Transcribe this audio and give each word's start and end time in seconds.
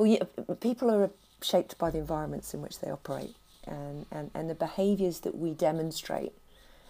Well, 0.00 0.08
yeah, 0.08 0.22
people 0.60 0.90
are 0.90 1.10
shaped 1.42 1.76
by 1.76 1.90
the 1.90 1.98
environments 1.98 2.54
in 2.54 2.62
which 2.62 2.80
they 2.80 2.90
operate, 2.90 3.36
and, 3.66 4.06
and, 4.10 4.30
and 4.32 4.48
the 4.48 4.54
behaviours 4.54 5.20
that 5.20 5.36
we 5.36 5.52
demonstrate 5.52 6.32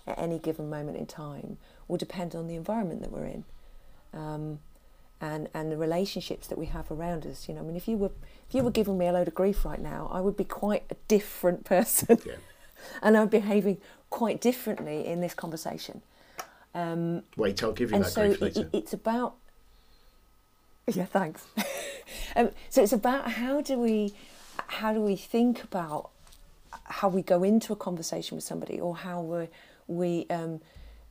at 0.06 0.16
any 0.16 0.38
given 0.38 0.70
moment 0.70 0.96
in 0.96 1.06
time 1.06 1.56
will 1.88 1.96
depend 1.96 2.36
on 2.36 2.46
the 2.46 2.54
environment 2.54 3.00
that 3.00 3.10
we're 3.10 3.26
in. 3.26 3.44
Um, 4.14 4.60
and, 5.20 5.48
and 5.52 5.72
the 5.72 5.76
relationships 5.76 6.46
that 6.46 6.56
we 6.56 6.66
have 6.66 6.88
around 6.88 7.26
us. 7.26 7.48
You 7.48 7.54
know, 7.54 7.62
I 7.62 7.64
mean, 7.64 7.74
if 7.74 7.88
you 7.88 7.96
were 7.96 8.12
if 8.48 8.54
you 8.54 8.62
were 8.62 8.70
giving 8.70 8.96
me 8.96 9.08
a 9.08 9.12
load 9.12 9.26
of 9.26 9.34
grief 9.34 9.64
right 9.64 9.80
now, 9.80 10.08
I 10.12 10.20
would 10.20 10.36
be 10.36 10.44
quite 10.44 10.84
a 10.88 10.94
different 11.08 11.64
person, 11.64 12.16
yeah. 12.24 12.34
and 13.02 13.16
I'm 13.16 13.26
behaving 13.26 13.78
quite 14.08 14.40
differently 14.40 15.04
in 15.04 15.20
this 15.20 15.34
conversation. 15.34 16.02
Um, 16.76 17.24
Wait, 17.36 17.60
I'll 17.64 17.72
give 17.72 17.90
you 17.90 17.96
and 17.96 18.04
that 18.04 18.10
so 18.10 18.28
grief 18.28 18.40
later. 18.40 18.60
It, 18.60 18.70
it's 18.72 18.92
about 18.92 19.34
yeah, 20.94 21.06
thanks. 21.06 21.46
Um, 22.36 22.50
so 22.68 22.82
it's 22.82 22.92
about 22.92 23.32
how 23.32 23.60
do 23.60 23.78
we 23.78 24.14
how 24.66 24.92
do 24.92 25.00
we 25.00 25.16
think 25.16 25.62
about 25.64 26.10
how 26.84 27.08
we 27.08 27.22
go 27.22 27.42
into 27.42 27.72
a 27.72 27.76
conversation 27.76 28.36
with 28.36 28.44
somebody, 28.44 28.80
or 28.80 28.96
how 28.96 29.20
we 29.20 29.48
we 29.86 30.26
um, 30.30 30.60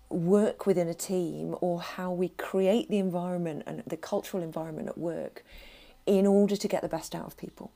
work 0.09 0.65
within 0.65 0.87
a 0.87 0.93
team, 0.93 1.55
or 1.61 1.81
how 1.81 2.11
we 2.11 2.29
create 2.29 2.89
the 2.89 2.97
environment 2.97 3.63
and 3.65 3.83
the 3.85 3.97
cultural 3.97 4.43
environment 4.43 4.87
at 4.87 4.97
work 4.97 5.43
in 6.05 6.25
order 6.25 6.55
to 6.55 6.67
get 6.67 6.81
the 6.81 6.87
best 6.87 7.13
out 7.13 7.25
of 7.25 7.37
people. 7.37 7.71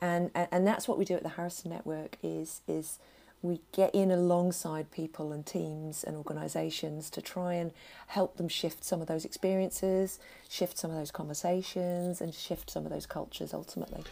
And, 0.00 0.30
and, 0.34 0.48
and 0.52 0.66
that's 0.66 0.86
what 0.86 0.98
we 0.98 1.04
do 1.04 1.14
at 1.14 1.22
the 1.22 1.30
Harrison 1.30 1.70
Network 1.70 2.18
is 2.22 2.60
is 2.68 2.98
we 3.46 3.60
get 3.72 3.94
in 3.94 4.10
alongside 4.10 4.90
people 4.90 5.32
and 5.32 5.46
teams 5.46 6.02
and 6.02 6.16
organisations 6.16 7.08
to 7.10 7.22
try 7.22 7.54
and 7.54 7.70
help 8.08 8.36
them 8.36 8.48
shift 8.48 8.84
some 8.84 9.00
of 9.00 9.06
those 9.06 9.24
experiences, 9.24 10.18
shift 10.48 10.76
some 10.76 10.90
of 10.90 10.96
those 10.96 11.12
conversations, 11.12 12.20
and 12.20 12.34
shift 12.34 12.70
some 12.70 12.84
of 12.84 12.90
those 12.90 13.06
cultures 13.06 13.54
ultimately. 13.54 14.02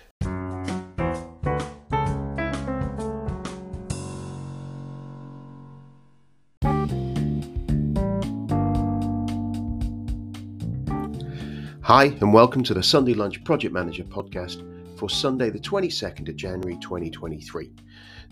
Hi, 11.82 12.04
and 12.20 12.32
welcome 12.32 12.62
to 12.62 12.72
the 12.72 12.82
Sunday 12.82 13.14
Lunch 13.14 13.42
Project 13.44 13.74
Manager 13.74 14.04
podcast 14.04 14.62
for 15.04 15.10
Sunday, 15.10 15.50
the 15.50 15.58
22nd 15.58 16.30
of 16.30 16.36
January 16.36 16.78
2023. 16.80 17.70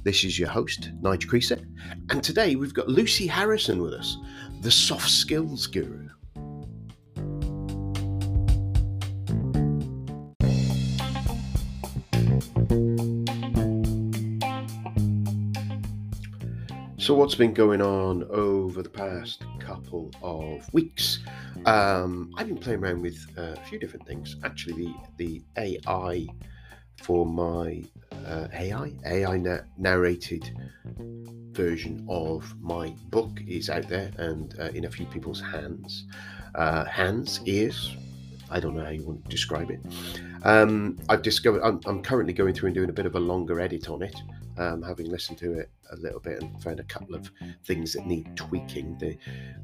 This 0.04 0.24
is 0.24 0.38
your 0.38 0.48
host, 0.48 0.90
Nigel 1.02 1.30
Creaser, 1.30 1.62
and 2.08 2.24
today 2.24 2.56
we've 2.56 2.72
got 2.72 2.88
Lucy 2.88 3.26
Harrison 3.26 3.82
with 3.82 3.92
us, 3.92 4.16
the 4.62 4.70
soft 4.70 5.10
skills 5.10 5.66
guru. 5.66 6.08
So, 16.96 17.12
what's 17.12 17.34
been 17.34 17.52
going 17.52 17.82
on 17.82 18.24
over 18.30 18.82
the 18.82 18.88
past 18.88 19.44
couple 19.60 20.10
of 20.22 20.72
weeks? 20.72 21.18
Um, 21.66 22.32
I've 22.38 22.48
been 22.48 22.56
playing 22.56 22.82
around 22.82 23.02
with 23.02 23.26
uh, 23.36 23.56
a 23.58 23.64
few 23.66 23.78
different 23.78 24.06
things. 24.06 24.36
Actually, 24.42 24.94
the, 25.18 25.42
the 25.54 25.76
AI 25.84 26.28
for 27.02 27.26
my 27.26 27.82
uh, 28.26 28.46
AI 28.52 28.92
AI 29.04 29.36
na- 29.36 29.60
narrated 29.76 30.54
version 31.52 32.04
of 32.08 32.54
my 32.60 32.94
book 33.10 33.40
is 33.46 33.68
out 33.68 33.88
there 33.88 34.10
and 34.18 34.54
uh, 34.58 34.70
in 34.74 34.84
a 34.86 34.90
few 34.90 35.06
people's 35.06 35.40
hands, 35.40 36.04
uh, 36.54 36.84
hands, 36.84 37.40
ears. 37.44 37.94
I 38.50 38.60
don't 38.60 38.76
know 38.76 38.84
how 38.84 38.90
you 38.90 39.04
want 39.04 39.24
to 39.24 39.30
describe 39.30 39.70
it. 39.70 39.80
Um, 40.44 40.98
I've 41.08 41.22
discovered 41.22 41.62
I'm, 41.62 41.80
I'm, 41.86 42.02
currently 42.02 42.32
going 42.32 42.54
through 42.54 42.68
and 42.68 42.74
doing 42.74 42.90
a 42.90 42.92
bit 42.92 43.06
of 43.06 43.14
a 43.14 43.20
longer 43.20 43.60
edit 43.60 43.88
on 43.88 44.02
it, 44.02 44.16
um, 44.58 44.82
having 44.82 45.10
listened 45.10 45.38
to 45.38 45.52
it 45.58 45.70
a 45.90 45.96
little 45.96 46.20
bit 46.20 46.42
and 46.42 46.62
found 46.62 46.80
a 46.80 46.84
couple 46.84 47.14
of 47.14 47.30
things 47.64 47.92
that 47.92 48.06
need 48.06 48.34
tweaking. 48.36 48.98
The 48.98 49.16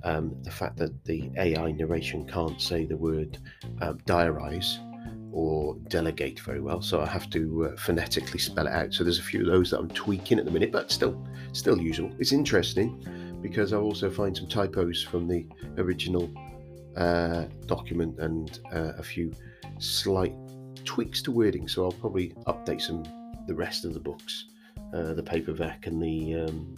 um, 0.05 0.37
the 0.43 0.51
fact 0.51 0.77
that 0.77 1.05
the 1.05 1.31
AI 1.37 1.73
narration 1.73 2.27
can't 2.27 2.61
say 2.61 2.85
the 2.85 2.97
word 2.97 3.39
um, 3.81 3.99
diarize 4.07 4.79
or 5.33 5.77
delegate 5.89 6.41
very 6.41 6.61
well, 6.61 6.81
so 6.81 7.00
I 7.00 7.06
have 7.06 7.28
to 7.31 7.66
uh, 7.66 7.77
phonetically 7.77 8.39
spell 8.39 8.66
it 8.66 8.72
out. 8.72 8.94
So 8.94 9.05
there's 9.05 9.19
a 9.19 9.22
few 9.22 9.41
of 9.41 9.47
those 9.47 9.71
that 9.71 9.78
I'm 9.78 9.89
tweaking 9.89 10.39
at 10.39 10.44
the 10.44 10.50
minute, 10.50 10.72
but 10.72 10.91
still 10.91 11.27
still 11.53 11.81
usable. 11.81 12.12
It's 12.19 12.33
interesting 12.33 13.05
because 13.43 13.72
I 13.72 13.77
also 13.77 14.11
find 14.11 14.37
some 14.37 14.49
typos 14.49 15.03
from 15.03 15.28
the 15.28 15.47
original 15.77 16.31
uh, 16.97 17.44
document 17.67 18.19
and 18.19 18.59
uh, 18.72 18.93
a 18.99 19.03
few 19.03 19.33
slight 19.78 20.34
tweaks 20.84 21.22
to 21.22 21.31
wording. 21.31 21.69
So 21.69 21.84
I'll 21.84 21.93
probably 21.93 22.31
update 22.47 22.81
some 22.81 23.05
the 23.47 23.55
rest 23.55 23.84
of 23.84 23.94
the 23.94 24.00
books, 24.00 24.47
uh, 24.93 25.15
the 25.15 25.22
paperback 25.22 25.87
and 25.87 26.03
the 26.03 26.34
um, 26.34 26.77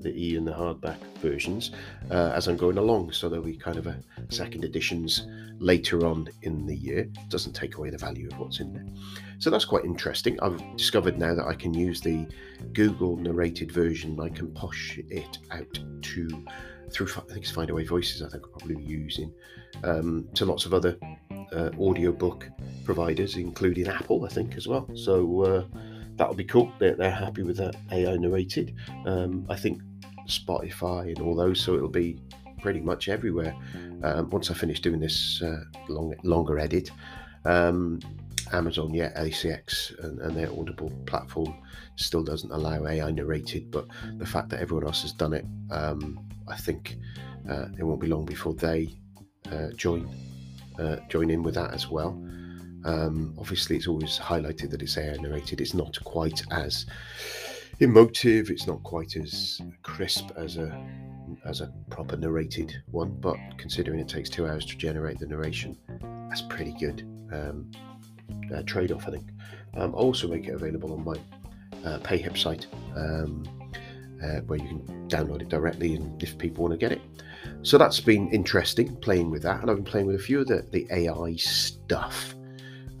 the 0.00 0.10
e 0.10 0.36
and 0.36 0.46
the 0.46 0.52
hardback 0.52 0.98
versions 1.18 1.70
uh, 2.10 2.32
as 2.34 2.48
I'm 2.48 2.56
going 2.56 2.78
along. 2.78 3.12
So 3.12 3.28
there'll 3.28 3.44
be 3.44 3.56
kind 3.56 3.78
of 3.78 3.86
a 3.86 3.98
second 4.28 4.64
editions 4.64 5.26
later 5.58 6.06
on 6.06 6.28
in 6.42 6.66
the 6.66 6.76
year. 6.76 7.00
It 7.00 7.28
doesn't 7.28 7.54
take 7.54 7.76
away 7.76 7.90
the 7.90 7.98
value 7.98 8.28
of 8.30 8.38
what's 8.38 8.60
in 8.60 8.72
there. 8.72 8.86
So 9.38 9.50
that's 9.50 9.64
quite 9.64 9.84
interesting. 9.84 10.38
I've 10.40 10.60
discovered 10.76 11.18
now 11.18 11.34
that 11.34 11.46
I 11.46 11.54
can 11.54 11.74
use 11.74 12.00
the 12.00 12.26
Google 12.72 13.16
narrated 13.16 13.72
version. 13.72 14.18
I 14.20 14.28
can 14.28 14.48
push 14.48 14.98
it 14.98 15.38
out 15.50 15.78
to 16.02 16.44
through 16.90 17.08
I 17.08 17.32
think 17.32 17.38
it's 17.38 17.52
Findaway 17.52 17.86
Voices. 17.88 18.22
I 18.22 18.28
think 18.28 18.44
I'll 18.44 18.50
probably 18.50 18.82
using 18.82 19.32
um, 19.82 20.28
to 20.34 20.44
lots 20.44 20.66
of 20.66 20.74
other 20.74 20.96
uh, 21.52 21.70
audiobook 21.80 22.48
providers, 22.84 23.36
including 23.36 23.88
Apple, 23.88 24.24
I 24.24 24.28
think 24.28 24.56
as 24.56 24.68
well. 24.68 24.88
So. 24.94 25.42
Uh, 25.42 25.78
that'll 26.16 26.34
be 26.34 26.44
cool. 26.44 26.72
They're, 26.78 26.94
they're 26.94 27.10
happy 27.10 27.42
with 27.42 27.56
that 27.58 27.76
AI 27.92 28.16
narrated. 28.16 28.74
Um, 29.04 29.46
I 29.48 29.56
think 29.56 29.80
Spotify 30.26 31.08
and 31.08 31.20
all 31.20 31.34
those, 31.34 31.60
so 31.60 31.74
it'll 31.74 31.88
be 31.88 32.18
pretty 32.60 32.80
much 32.80 33.08
everywhere. 33.08 33.54
Um, 34.02 34.30
once 34.30 34.50
I 34.50 34.54
finish 34.54 34.80
doing 34.80 35.00
this 35.00 35.42
uh, 35.42 35.64
long, 35.88 36.14
longer 36.22 36.58
edit, 36.58 36.90
um, 37.44 38.00
Amazon, 38.52 38.94
yeah, 38.94 39.12
ACX 39.20 39.98
and, 40.04 40.20
and, 40.20 40.36
their 40.36 40.50
Audible 40.50 40.90
platform 41.06 41.54
still 41.96 42.22
doesn't 42.22 42.50
allow 42.52 42.86
AI 42.86 43.10
narrated, 43.10 43.70
but 43.70 43.86
the 44.18 44.26
fact 44.26 44.50
that 44.50 44.60
everyone 44.60 44.86
else 44.86 45.02
has 45.02 45.12
done 45.12 45.32
it, 45.32 45.44
um, 45.70 46.20
I 46.46 46.56
think 46.56 46.96
uh, 47.48 47.66
it 47.76 47.82
won't 47.82 48.00
be 48.00 48.06
long 48.06 48.24
before 48.24 48.54
they 48.54 48.88
uh, 49.50 49.68
join 49.76 50.08
uh, 50.78 50.96
join 51.08 51.30
in 51.30 51.42
with 51.42 51.54
that 51.54 51.72
as 51.72 51.88
well. 51.88 52.22
Um, 52.86 53.34
obviously, 53.36 53.76
it's 53.76 53.88
always 53.88 54.16
highlighted 54.16 54.70
that 54.70 54.80
it's 54.80 54.96
AI 54.96 55.16
narrated. 55.16 55.60
It's 55.60 55.74
not 55.74 55.98
quite 56.04 56.40
as 56.52 56.86
emotive. 57.80 58.48
It's 58.48 58.68
not 58.68 58.80
quite 58.84 59.16
as 59.16 59.60
crisp 59.82 60.30
as 60.36 60.56
a 60.56 60.86
as 61.44 61.60
a 61.60 61.72
proper 61.90 62.16
narrated 62.16 62.80
one. 62.92 63.16
But 63.20 63.36
considering 63.58 63.98
it 63.98 64.08
takes 64.08 64.30
two 64.30 64.46
hours 64.46 64.64
to 64.66 64.76
generate 64.76 65.18
the 65.18 65.26
narration, 65.26 65.76
that's 66.28 66.42
pretty 66.42 66.76
good 66.78 67.02
um, 67.32 67.70
uh, 68.54 68.62
trade 68.62 68.92
off. 68.92 69.08
I 69.08 69.10
think. 69.10 69.26
Um, 69.74 69.94
I'll 69.94 70.02
also 70.02 70.28
make 70.28 70.46
it 70.46 70.54
available 70.54 70.92
on 70.92 71.04
my 71.04 71.16
uh, 71.84 71.98
PayHip 71.98 72.38
site. 72.38 72.68
Um, 72.94 73.44
uh, 74.22 74.40
where 74.46 74.58
you 74.58 74.66
can 74.66 75.08
download 75.08 75.42
it 75.42 75.48
directly 75.50 75.94
and 75.94 76.22
if 76.22 76.38
people 76.38 76.62
want 76.62 76.72
to 76.72 76.78
get 76.78 76.90
it. 76.90 77.02
So 77.62 77.76
that's 77.76 78.00
been 78.00 78.30
interesting 78.30 78.96
playing 78.96 79.30
with 79.30 79.42
that, 79.42 79.60
and 79.60 79.70
I've 79.70 79.76
been 79.76 79.84
playing 79.84 80.06
with 80.06 80.16
a 80.16 80.20
few 80.20 80.40
of 80.40 80.46
the, 80.46 80.66
the 80.70 80.86
AI 80.90 81.36
stuff 81.36 82.35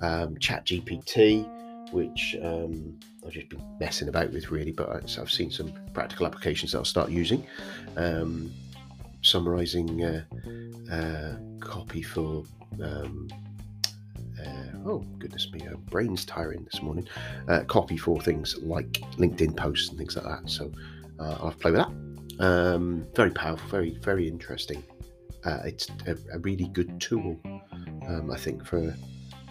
um, 0.06 0.36
ChatGPT, 0.36 1.92
which 1.92 2.36
um, 2.42 2.98
I've 3.24 3.32
just 3.32 3.48
been 3.48 3.62
messing 3.80 4.08
about 4.08 4.32
with 4.32 4.50
really, 4.50 4.72
but 4.72 4.88
I've 5.18 5.30
seen 5.30 5.50
some 5.50 5.72
practical 5.92 6.26
applications 6.26 6.72
that 6.72 6.78
I'll 6.78 6.84
start 6.84 7.10
using. 7.10 7.46
Um, 7.96 8.52
summarizing 9.22 10.04
uh, 10.04 10.24
uh, 10.92 11.36
copy 11.60 12.02
for. 12.02 12.44
Um, 12.82 13.28
uh, 14.40 14.78
oh 14.84 14.98
goodness 15.18 15.50
me, 15.50 15.60
my 15.64 15.74
brain's 15.90 16.24
tiring 16.24 16.64
this 16.70 16.82
morning. 16.82 17.08
Uh, 17.48 17.64
copy 17.64 17.96
for 17.96 18.20
things 18.20 18.56
like 18.58 18.92
LinkedIn 19.16 19.56
posts 19.56 19.88
and 19.88 19.98
things 19.98 20.14
like 20.14 20.26
that. 20.26 20.48
So 20.48 20.70
uh, 21.18 21.38
I'll 21.40 21.52
play 21.52 21.72
with 21.72 21.80
that. 21.80 22.44
Um, 22.44 23.06
very 23.14 23.30
powerful, 23.30 23.68
very 23.68 23.98
very 24.02 24.28
interesting. 24.28 24.84
it's 25.64 25.88
a, 26.06 26.16
a, 26.32 26.38
really 26.40 26.68
good 26.68 27.00
tool, 27.00 27.40
um, 28.08 28.30
I 28.32 28.36
think, 28.36 28.66
for 28.66 28.94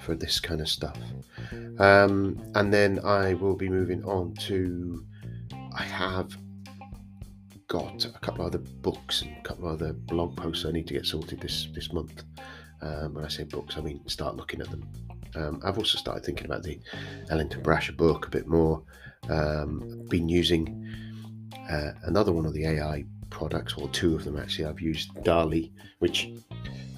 for 0.06 0.16
this 0.16 0.40
kind 0.40 0.62
of 0.62 0.70
stuff. 0.70 0.98
Um, 1.80 2.42
and 2.54 2.72
then 2.72 3.00
I 3.04 3.34
will 3.34 3.56
be 3.56 3.70
moving 3.70 4.04
on 4.06 4.34
to. 4.48 5.04
I 5.74 5.84
have 5.84 6.38
got 7.68 8.06
a 8.06 8.20
couple 8.20 8.46
other 8.46 8.60
books 8.60 9.24
and 9.24 9.36
a 9.36 9.42
couple 9.42 9.68
other 9.68 9.92
blog 9.92 10.38
posts 10.38 10.66
I 10.66 10.72
need 10.72 10.88
to 10.88 10.94
get 10.94 11.06
sorted 11.06 11.42
this 11.42 11.68
this 11.74 11.92
month. 11.92 12.24
Um, 12.82 13.16
when 13.16 13.26
I 13.26 13.28
say 13.30 13.44
books, 13.44 13.78
I 13.78 13.82
mean 13.82 14.08
start 14.08 14.36
looking 14.36 14.62
at 14.62 14.70
them. 14.70 14.88
Um, 15.36 15.60
I've 15.66 15.78
also 15.78 15.98
started 15.98 16.24
thinking 16.24 16.46
about 16.46 16.64
the 16.64 16.80
Ellington 17.30 17.62
Brasher 17.62 17.98
book 17.98 18.28
a 18.28 18.30
bit 18.30 18.48
more. 18.48 18.84
Um, 19.28 20.06
been 20.08 20.30
using 20.30 20.88
uh, 21.70 21.92
another 22.04 22.32
one 22.32 22.46
of 22.46 22.54
the 22.54 22.66
AI 22.66 23.04
products, 23.32 23.74
or 23.74 23.90
two 23.90 24.16
of 24.16 24.24
them 24.24 24.38
actually. 24.38 24.66
I've 24.66 24.80
used 24.80 25.24
DALL-E, 25.24 25.74
which, 26.00 26.30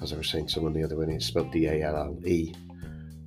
as 0.02 0.12
I 0.12 0.16
was 0.16 0.28
saying, 0.28 0.48
someone 0.48 0.72
the 0.72 0.84
other 0.84 0.96
one 0.96 1.10
is 1.10 1.24
spelled 1.24 1.50
D 1.50 1.66
A 1.66 1.82
L 1.82 1.96
L 1.96 2.18
E, 2.26 2.54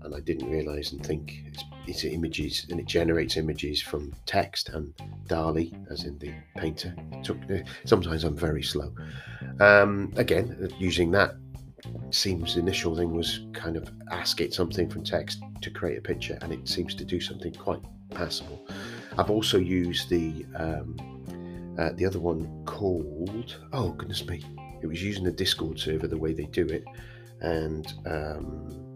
and 0.03 0.15
I 0.15 0.19
didn't 0.19 0.49
realize 0.49 0.91
and 0.91 1.05
think 1.05 1.43
it's, 1.45 1.63
it's 1.87 2.03
images 2.03 2.65
and 2.69 2.79
it 2.79 2.85
generates 2.85 3.37
images 3.37 3.81
from 3.81 4.13
text 4.25 4.69
and 4.69 4.93
DALL-E, 5.27 5.73
as 5.89 6.05
in 6.05 6.17
the 6.19 6.33
painter. 6.57 6.95
Sometimes 7.85 8.23
I'm 8.23 8.35
very 8.35 8.63
slow. 8.63 8.93
Um, 9.59 10.11
again, 10.15 10.69
using 10.79 11.11
that 11.11 11.35
seems 12.11 12.57
initial 12.57 12.95
thing 12.95 13.11
was 13.11 13.41
kind 13.53 13.75
of 13.77 13.89
ask 14.11 14.41
it 14.41 14.53
something 14.53 14.89
from 14.89 15.03
text 15.03 15.41
to 15.61 15.69
create 15.69 15.97
a 15.97 16.01
picture, 16.01 16.37
and 16.41 16.51
it 16.51 16.67
seems 16.67 16.93
to 16.95 17.05
do 17.05 17.19
something 17.19 17.53
quite 17.53 17.81
passable. 18.09 18.67
I've 19.17 19.29
also 19.29 19.57
used 19.57 20.09
the 20.09 20.45
um, 20.55 20.97
uh, 21.79 21.91
the 21.95 22.05
other 22.05 22.19
one 22.19 22.63
called 22.65 23.57
oh 23.73 23.89
goodness 23.91 24.25
me, 24.27 24.43
it 24.81 24.87
was 24.87 25.01
using 25.01 25.23
the 25.23 25.31
Discord 25.31 25.79
server 25.79 26.07
the 26.07 26.17
way 26.17 26.33
they 26.33 26.45
do 26.45 26.65
it, 26.65 26.83
and 27.41 27.93
um, 28.05 28.90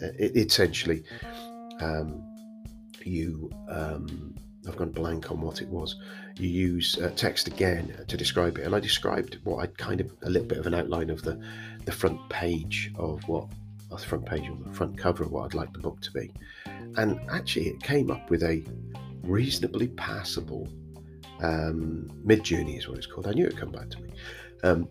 essentially 0.00 1.02
um, 1.80 2.22
you 3.04 3.50
um, 3.68 4.34
I've 4.66 4.76
gone 4.76 4.90
blank 4.90 5.30
on 5.30 5.40
what 5.40 5.60
it 5.60 5.68
was. 5.68 5.96
You 6.36 6.48
use 6.48 6.98
uh, 6.98 7.10
text 7.14 7.48
again 7.48 8.04
to 8.08 8.16
describe 8.16 8.58
it, 8.58 8.64
and 8.64 8.74
I 8.74 8.80
described 8.80 9.38
what 9.44 9.62
I 9.62 9.66
kind 9.66 10.00
of 10.00 10.10
a 10.22 10.30
little 10.30 10.48
bit 10.48 10.58
of 10.58 10.66
an 10.66 10.74
outline 10.74 11.10
of 11.10 11.22
the 11.22 11.38
the 11.84 11.92
front 11.92 12.18
page 12.28 12.92
of 12.96 13.22
what 13.28 13.48
the 13.90 13.98
front 13.98 14.26
page 14.26 14.48
or 14.48 14.56
the 14.56 14.74
front 14.74 14.98
cover 14.98 15.22
of 15.22 15.30
what 15.30 15.44
I'd 15.44 15.54
like 15.54 15.72
the 15.72 15.78
book 15.78 16.00
to 16.00 16.10
be, 16.12 16.32
and 16.96 17.20
actually 17.30 17.68
it 17.68 17.82
came 17.82 18.10
up 18.10 18.30
with 18.30 18.42
a 18.42 18.64
reasonably 19.22 19.88
passable 19.88 20.68
um, 21.40 22.08
Midjourney 22.26 22.78
is 22.78 22.88
what 22.88 22.98
it's 22.98 23.06
called. 23.06 23.26
I 23.26 23.32
knew 23.32 23.46
it'd 23.46 23.58
come 23.58 23.70
back 23.70 23.90
to 23.90 24.00
me. 24.00 24.10
Um, 24.62 24.88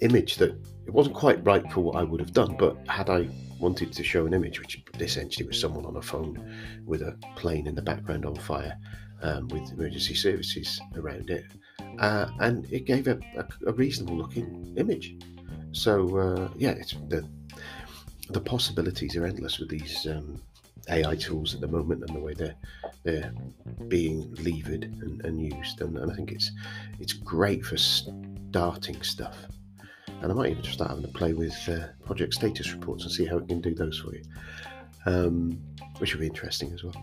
image 0.00 0.36
that 0.36 0.50
it 0.86 0.92
wasn't 0.92 1.14
quite 1.14 1.44
right 1.44 1.70
for 1.70 1.80
what 1.80 1.96
I 1.96 2.02
would 2.02 2.20
have 2.20 2.32
done, 2.32 2.56
but 2.56 2.76
had 2.88 3.10
I 3.10 3.28
wanted 3.60 3.92
to 3.92 4.02
show 4.02 4.26
an 4.26 4.34
image, 4.34 4.58
which 4.58 4.82
essentially 4.98 5.46
was 5.46 5.60
someone 5.60 5.86
on 5.86 5.96
a 5.96 6.02
phone 6.02 6.36
with 6.86 7.02
a 7.02 7.16
plane 7.36 7.66
in 7.66 7.74
the 7.74 7.82
background 7.82 8.24
on 8.24 8.34
fire, 8.34 8.76
um, 9.22 9.48
with 9.48 9.70
emergency 9.72 10.14
services 10.14 10.80
around 10.96 11.30
it, 11.30 11.44
uh, 11.98 12.26
and 12.40 12.66
it 12.72 12.86
gave 12.86 13.06
a, 13.06 13.18
a, 13.36 13.46
a, 13.66 13.72
reasonable 13.72 14.16
looking 14.16 14.72
image. 14.76 15.16
So 15.72 16.16
uh, 16.16 16.48
yeah, 16.56 16.74
the 17.08 17.28
the 18.30 18.40
possibilities 18.40 19.16
are 19.16 19.26
endless 19.26 19.58
with 19.58 19.68
these 19.68 20.06
um, 20.06 20.40
AI 20.88 21.16
tools 21.16 21.54
at 21.54 21.60
the 21.60 21.68
moment 21.68 22.04
and 22.04 22.16
the 22.16 22.20
way 22.20 22.34
they're 22.34 22.56
they're 23.02 23.32
being 23.88 24.34
levered 24.36 24.84
and, 24.84 25.24
and 25.24 25.40
used, 25.40 25.80
and, 25.80 25.98
and 25.98 26.10
I 26.10 26.14
think 26.14 26.32
it's 26.32 26.50
it's 26.98 27.12
great 27.12 27.64
for 27.64 27.76
starting 27.76 29.02
stuff. 29.02 29.36
And 30.22 30.30
I 30.30 30.34
might 30.34 30.50
even 30.50 30.64
start 30.64 30.90
having 30.90 31.04
to 31.04 31.10
play 31.10 31.32
with 31.32 31.56
uh, 31.68 31.86
project 32.04 32.34
status 32.34 32.72
reports 32.72 33.04
and 33.04 33.12
see 33.12 33.24
how 33.24 33.38
it 33.38 33.48
can 33.48 33.60
do 33.60 33.74
those 33.74 33.98
for 33.98 34.14
you, 34.14 34.22
um, 35.06 35.60
which 35.98 36.14
will 36.14 36.20
be 36.20 36.26
interesting 36.26 36.72
as 36.72 36.84
well. 36.84 36.94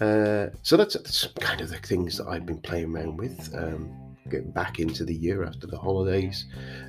Uh, 0.00 0.46
so 0.62 0.76
that's, 0.76 0.94
that's, 0.94 1.26
kind 1.40 1.60
of 1.60 1.70
the 1.70 1.78
things 1.78 2.16
that 2.18 2.28
I've 2.28 2.46
been 2.46 2.60
playing 2.60 2.94
around 2.94 3.16
with. 3.16 3.52
Um, 3.54 4.08
getting 4.28 4.50
back 4.50 4.78
into 4.78 5.04
the 5.04 5.14
year 5.14 5.44
after 5.44 5.66
the 5.66 5.78
holidays. 5.78 6.46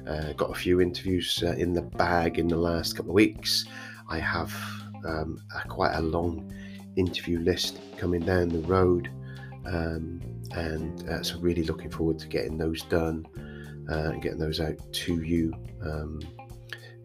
Uh, 0.07 0.33
got 0.33 0.51
a 0.51 0.55
few 0.55 0.81
interviews 0.81 1.41
uh, 1.45 1.53
in 1.53 1.73
the 1.73 1.81
bag 1.81 2.39
in 2.39 2.47
the 2.47 2.57
last 2.57 2.95
couple 2.95 3.11
of 3.11 3.15
weeks. 3.15 3.65
I 4.09 4.19
have 4.19 4.53
um, 5.05 5.41
a, 5.55 5.67
quite 5.67 5.95
a 5.95 6.01
long 6.01 6.51
interview 6.95 7.39
list 7.39 7.79
coming 7.97 8.21
down 8.21 8.49
the 8.49 8.59
road, 8.59 9.09
um, 9.65 10.21
and 10.51 11.07
uh, 11.09 11.23
so 11.23 11.39
really 11.39 11.63
looking 11.63 11.91
forward 11.91 12.19
to 12.19 12.27
getting 12.27 12.57
those 12.57 12.81
done 12.83 13.25
uh, 13.89 14.11
and 14.11 14.21
getting 14.21 14.39
those 14.39 14.59
out 14.59 14.77
to 14.91 15.21
you. 15.21 15.53
Um, 15.83 16.21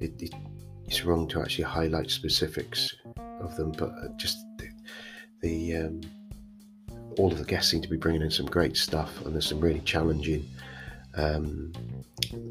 it, 0.01 0.13
it, 0.21 0.35
it's 0.87 1.05
wrong 1.05 1.27
to 1.29 1.41
actually 1.41 1.65
highlight 1.65 2.11
specifics 2.11 2.95
of 3.41 3.57
them, 3.57 3.73
but 3.73 3.91
uh, 3.91 4.09
just 4.17 4.39
the 5.41 5.77
um, 5.77 6.01
all 7.19 7.31
of 7.31 7.39
the 7.39 7.45
guests 7.45 7.71
seem 7.71 7.83
to 7.83 7.89
be 7.89 7.97
bringing 7.97 8.23
in 8.23 8.31
some 8.31 8.47
great 8.47 8.77
stuff, 8.77 9.25
and 9.25 9.35
there's 9.35 9.47
some 9.47 9.61
really 9.61 9.81
challenging 9.81 10.49
um, 11.17 11.73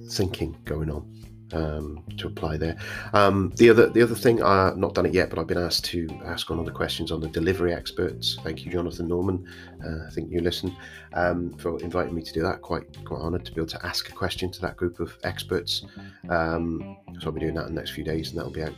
thinking 0.10 0.56
going 0.66 0.90
on 0.90 1.10
um, 1.54 2.04
to 2.18 2.28
apply 2.28 2.58
there. 2.58 2.78
Um, 3.14 3.52
the 3.56 3.70
other 3.70 3.90
the 3.90 4.02
other 4.02 4.16
thing, 4.16 4.42
I've 4.44 4.78
not 4.78 4.94
done 4.96 5.06
it 5.06 5.14
yet, 5.14 5.30
but 5.30 5.40
I've 5.40 5.48
been 5.48 5.58
asked 5.58 5.86
to 5.86 6.08
ask 6.26 6.50
one 6.50 6.60
of 6.60 6.66
the 6.66 6.72
questions 6.72 7.12
on 7.12 7.22
the 7.22 7.30
delivery 7.30 7.74
experts. 7.74 8.38
Thank 8.44 8.66
you, 8.66 8.72
Jonathan 8.72 9.08
Norman. 9.08 9.48
Uh, 9.84 10.08
I 10.08 10.10
think 10.12 10.32
you 10.32 10.42
listen 10.42 10.76
um, 11.14 11.58
for 11.58 11.80
inviting 11.82 12.16
me 12.16 12.24
to 12.24 12.34
do 12.34 12.42
that. 12.44 12.62
Quite 12.62 13.04
quite 13.06 13.22
honoured 13.22 13.46
to 13.46 13.52
be 13.52 13.62
able 13.62 13.70
to 13.70 13.86
ask 13.86 14.10
a 14.10 14.14
question 14.14 14.52
to 14.52 14.62
that 14.62 14.78
group 14.78 15.00
of 15.00 15.18
experts. 15.24 15.86
Um, 16.30 16.98
so 17.20 17.28
I'll 17.28 17.32
be 17.32 17.40
doing 17.40 17.56
that 17.56 17.68
in 17.68 17.76
the 17.76 17.82
next 17.82 17.92
few 17.92 18.04
days, 18.04 18.30
and 18.30 18.38
that'll 18.38 18.52
be 18.52 18.64
out 18.64 18.74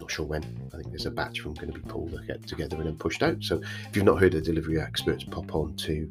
not 0.00 0.10
sure 0.10 0.26
when. 0.26 0.42
I 0.72 0.76
think 0.76 0.88
there's 0.88 1.06
a 1.06 1.10
batch 1.10 1.40
from 1.40 1.54
going 1.54 1.72
to 1.72 1.78
be 1.78 1.88
pulled 1.88 2.14
get 2.26 2.46
together 2.46 2.76
and 2.76 2.86
then 2.86 2.96
pushed 2.96 3.22
out. 3.22 3.42
So 3.42 3.62
if 3.88 3.96
you've 3.96 4.04
not 4.04 4.20
heard 4.20 4.34
of 4.34 4.42
delivery 4.42 4.80
experts, 4.80 5.24
pop 5.24 5.54
on 5.54 5.76
to 5.76 6.10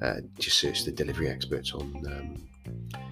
uh, 0.00 0.16
just 0.38 0.58
search 0.58 0.84
the 0.84 0.92
delivery 0.92 1.28
experts 1.28 1.72
on 1.72 2.02
um, 2.06 3.02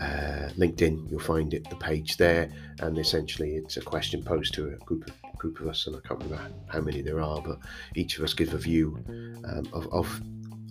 uh, 0.00 0.48
LinkedIn. 0.56 1.10
You'll 1.10 1.20
find 1.20 1.54
it 1.54 1.68
the 1.70 1.76
page 1.76 2.16
there, 2.16 2.50
and 2.80 2.98
essentially 2.98 3.56
it's 3.56 3.76
a 3.76 3.80
question 3.80 4.22
posed 4.22 4.54
to 4.54 4.68
a 4.68 4.76
group 4.84 5.06
of 5.06 5.14
group 5.36 5.60
of 5.60 5.68
us, 5.68 5.86
and 5.86 5.94
I 5.96 6.00
can't 6.06 6.22
remember 6.22 6.50
how 6.68 6.80
many 6.80 7.02
there 7.02 7.20
are, 7.20 7.40
but 7.42 7.58
each 7.94 8.16
of 8.18 8.24
us 8.24 8.32
give 8.32 8.54
a 8.54 8.58
view 8.58 8.98
um, 9.44 9.68
of, 9.74 9.92
of 9.92 10.22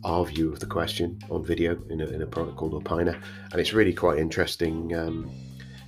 our 0.03 0.25
view 0.25 0.51
of 0.51 0.59
the 0.59 0.65
question 0.65 1.19
on 1.29 1.45
video 1.45 1.79
in 1.89 2.01
a, 2.01 2.07
in 2.07 2.23
a 2.23 2.25
product 2.25 2.57
called 2.57 2.73
Opiner, 2.83 3.21
and 3.51 3.61
it's 3.61 3.73
really 3.73 3.93
quite 3.93 4.17
interesting. 4.17 4.95
Um, 4.95 5.29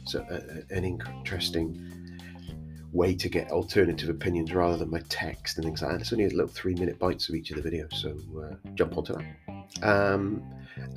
so 0.05 0.21
uh, 0.29 0.39
an 0.69 0.85
interesting 0.85 1.81
way 2.91 3.13
to 3.15 3.27
get 3.27 3.51
alternative 3.51 4.07
opinions 4.09 4.53
rather 4.53 4.77
than 4.77 4.89
my 4.89 5.01
text 5.09 5.57
and 5.57 5.65
things 5.65 5.81
like 5.81 5.91
that. 5.91 6.01
It's 6.01 6.13
only 6.13 6.25
a 6.25 6.29
little 6.29 6.47
three 6.47 6.75
minute 6.75 6.97
bites 6.97 7.27
of 7.27 7.35
each 7.35 7.51
of 7.51 7.61
the 7.61 7.69
videos, 7.69 7.93
so 7.93 8.15
uh, 8.41 8.55
jump 8.75 8.97
onto 8.97 9.15
that. 9.15 9.83
Um, 9.83 10.43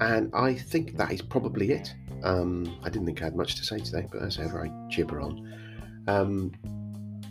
and 0.00 0.30
I 0.34 0.54
think 0.54 0.96
that 0.96 1.10
is 1.10 1.22
probably 1.22 1.72
it. 1.72 1.94
Um, 2.24 2.78
I 2.82 2.90
didn't 2.90 3.06
think 3.06 3.20
I 3.22 3.24
had 3.24 3.36
much 3.36 3.56
to 3.56 3.64
say 3.64 3.78
today, 3.78 4.06
but 4.10 4.22
as 4.22 4.38
ever, 4.38 4.64
I 4.64 4.88
gibber 4.90 5.20
on. 5.20 5.52
Um, 6.06 6.52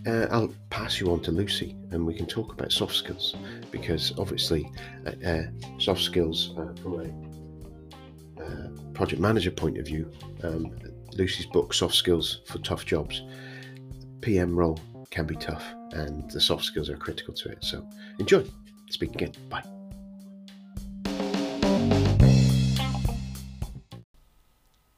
uh, 0.06 0.28
I'll 0.32 0.54
pass 0.70 1.00
you 1.00 1.12
on 1.12 1.20
to 1.22 1.32
Lucy 1.32 1.76
and 1.92 2.06
we 2.06 2.14
can 2.14 2.26
talk 2.26 2.54
about 2.54 2.72
soft 2.72 2.96
skills 2.96 3.36
because 3.72 4.18
obviously, 4.18 4.72
uh, 5.06 5.28
uh 5.28 5.44
soft 5.80 6.02
skills 6.02 6.54
uh, 6.58 6.74
from 6.82 7.00
a 7.02 8.44
uh, 8.44 8.68
project 8.94 9.22
manager 9.22 9.52
point 9.52 9.78
of 9.78 9.86
view, 9.86 10.10
um, 10.44 10.78
Lucy's 11.18 11.48
book, 11.48 11.74
Soft 11.74 11.96
Skills 11.96 12.42
for 12.46 12.60
Tough 12.60 12.86
Jobs, 12.86 13.24
PM 14.22 14.56
role 14.56 14.80
can 15.10 15.26
be 15.26 15.36
tough, 15.36 15.64
and 15.92 16.30
the 16.32 16.40
soft 16.40 16.64
skills 16.64 16.90
are 16.90 16.98
critical 16.98 17.34
to 17.34 17.50
it. 17.50 17.64
So 17.64 17.88
enjoy. 18.20 18.46
Speak 18.90 19.14
again. 19.16 19.34
Bye. 19.50 19.77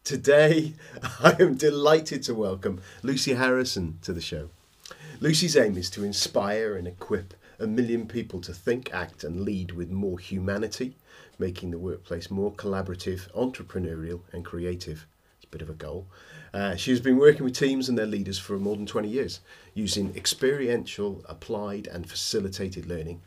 Today, 0.10 0.74
I 1.20 1.36
am 1.39 1.54
delighted 1.54 2.24
to 2.24 2.34
welcome 2.34 2.82
Lucy 3.04 3.36
Harrison 3.36 4.00
to 4.01 4.12
the 4.12 4.20
show. 4.20 4.50
Lucy's 5.20 5.56
aim 5.56 5.78
is 5.78 5.92
to 5.92 6.04
inspire 6.04 6.75
and 6.75 6.88
equip 6.88 7.36
a 7.60 7.68
million 7.68 8.08
people 8.08 8.42
to 8.42 8.51
think, 8.51 8.92
act, 8.92 9.24
and 9.24 9.42
lead 9.42 9.74
with 9.74 9.92
more 9.92 10.18
humanity, 10.18 10.96
making 11.38 11.70
the 11.70 11.78
workplace 11.78 12.32
more 12.32 12.51
collaborative, 12.51 13.32
entrepreneurial, 13.34 14.22
and 14.34 14.44
creative. 14.44 15.06
It's 15.38 15.46
a 15.46 15.50
bit 15.50 15.62
of 15.62 15.70
a 15.70 15.74
goal. 15.74 16.08
Uh, 16.56 16.75
she 16.75 16.89
has 16.89 17.00
been 17.00 17.18
working 17.18 17.44
with 17.44 17.54
teams 17.54 17.88
and 17.88 17.96
their 17.96 18.08
leaders 18.08 18.39
for 18.39 18.58
more 18.58 18.75
than 18.75 18.88
20 18.88 19.08
years, 19.08 19.42
using 19.75 20.16
experiential, 20.16 21.24
applied, 21.30 21.86
and 21.86 22.10
facilitated 22.10 22.88
learning, 22.88 23.22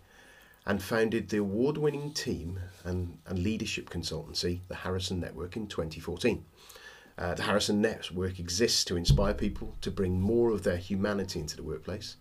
and 0.66 0.82
founded 0.82 1.28
the 1.28 1.38
award 1.38 1.76
winning 1.76 2.12
team 2.12 2.60
and, 2.84 3.18
and 3.26 3.38
leadership 3.38 3.90
consultancy, 3.90 4.60
the 4.68 4.76
Harrison 4.76 5.18
Network, 5.20 5.56
in 5.56 5.66
2014. 5.66 6.44
Uh, 7.18 7.34
the 7.34 7.42
Harrison 7.42 7.80
Network 7.80 8.38
exists 8.38 8.84
to 8.84 8.96
inspire 8.96 9.34
people 9.34 9.76
to 9.80 9.90
bring 9.90 10.20
more 10.20 10.50
of 10.50 10.62
their 10.62 10.76
humanity 10.76 11.40
into 11.40 11.56
the 11.56 11.62
workplace. 11.62 12.16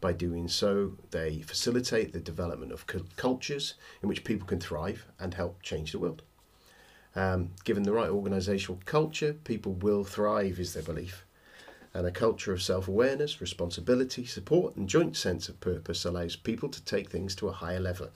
By 0.00 0.12
doing 0.12 0.48
so, 0.48 0.98
they 1.12 1.40
facilitate 1.40 2.12
the 2.12 2.20
development 2.20 2.72
of 2.72 2.86
cultures 3.16 3.74
in 4.02 4.08
which 4.08 4.24
people 4.24 4.46
can 4.46 4.60
thrive 4.60 5.06
and 5.18 5.32
help 5.32 5.62
change 5.62 5.92
the 5.92 5.98
world. 5.98 6.22
Um, 7.16 7.50
given 7.64 7.84
the 7.84 7.92
right 7.92 8.10
organisational 8.10 8.84
culture, 8.84 9.32
people 9.32 9.72
will 9.72 10.04
thrive, 10.04 10.58
is 10.58 10.74
their 10.74 10.82
belief. 10.82 11.23
And 11.94 12.06
a 12.06 12.10
culture 12.10 12.52
of 12.52 12.62
self 12.62 12.88
awareness, 12.88 13.40
responsibility, 13.40 14.24
support, 14.24 14.74
and 14.74 14.88
joint 14.88 15.16
sense 15.16 15.48
of 15.48 15.60
purpose 15.60 16.04
allows 16.04 16.34
people 16.34 16.68
to 16.68 16.84
take 16.84 17.08
things 17.08 17.36
to 17.36 17.48
a 17.48 17.52
higher 17.52 17.80
level. 17.80 18.10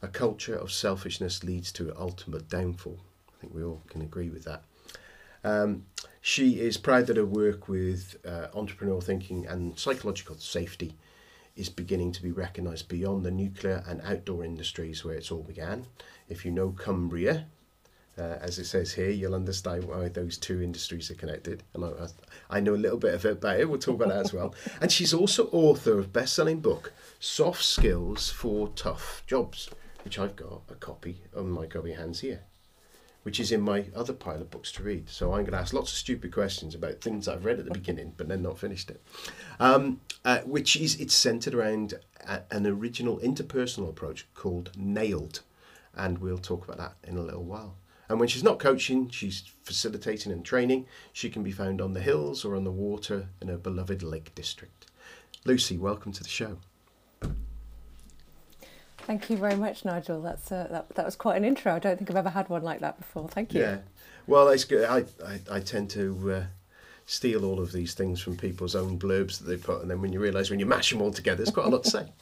A 0.00 0.08
culture 0.08 0.56
of 0.56 0.72
selfishness 0.72 1.44
leads 1.44 1.70
to 1.72 1.94
ultimate 1.98 2.48
downfall. 2.48 3.00
I 3.36 3.40
think 3.40 3.54
we 3.54 3.62
all 3.62 3.82
can 3.88 4.00
agree 4.00 4.30
with 4.30 4.44
that. 4.44 4.62
Um, 5.44 5.84
she 6.20 6.60
is 6.60 6.76
proud 6.76 7.06
that 7.06 7.16
her 7.16 7.26
work 7.26 7.68
with 7.68 8.16
uh, 8.26 8.48
entrepreneurial 8.54 9.02
thinking 9.02 9.46
and 9.46 9.78
psychological 9.78 10.36
safety 10.36 10.94
is 11.54 11.68
beginning 11.68 12.12
to 12.12 12.22
be 12.22 12.30
recognised 12.30 12.88
beyond 12.88 13.24
the 13.24 13.30
nuclear 13.30 13.84
and 13.86 14.00
outdoor 14.02 14.44
industries 14.44 15.04
where 15.04 15.14
it's 15.14 15.30
all 15.30 15.42
began. 15.42 15.86
If 16.28 16.44
you 16.44 16.50
know 16.50 16.70
Cumbria, 16.70 17.46
Uh, 18.18 18.36
as 18.40 18.58
it 18.58 18.64
says 18.64 18.92
here, 18.92 19.10
you'll 19.10 19.34
understand 19.34 19.84
why 19.84 20.08
those 20.08 20.36
two 20.36 20.60
industries 20.60 21.10
are 21.10 21.14
connected. 21.14 21.62
And 21.74 21.84
I, 21.84 21.90
I 22.50 22.60
know 22.60 22.74
a 22.74 22.76
little 22.76 22.98
bit 22.98 23.14
of 23.14 23.24
it 23.24 23.32
about 23.32 23.60
it. 23.60 23.68
We'll 23.68 23.78
talk 23.78 23.94
about 23.94 24.08
that 24.08 24.24
as 24.24 24.32
well. 24.32 24.54
And 24.80 24.90
she's 24.90 25.14
also 25.14 25.48
author 25.52 25.98
of 25.98 26.12
best-selling 26.12 26.60
book, 26.60 26.92
Soft 27.20 27.62
Skills 27.62 28.30
for 28.30 28.68
Tough 28.68 29.22
Jobs, 29.26 29.70
which 30.04 30.18
I've 30.18 30.34
got 30.34 30.62
a 30.68 30.74
copy 30.74 31.22
on 31.36 31.50
my 31.50 31.66
copy 31.66 31.92
hands 31.92 32.20
here, 32.20 32.42
which 33.22 33.38
is 33.38 33.52
in 33.52 33.60
my 33.60 33.86
other 33.94 34.12
pile 34.12 34.40
of 34.40 34.50
books 34.50 34.72
to 34.72 34.82
read. 34.82 35.08
So 35.08 35.32
I'm 35.32 35.42
going 35.42 35.52
to 35.52 35.58
ask 35.58 35.72
lots 35.72 35.92
of 35.92 35.98
stupid 35.98 36.32
questions 36.32 36.74
about 36.74 37.00
things 37.00 37.28
I've 37.28 37.44
read 37.44 37.60
at 37.60 37.66
the 37.66 37.70
beginning, 37.72 38.14
but 38.16 38.28
then 38.28 38.42
not 38.42 38.58
finished 38.58 38.90
it. 38.90 39.00
Um, 39.60 40.00
uh, 40.24 40.40
which 40.40 40.74
is 40.76 41.00
it's 41.00 41.14
centered 41.14 41.54
around 41.54 41.94
a, 42.26 42.42
an 42.50 42.66
original 42.66 43.18
interpersonal 43.18 43.88
approach 43.88 44.26
called 44.34 44.72
Nailed, 44.76 45.40
and 45.94 46.18
we'll 46.18 46.38
talk 46.38 46.64
about 46.64 46.78
that 46.78 47.08
in 47.08 47.16
a 47.16 47.22
little 47.22 47.44
while. 47.44 47.76
And 48.08 48.18
when 48.18 48.28
she's 48.28 48.42
not 48.42 48.58
coaching, 48.58 49.10
she's 49.10 49.42
facilitating 49.62 50.32
and 50.32 50.44
training. 50.44 50.86
She 51.12 51.28
can 51.28 51.42
be 51.42 51.52
found 51.52 51.80
on 51.80 51.92
the 51.92 52.00
hills 52.00 52.44
or 52.44 52.56
on 52.56 52.64
the 52.64 52.70
water 52.70 53.28
in 53.42 53.48
her 53.48 53.58
beloved 53.58 54.02
Lake 54.02 54.34
District. 54.34 54.86
Lucy, 55.44 55.76
welcome 55.76 56.12
to 56.12 56.22
the 56.22 56.28
show. 56.28 56.58
Thank 58.98 59.30
you 59.30 59.36
very 59.36 59.56
much, 59.56 59.84
Nigel. 59.84 60.20
That's 60.20 60.52
uh, 60.52 60.68
that, 60.70 60.94
that 60.94 61.04
was 61.04 61.16
quite 61.16 61.36
an 61.36 61.44
intro. 61.44 61.74
I 61.74 61.78
don't 61.78 61.96
think 61.96 62.10
I've 62.10 62.16
ever 62.16 62.28
had 62.30 62.48
one 62.48 62.62
like 62.62 62.80
that 62.80 62.98
before. 62.98 63.28
Thank 63.28 63.54
you. 63.54 63.62
Yeah. 63.62 63.78
Well, 64.26 64.48
it's 64.48 64.64
good. 64.64 64.84
I, 64.84 65.04
I, 65.26 65.40
I 65.50 65.60
tend 65.60 65.88
to 65.90 66.32
uh, 66.32 66.42
steal 67.06 67.46
all 67.46 67.58
of 67.58 67.72
these 67.72 67.94
things 67.94 68.20
from 68.20 68.36
people's 68.36 68.74
own 68.74 68.98
blurbs 68.98 69.38
that 69.38 69.44
they 69.44 69.56
put, 69.56 69.80
and 69.80 69.90
then 69.90 70.02
when 70.02 70.12
you 70.12 70.20
realise 70.20 70.50
when 70.50 70.60
you 70.60 70.66
mash 70.66 70.90
them 70.90 71.00
all 71.00 71.10
together, 71.10 71.36
there's 71.36 71.50
quite 71.50 71.66
a 71.66 71.70
lot 71.70 71.84
to 71.84 71.90
say. 71.90 72.12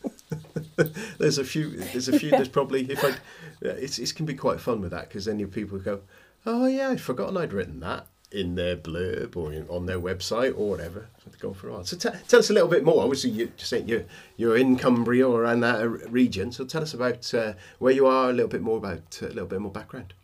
there's 1.19 1.39
a 1.39 1.45
few. 1.45 1.71
There's 1.71 2.09
a 2.09 2.19
few. 2.19 2.31
There's 2.31 2.49
probably 2.59 2.91
if 2.91 3.05
I, 3.05 3.15
it's 3.61 3.99
it 3.99 4.15
can 4.15 4.27
be 4.27 4.35
quite 4.35 4.61
fun 4.61 4.81
with 4.81 4.91
that 4.91 5.09
because 5.09 5.25
then 5.25 5.39
your 5.39 5.49
people 5.49 5.79
go, 5.79 6.01
oh 6.45 6.67
yeah, 6.67 6.91
I'd 6.91 7.01
forgotten 7.01 7.37
I'd 7.37 7.53
written 7.53 7.81
that 7.81 8.07
in 8.33 8.57
their 8.57 8.77
blurb 8.77 9.37
or 9.37 9.53
in, 9.53 9.67
on 9.69 9.87
their 9.87 10.01
website 10.01 10.53
or 10.57 10.69
whatever. 10.69 11.09
So 11.25 11.31
go 11.39 11.55
for 11.55 11.69
a 11.69 11.73
while. 11.73 11.85
So 11.85 11.97
t- 11.97 12.17
tell 12.29 12.41
us 12.41 12.51
a 12.51 12.53
little 12.53 12.69
bit 12.69 12.85
more. 12.85 13.03
Obviously, 13.03 13.31
you 13.31 13.53
just 13.57 13.71
saying 13.71 13.89
you're 13.89 14.05
you're 14.37 14.57
in 14.57 14.77
Cumbria 14.77 15.29
or 15.29 15.43
around 15.43 15.61
that 15.61 15.89
region. 16.11 16.53
So 16.53 16.65
tell 16.65 16.83
us 16.83 16.93
about 16.93 17.33
uh, 17.33 17.55
where 17.79 17.93
you 17.93 18.07
are. 18.07 18.31
A 18.31 18.33
little 18.33 18.49
bit 18.51 18.63
more 18.63 18.77
about 18.77 19.19
uh, 19.23 19.27
a 19.27 19.29
little 19.29 19.47
bit 19.47 19.61
more 19.61 19.73
background. 19.73 20.15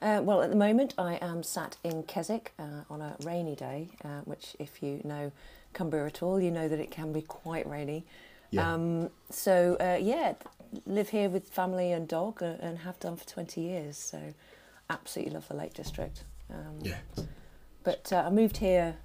Uh, 0.00 0.20
well, 0.20 0.42
at 0.42 0.50
the 0.50 0.56
moment, 0.56 0.94
I 0.98 1.14
am 1.22 1.44
sat 1.44 1.76
in 1.84 2.02
Keswick 2.02 2.52
uh, 2.58 2.82
on 2.90 3.00
a 3.00 3.14
rainy 3.22 3.54
day, 3.54 3.90
uh, 4.04 4.22
which, 4.24 4.56
if 4.58 4.82
you 4.82 5.00
know 5.04 5.30
Cumbria 5.72 6.06
at 6.06 6.22
all, 6.22 6.40
you 6.40 6.50
know 6.50 6.68
that 6.68 6.78
it 6.78 6.90
can 6.90 7.12
be 7.12 7.22
quite 7.22 7.68
rainy. 7.68 8.04
Yeah. 8.50 8.72
Um, 8.72 9.10
so, 9.30 9.76
uh, 9.80 9.98
yeah, 10.00 10.34
live 10.86 11.08
here 11.08 11.28
with 11.28 11.48
family 11.48 11.92
and 11.92 12.06
dog 12.06 12.42
and, 12.42 12.60
and 12.60 12.78
have 12.80 12.98
done 13.00 13.16
for 13.16 13.26
20 13.26 13.60
years. 13.60 13.96
So, 13.96 14.34
absolutely 14.90 15.34
love 15.34 15.48
the 15.48 15.54
Lake 15.54 15.74
District. 15.74 16.24
Um, 16.50 16.78
Yeah. 16.82 16.98
But 17.84 18.12
uh, 18.12 18.24
I 18.26 18.30
moved 18.30 18.58
here, 18.58 18.96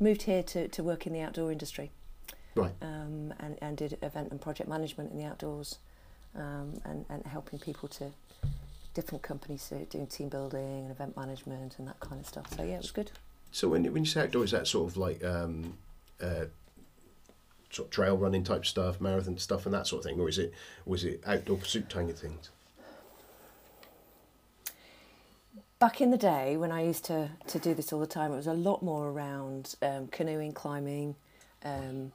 moved 0.00 0.22
here 0.22 0.42
to, 0.42 0.68
to 0.68 0.82
work 0.82 1.06
in 1.06 1.12
the 1.12 1.20
outdoor 1.20 1.50
industry 1.50 1.90
Right. 2.54 2.72
um, 2.82 3.32
and, 3.40 3.56
and 3.62 3.76
did 3.76 3.98
event 4.02 4.30
and 4.32 4.40
project 4.40 4.68
management 4.68 5.12
in 5.12 5.18
the 5.18 5.24
outdoors 5.24 5.78
um, 6.34 6.80
and, 6.84 7.04
and 7.08 7.24
helping 7.26 7.58
people 7.58 7.88
to 7.90 8.10
different 8.94 9.22
companies 9.22 9.62
so 9.62 9.76
doing 9.90 10.06
team 10.08 10.28
building 10.28 10.82
and 10.82 10.90
event 10.90 11.16
management 11.16 11.78
and 11.78 11.86
that 11.86 12.00
kind 12.00 12.20
of 12.20 12.26
stuff. 12.26 12.52
So 12.56 12.64
yeah, 12.64 12.74
it 12.74 12.82
was 12.82 12.90
good. 12.90 13.12
So 13.52 13.68
when 13.68 13.84
when 13.92 14.02
you 14.04 14.10
say 14.10 14.22
outdoors, 14.22 14.52
is 14.52 14.58
that 14.58 14.66
sort 14.66 14.90
of 14.90 14.96
like 14.96 15.24
um, 15.24 15.78
uh, 16.22 16.46
sort 17.70 17.86
of 17.88 17.90
trail 17.90 18.16
running 18.16 18.44
type 18.44 18.64
stuff, 18.66 19.00
marathon 19.00 19.38
stuff, 19.38 19.66
and 19.66 19.74
that 19.74 19.86
sort 19.86 20.04
of 20.04 20.10
thing, 20.10 20.20
or 20.20 20.28
is 20.28 20.38
it 20.38 20.52
was 20.86 21.04
it 21.04 21.22
outdoor 21.26 21.58
pursuit 21.58 21.88
kind 21.90 22.10
of 22.10 22.18
things? 22.18 22.50
Back 25.78 26.00
in 26.00 26.10
the 26.10 26.18
day 26.18 26.56
when 26.56 26.72
I 26.72 26.82
used 26.84 27.04
to, 27.04 27.30
to 27.46 27.58
do 27.60 27.72
this 27.72 27.92
all 27.92 28.00
the 28.00 28.06
time, 28.06 28.32
it 28.32 28.36
was 28.36 28.48
a 28.48 28.52
lot 28.52 28.82
more 28.82 29.08
around 29.10 29.76
um, 29.80 30.08
canoeing, 30.08 30.52
climbing, 30.52 31.14
um, 31.64 32.10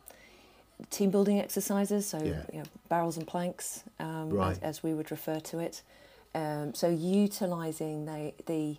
team 0.90 1.12
building 1.12 1.40
exercises, 1.40 2.06
so 2.06 2.18
Yeah. 2.18 2.44
you 2.52 2.60
know, 2.60 2.66
barrels 2.90 3.16
and 3.16 3.26
planks, 3.26 3.84
um, 4.02 4.32
Right. 4.32 4.52
as, 4.52 4.60
as 4.60 4.84
we 4.84 4.94
would 4.94 5.12
refer 5.12 5.40
to 5.40 5.60
it. 5.60 5.82
Um, 6.36 6.74
so 6.74 6.90
utilising 6.90 8.06
the, 8.06 8.34
the 8.48 8.76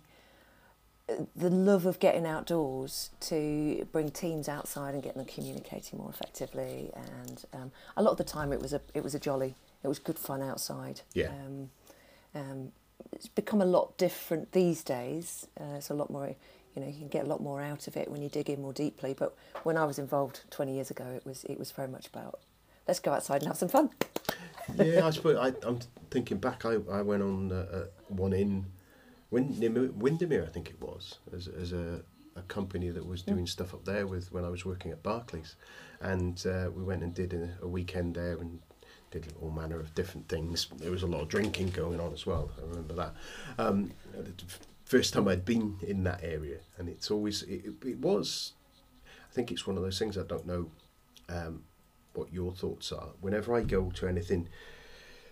the 1.35 1.49
love 1.49 1.85
of 1.85 1.99
getting 1.99 2.25
outdoors 2.25 3.11
to 3.19 3.87
bring 3.91 4.09
teams 4.09 4.49
outside 4.49 4.93
and 4.93 5.03
get 5.03 5.15
them 5.15 5.25
communicating 5.25 5.99
more 5.99 6.09
effectively. 6.09 6.91
And 6.95 7.45
um, 7.53 7.71
a 7.95 8.01
lot 8.01 8.11
of 8.11 8.17
the 8.17 8.23
time, 8.23 8.51
it 8.51 8.61
was 8.61 8.73
a 8.73 8.81
it 8.93 9.03
was 9.03 9.13
a 9.13 9.19
jolly. 9.19 9.55
It 9.83 9.87
was 9.87 9.99
good 9.99 10.17
fun 10.17 10.41
outside. 10.41 11.01
Yeah. 11.13 11.29
Um, 11.29 11.69
um, 12.33 12.71
it's 13.11 13.27
become 13.27 13.61
a 13.61 13.65
lot 13.65 13.97
different 13.97 14.51
these 14.51 14.83
days. 14.83 15.47
Uh, 15.59 15.75
it's 15.75 15.89
a 15.89 15.93
lot 15.93 16.09
more. 16.09 16.35
You 16.75 16.81
know, 16.81 16.87
you 16.87 16.97
can 16.97 17.07
get 17.07 17.23
a 17.23 17.27
lot 17.27 17.41
more 17.41 17.61
out 17.61 17.87
of 17.87 17.95
it 17.95 18.11
when 18.11 18.21
you 18.21 18.27
dig 18.27 18.49
in 18.49 18.61
more 18.61 18.73
deeply. 18.73 19.15
But 19.17 19.33
when 19.63 19.77
I 19.77 19.85
was 19.85 19.97
involved 19.97 20.41
20 20.49 20.73
years 20.73 20.91
ago, 20.91 21.05
it 21.15 21.25
was 21.25 21.43
it 21.45 21.59
was 21.59 21.71
very 21.71 21.87
much 21.87 22.07
about 22.07 22.39
let's 22.87 22.99
go 22.99 23.13
outside 23.13 23.41
and 23.41 23.47
have 23.47 23.57
some 23.57 23.69
fun. 23.69 23.91
yeah, 24.75 25.05
I 25.05 25.11
suppose 25.11 25.37
I, 25.37 25.67
I'm 25.67 25.79
thinking 26.09 26.37
back. 26.37 26.65
I, 26.65 26.77
I 26.91 27.01
went 27.01 27.21
on 27.21 27.51
uh, 27.51 27.65
uh, 27.71 27.85
one 28.07 28.33
in 28.33 28.65
Windermere, 29.35 30.45
I 30.45 30.49
think 30.49 30.69
it 30.69 30.81
was, 30.81 31.19
as, 31.35 31.47
as 31.47 31.73
a, 31.73 32.01
a 32.35 32.41
company 32.43 32.89
that 32.89 33.05
was 33.05 33.21
doing 33.21 33.47
stuff 33.47 33.73
up 33.73 33.85
there 33.85 34.07
with 34.07 34.31
when 34.31 34.45
I 34.45 34.49
was 34.49 34.65
working 34.65 34.91
at 34.91 35.03
Barclays, 35.03 35.55
and 36.01 36.45
uh, 36.45 36.69
we 36.73 36.83
went 36.83 37.03
and 37.03 37.13
did 37.13 37.33
a, 37.33 37.49
a 37.61 37.67
weekend 37.67 38.15
there 38.15 38.37
and 38.37 38.59
did 39.11 39.33
all 39.41 39.51
manner 39.51 39.79
of 39.79 39.93
different 39.95 40.27
things. 40.27 40.67
There 40.77 40.91
was 40.91 41.03
a 41.03 41.07
lot 41.07 41.21
of 41.21 41.29
drinking 41.29 41.69
going 41.69 41.99
on 41.99 42.13
as 42.13 42.25
well. 42.25 42.51
I 42.57 42.65
remember 42.67 42.93
that. 42.95 43.13
Um, 43.57 43.91
the 44.13 44.33
first 44.85 45.13
time 45.13 45.27
I'd 45.27 45.45
been 45.45 45.77
in 45.81 46.03
that 46.03 46.21
area, 46.23 46.59
and 46.77 46.89
it's 46.89 47.11
always 47.11 47.43
it, 47.43 47.73
it 47.85 47.99
was. 47.99 48.53
I 49.29 49.33
think 49.33 49.51
it's 49.51 49.67
one 49.67 49.77
of 49.77 49.83
those 49.83 49.99
things 49.99 50.17
I 50.17 50.23
don't 50.23 50.45
know. 50.45 50.71
Um, 51.27 51.63
what 52.13 52.31
your 52.31 52.53
thoughts 52.53 52.91
are. 52.91 53.09
Whenever 53.19 53.53
I 53.53 53.61
go 53.61 53.91
to 53.91 54.07
anything 54.07 54.47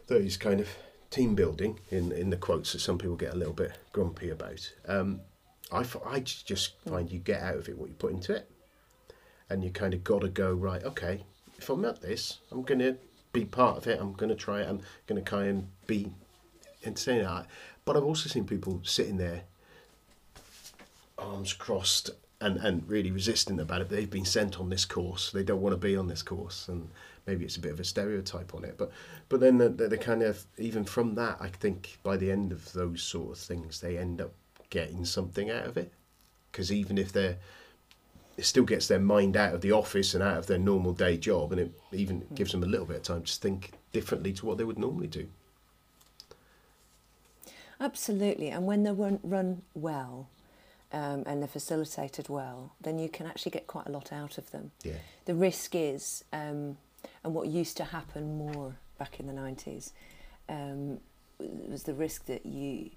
that 0.08 0.18
is 0.18 0.38
kind 0.38 0.60
of 0.60 0.68
team 1.14 1.36
building, 1.36 1.80
in, 1.92 2.12
in 2.12 2.30
the 2.32 2.38
quotes 2.38 2.74
that 2.74 2.80
some 2.80 2.98
people 2.98 3.16
get 3.16 3.34
a 3.34 3.38
little 3.38 3.54
bit 3.54 3.74
grumpy 3.92 4.30
about, 4.30 4.74
um, 4.88 5.22
I, 5.72 5.86
I 6.06 6.20
just 6.20 6.80
find 6.88 7.12
you 7.12 7.20
get 7.20 7.42
out 7.42 7.56
of 7.56 7.70
it 7.70 7.78
what 7.78 7.90
you 7.90 7.96
put 7.96 8.12
into 8.12 8.34
it. 8.34 8.50
And 9.50 9.64
you 9.64 9.70
kind 9.70 9.94
of 9.94 10.04
got 10.04 10.22
to 10.22 10.30
go, 10.30 10.54
right, 10.54 10.84
okay, 10.84 11.24
if 11.58 11.70
I'm 11.70 11.86
at 11.86 12.02
this, 12.02 12.40
I'm 12.52 12.64
going 12.64 12.80
to 12.80 12.96
be 13.32 13.46
part 13.46 13.78
of 13.78 13.88
it, 13.88 14.00
I'm 14.00 14.14
going 14.14 14.30
to 14.30 14.36
try 14.36 14.62
it, 14.62 14.68
I'm 14.70 14.82
going 15.06 15.24
to 15.24 15.30
kind 15.30 15.60
of 15.60 15.88
be 15.88 16.12
entertaining 16.84 17.26
that. 17.26 17.46
But 17.86 17.96
I've 17.96 18.04
also 18.04 18.30
seen 18.30 18.46
people 18.46 18.82
sitting 18.84 19.18
there, 19.18 19.42
arms 21.20 21.54
crossed, 21.54 22.10
and, 22.42 22.58
and 22.58 22.88
really 22.90 23.12
resistant 23.12 23.60
about 23.60 23.82
it. 23.82 23.90
They've 23.90 24.10
been 24.10 24.26
sent 24.26 24.60
on 24.60 24.70
this 24.70 24.86
course. 24.86 25.32
They 25.32 25.44
don't 25.44 25.62
want 25.62 25.74
to 25.74 25.78
be 25.78 25.96
on 25.96 26.08
this 26.08 26.24
course, 26.24 26.68
and 26.68 26.90
maybe 27.26 27.46
it's 27.46 27.58
a 27.58 27.62
bit 27.62 27.72
of 27.72 27.80
a 27.80 27.84
stereotype 27.84 28.54
on 28.54 28.64
it. 28.64 28.78
But 28.78 28.92
but 29.30 29.40
then 29.40 29.58
the, 29.58 29.70
the, 29.70 29.88
the 29.90 29.98
kind 29.98 30.24
of 30.24 30.46
even 30.58 30.84
from 30.84 31.16
that, 31.16 31.38
I 31.40 31.48
think 31.48 31.98
by 32.04 32.18
the 32.18 32.32
end 32.32 32.52
of 32.52 32.72
those 32.74 33.02
sort 33.02 33.32
of 33.32 33.38
things, 33.38 33.80
they 33.80 33.98
end 33.98 34.22
up 34.22 34.34
getting 34.70 35.06
something 35.06 35.50
out 35.50 35.66
of 35.66 35.78
it. 35.78 35.92
Because 36.52 36.72
even 36.72 36.98
if 36.98 37.12
they're 37.12 37.38
it 38.38 38.46
still 38.46 38.64
gets 38.64 38.88
their 38.88 39.00
mind 39.00 39.38
out 39.38 39.54
of 39.54 39.62
the 39.62 39.72
office 39.72 40.14
and 40.14 40.24
out 40.24 40.38
of 40.38 40.48
their 40.48 40.58
normal 40.58 40.94
day 40.94 41.18
job, 41.18 41.52
and 41.52 41.62
it 41.62 41.72
even 41.92 42.26
gives 42.34 42.52
them 42.52 42.64
a 42.64 42.68
little 42.68 42.86
bit 42.86 42.98
of 42.98 43.04
time 43.04 43.24
to 43.24 43.34
think 43.34 43.74
differently 43.92 44.34
to 44.34 44.46
what 44.46 44.58
they 44.58 44.64
would 44.64 44.80
normally 44.80 45.08
do. 45.08 45.28
Absolutely, 47.80 48.50
and 48.50 48.66
when 48.66 48.84
they're 48.84 48.94
run, 48.94 49.20
run 49.24 49.62
well 49.76 50.30
um, 50.92 51.24
and 51.26 51.42
they're 51.42 51.48
facilitated 51.48 52.30
well, 52.30 52.74
then 52.82 52.98
you 52.98 53.10
can 53.10 53.26
actually 53.26 53.52
get 53.52 53.68
quite 53.68 53.88
a 53.88 53.92
lot 53.92 54.14
out 54.14 54.38
of 54.38 54.52
them. 54.52 54.72
Yeah. 54.84 54.94
The 55.26 55.36
risk 55.36 55.76
is, 55.76 56.24
um, 56.32 56.78
and 57.24 57.34
what 57.34 57.48
used 57.48 57.78
to 57.78 57.84
happen 57.84 58.38
more 58.38 58.76
back 58.98 59.20
in 59.20 59.28
the 59.28 59.34
90s, 59.34 59.92
um, 60.50 61.00
was 61.40 61.84
the 61.84 61.94
risk 61.94 62.26
that 62.26 62.46
you 62.46 62.92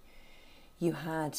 you 0.78 0.92
had 0.92 1.38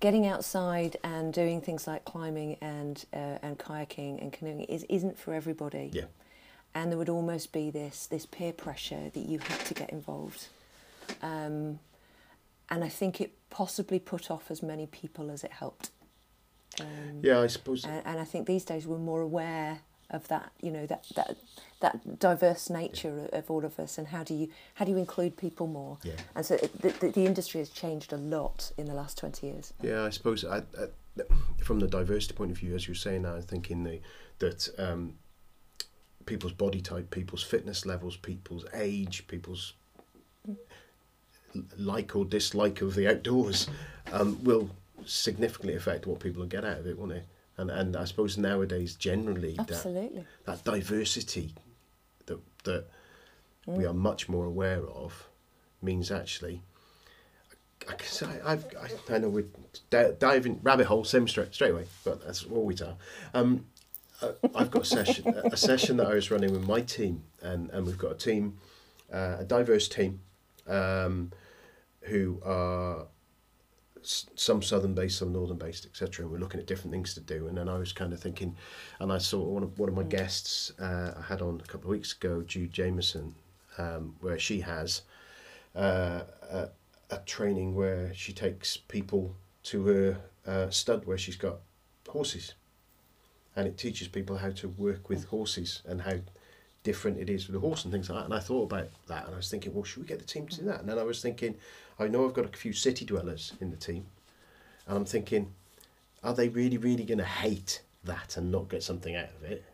getting 0.00 0.26
outside 0.26 0.96
and 1.04 1.32
doing 1.32 1.60
things 1.60 1.86
like 1.86 2.04
climbing 2.04 2.56
and 2.60 3.04
uh, 3.12 3.38
and 3.42 3.58
kayaking 3.58 4.20
and 4.20 4.32
canoeing 4.32 4.64
is 4.64 4.84
isn't 4.88 5.18
for 5.18 5.34
everybody. 5.34 5.90
Yeah. 5.92 6.04
and 6.74 6.90
there 6.90 6.98
would 6.98 7.08
almost 7.08 7.52
be 7.52 7.70
this 7.70 8.06
this 8.06 8.26
peer 8.26 8.52
pressure 8.52 9.10
that 9.12 9.26
you 9.26 9.38
had 9.38 9.60
to 9.60 9.74
get 9.74 9.90
involved. 9.90 10.48
Um, 11.22 11.78
and 12.70 12.82
I 12.82 12.88
think 12.88 13.20
it 13.20 13.32
possibly 13.50 13.98
put 13.98 14.30
off 14.30 14.50
as 14.50 14.62
many 14.62 14.86
people 14.86 15.30
as 15.30 15.44
it 15.44 15.52
helped 15.52 15.90
um, 16.80 17.20
Yeah, 17.22 17.40
I 17.40 17.46
suppose. 17.48 17.84
and, 17.84 18.02
and 18.04 18.18
I 18.20 18.24
think 18.24 18.46
these 18.46 18.64
days 18.64 18.86
we're 18.86 18.98
more 18.98 19.20
aware 19.20 19.80
of 20.10 20.28
that 20.28 20.52
you 20.60 20.70
know 20.70 20.84
that 20.86 21.04
that 21.16 21.34
that 21.80 22.18
diverse 22.20 22.68
nature 22.68 23.28
of 23.32 23.50
all 23.50 23.64
of 23.64 23.78
us 23.80 23.96
and 23.98 24.08
how 24.08 24.22
do 24.22 24.34
you 24.34 24.48
how 24.74 24.84
do 24.84 24.90
you 24.92 24.98
include 24.98 25.34
people 25.36 25.66
more 25.66 25.96
Yeah. 26.04 26.12
and 26.36 26.44
so 26.44 26.54
it, 26.56 26.80
the, 26.82 26.90
the, 26.90 27.08
the 27.08 27.26
industry 27.26 27.58
has 27.60 27.70
changed 27.70 28.12
a 28.12 28.16
lot 28.18 28.70
in 28.76 28.84
the 28.86 28.92
last 28.94 29.16
20 29.18 29.46
years 29.46 29.72
Yeah, 29.82 30.04
I 30.04 30.10
suppose 30.10 30.44
I, 30.44 30.58
I, 30.58 31.22
from 31.62 31.80
the 31.80 31.86
diversity 31.88 32.34
point 32.34 32.50
of 32.50 32.58
view, 32.58 32.74
as 32.74 32.86
you're 32.86 32.94
saying, 32.94 33.22
now, 33.22 33.34
I 33.36 33.40
think 33.40 33.70
in 33.70 33.82
the 33.84 34.00
that 34.40 34.68
um, 34.78 35.14
people's 36.26 36.52
body 36.52 36.80
type, 36.82 37.10
people's 37.10 37.42
fitness 37.42 37.86
levels, 37.86 38.16
people's 38.16 38.66
age, 38.74 39.26
people's 39.26 39.72
like 41.78 42.16
or 42.16 42.24
dislike 42.24 42.80
of 42.82 42.94
the 42.94 43.08
outdoors 43.08 43.68
um, 44.12 44.42
will 44.42 44.68
significantly 45.06 45.76
affect 45.76 46.06
what 46.06 46.20
people 46.20 46.44
get 46.46 46.64
out 46.64 46.78
of 46.78 46.86
it, 46.86 46.98
won't 46.98 47.12
it? 47.12 47.26
And 47.56 47.70
and 47.70 47.96
I 47.96 48.04
suppose 48.04 48.36
nowadays 48.36 48.94
generally 48.94 49.56
Absolutely. 49.58 50.24
that 50.44 50.64
that 50.64 50.72
diversity 50.72 51.54
that 52.26 52.40
that 52.64 52.86
we 53.66 53.86
are 53.86 53.94
much 53.94 54.28
more 54.28 54.46
aware 54.46 54.84
of 54.86 55.28
means 55.80 56.10
actually. 56.10 56.62
I, 57.86 57.96
guess 57.96 58.22
I, 58.22 58.40
I've, 58.46 58.64
I, 58.80 59.14
I 59.14 59.18
know 59.18 59.28
we're 59.28 59.44
di- 59.90 60.12
diving 60.18 60.58
rabbit 60.62 60.86
hole 60.86 61.04
same 61.04 61.28
straight 61.28 61.52
straight 61.54 61.72
away, 61.72 61.84
but 62.02 62.24
that's 62.24 62.46
we 62.46 62.74
are. 62.76 62.96
Um, 63.34 63.66
I've 64.54 64.70
got 64.70 64.82
a 64.82 64.86
session 64.86 65.28
a 65.28 65.56
session 65.56 65.96
that 65.98 66.06
I 66.06 66.14
was 66.14 66.30
running 66.30 66.52
with 66.52 66.66
my 66.66 66.80
team, 66.80 67.24
and, 67.42 67.70
and 67.70 67.86
we've 67.86 67.98
got 67.98 68.12
a 68.12 68.16
team, 68.16 68.58
uh, 69.12 69.36
a 69.40 69.44
diverse 69.44 69.88
team, 69.88 70.20
um, 70.66 71.32
who 72.02 72.40
are 72.44 73.06
some 74.04 74.62
southern 74.62 74.94
based, 74.94 75.18
some 75.18 75.32
northern 75.32 75.56
based, 75.56 75.86
etc. 75.86 76.24
And 76.24 76.32
we're 76.32 76.38
looking 76.38 76.60
at 76.60 76.66
different 76.66 76.92
things 76.92 77.14
to 77.14 77.20
do. 77.20 77.46
And 77.46 77.56
then 77.56 77.68
I 77.68 77.78
was 77.78 77.92
kind 77.92 78.12
of 78.12 78.20
thinking, 78.20 78.56
and 79.00 79.12
I 79.12 79.18
saw 79.18 79.42
one 79.42 79.62
of 79.62 79.78
one 79.78 79.88
of 79.88 79.94
my 79.94 80.02
guests 80.02 80.72
uh, 80.78 81.14
I 81.16 81.22
had 81.22 81.42
on 81.42 81.60
a 81.62 81.66
couple 81.66 81.90
of 81.90 81.96
weeks 81.96 82.12
ago, 82.12 82.42
Jude 82.42 82.72
Jameson, 82.72 83.34
um, 83.78 84.16
where 84.20 84.38
she 84.38 84.60
has 84.60 85.02
uh, 85.74 86.22
a, 86.50 86.68
a 87.10 87.18
training 87.26 87.74
where 87.74 88.12
she 88.14 88.32
takes 88.32 88.76
people 88.76 89.34
to 89.64 89.86
her 89.86 90.20
uh, 90.46 90.70
stud 90.70 91.06
where 91.06 91.18
she's 91.18 91.36
got 91.36 91.58
horses, 92.08 92.54
and 93.56 93.66
it 93.66 93.78
teaches 93.78 94.08
people 94.08 94.36
how 94.36 94.50
to 94.50 94.68
work 94.68 95.08
with 95.08 95.26
horses 95.26 95.82
and 95.86 96.02
how 96.02 96.18
different 96.84 97.18
it 97.18 97.28
is 97.28 97.48
with 97.48 97.56
a 97.56 97.60
horse 97.60 97.84
and 97.84 97.92
things 97.92 98.08
like 98.08 98.20
that. 98.20 98.24
And 98.26 98.34
I 98.34 98.38
thought 98.38 98.70
about 98.70 98.90
that, 99.08 99.24
and 99.24 99.34
I 99.34 99.38
was 99.38 99.50
thinking, 99.50 99.74
well, 99.74 99.82
should 99.82 100.02
we 100.02 100.06
get 100.06 100.20
the 100.20 100.24
team 100.24 100.46
to 100.46 100.60
do 100.60 100.66
that? 100.66 100.80
And 100.80 100.88
then 100.88 100.98
I 100.98 101.02
was 101.02 101.20
thinking, 101.20 101.56
I 101.98 102.06
know 102.06 102.24
I've 102.24 102.34
got 102.34 102.44
a 102.44 102.56
few 102.56 102.72
city 102.72 103.04
dwellers 103.04 103.54
in 103.60 103.70
the 103.70 103.76
team, 103.76 104.06
and 104.86 104.96
I'm 104.96 105.04
thinking, 105.04 105.52
are 106.22 106.34
they 106.34 106.48
really, 106.48 106.78
really 106.78 107.04
going 107.04 107.18
to 107.18 107.24
hate 107.24 107.82
that 108.04 108.36
and 108.36 108.52
not 108.52 108.68
get 108.68 108.82
something 108.82 109.16
out 109.16 109.30
of 109.36 109.50
it? 109.50 109.64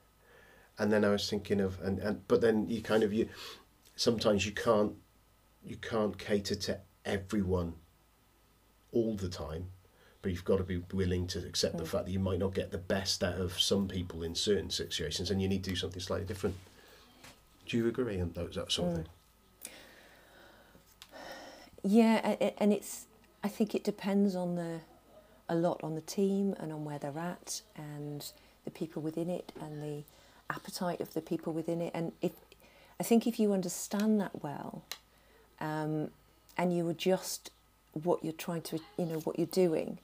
And 0.79 0.91
then 0.91 1.05
I 1.05 1.11
was 1.11 1.29
thinking 1.29 1.61
of, 1.61 1.79
and, 1.83 1.99
and 1.99 2.27
but 2.27 2.41
then 2.41 2.69
you 2.71 2.81
kind 2.81 3.03
of 3.03 3.13
you, 3.13 3.29
sometimes 3.97 4.47
you 4.47 4.53
can't, 4.53 4.95
you 5.63 5.77
can't 5.77 6.17
cater 6.17 6.55
to 6.55 6.79
everyone 7.05 7.75
all 8.93 9.15
the 9.15 9.29
time, 9.29 9.67
but 10.23 10.31
you've 10.31 10.45
got 10.45 10.59
to 10.59 10.65
be 10.65 10.83
willing 10.93 11.27
to 11.29 11.39
accept 11.47 11.77
the 11.77 11.85
mm. 11.85 11.89
fact 11.89 12.07
that 12.07 12.13
you 12.13 12.19
might 12.19 12.39
not 12.39 12.55
get 12.55 12.71
the 12.71 12.79
best 12.79 13.23
out 13.23 13.39
of 13.39 13.61
some 13.61 13.89
people 13.89 14.23
in 14.23 14.35
certain 14.35 14.71
situations, 14.71 15.31
and 15.31 15.43
you 15.43 15.49
need 15.49 15.65
to 15.65 15.71
do 15.71 15.77
something 15.77 16.01
slightly 16.01 16.27
different. 16.27 16.57
Do 17.71 17.77
you 17.77 17.87
agree 17.87 18.21
on 18.21 18.33
those 18.33 18.57
that 18.57 18.73
sort 18.73 18.89
of 18.89 18.95
thing? 18.97 19.07
Yeah, 21.85 22.21
a- 22.29 22.45
a- 22.47 22.61
and 22.63 22.73
it's. 22.73 23.07
I 23.45 23.49
think 23.49 23.77
it 23.77 23.85
depends 23.85 24.35
on 24.35 24.57
the, 24.57 24.81
a 25.49 25.55
lot 25.55 25.81
on 25.85 25.95
the 25.95 26.01
team 26.01 26.55
and 26.59 26.73
on 26.73 26.85
where 26.85 26.99
they're 26.99 27.17
at 27.17 27.63
and 27.77 28.31
the 28.65 28.71
people 28.73 29.01
within 29.01 29.31
it 29.31 29.53
and 29.61 29.81
the 29.83 30.03
appetite 30.53 31.01
of 31.01 31.15
the 31.15 31.23
people 31.23 31.53
within 31.53 31.81
it. 31.81 31.93
And 31.95 32.11
if, 32.21 32.33
I 32.99 33.05
think 33.05 33.27
if 33.27 33.39
you 33.41 33.53
understand 33.55 34.21
that 34.21 34.43
well, 34.43 34.83
um, 35.61 36.11
and 36.59 36.77
you 36.77 36.89
adjust 36.91 37.51
what 37.93 38.23
you're 38.23 38.33
trying 38.35 38.63
to, 38.63 38.81
you 38.99 39.07
know, 39.07 39.21
what 39.21 39.39
you're 39.39 39.47
doing, 39.47 39.99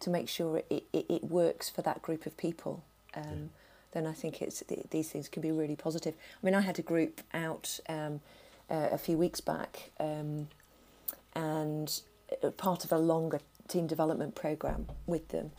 to 0.00 0.10
make 0.10 0.28
sure 0.28 0.58
it, 0.68 0.84
it, 0.92 1.06
it 1.08 1.24
works 1.24 1.70
for 1.70 1.80
that 1.82 2.02
group 2.02 2.26
of 2.26 2.36
people, 2.36 2.82
um, 3.14 3.50
then 3.92 4.06
I 4.06 4.12
think 4.12 4.42
it's 4.42 4.62
th- 4.66 4.86
these 4.90 5.10
things 5.10 5.28
can 5.28 5.42
be 5.42 5.52
really 5.52 5.76
positive. 5.76 6.14
I 6.14 6.46
mean, 6.46 6.54
I 6.54 6.60
had 6.60 6.78
a 6.78 6.82
group 6.82 7.20
out 7.32 7.80
um, 7.88 8.20
uh, 8.70 8.88
a 8.90 8.98
few 8.98 9.16
weeks 9.16 9.40
back. 9.40 9.90
Um, 10.00 10.48
and 11.34 12.00
uh, 12.42 12.50
part 12.50 12.84
of 12.84 12.92
a 12.92 12.98
longer 12.98 13.40
team 13.68 13.86
development 13.86 14.34
program 14.34 14.86
with 15.06 15.28
them, 15.28 15.52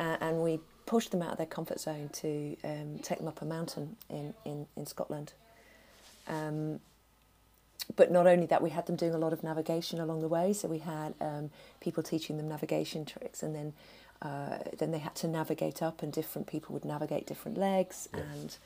uh, 0.00 0.16
and 0.20 0.42
we 0.42 0.60
pushed 0.86 1.10
them 1.10 1.22
out 1.22 1.32
of 1.32 1.38
their 1.38 1.46
comfort 1.46 1.80
zone 1.80 2.10
to 2.12 2.56
um, 2.64 2.98
take 3.02 3.18
them 3.18 3.28
up 3.28 3.40
a 3.42 3.44
mountain 3.44 3.96
in 4.08 4.34
in, 4.44 4.66
in 4.76 4.86
Scotland. 4.86 5.32
Um, 6.28 6.80
but 7.96 8.10
not 8.10 8.26
only 8.26 8.46
that, 8.46 8.62
we 8.62 8.70
had 8.70 8.86
them 8.86 8.96
doing 8.96 9.12
a 9.12 9.18
lot 9.18 9.32
of 9.32 9.42
navigation 9.42 10.00
along 10.00 10.20
the 10.20 10.28
way. 10.28 10.52
So 10.52 10.68
we 10.68 10.78
had 10.78 11.14
um, 11.20 11.50
people 11.80 12.02
teaching 12.02 12.36
them 12.36 12.48
navigation 12.48 13.04
tricks, 13.04 13.42
and 13.42 13.54
then 13.54 13.72
uh, 14.22 14.58
then 14.78 14.92
they 14.92 14.98
had 14.98 15.14
to 15.16 15.28
navigate 15.28 15.82
up, 15.82 16.02
and 16.02 16.12
different 16.12 16.46
people 16.46 16.72
would 16.72 16.84
navigate 16.84 17.26
different 17.26 17.58
legs, 17.58 18.08
and 18.12 18.56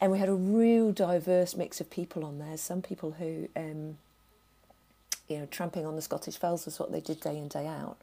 and 0.00 0.12
we 0.12 0.18
had 0.18 0.28
a 0.28 0.34
real 0.34 0.92
diverse 0.92 1.56
mix 1.56 1.80
of 1.80 1.90
people 1.90 2.24
on 2.24 2.38
there. 2.38 2.56
Some 2.58 2.82
people 2.82 3.12
who 3.12 3.48
um, 3.56 3.96
you 5.28 5.38
know, 5.38 5.46
tramping 5.46 5.86
on 5.86 5.96
the 5.96 6.02
Scottish 6.02 6.36
fells 6.36 6.64
was 6.66 6.78
what 6.78 6.92
they 6.92 7.00
did 7.00 7.20
day 7.20 7.36
in, 7.36 7.48
day 7.48 7.66
out. 7.66 7.96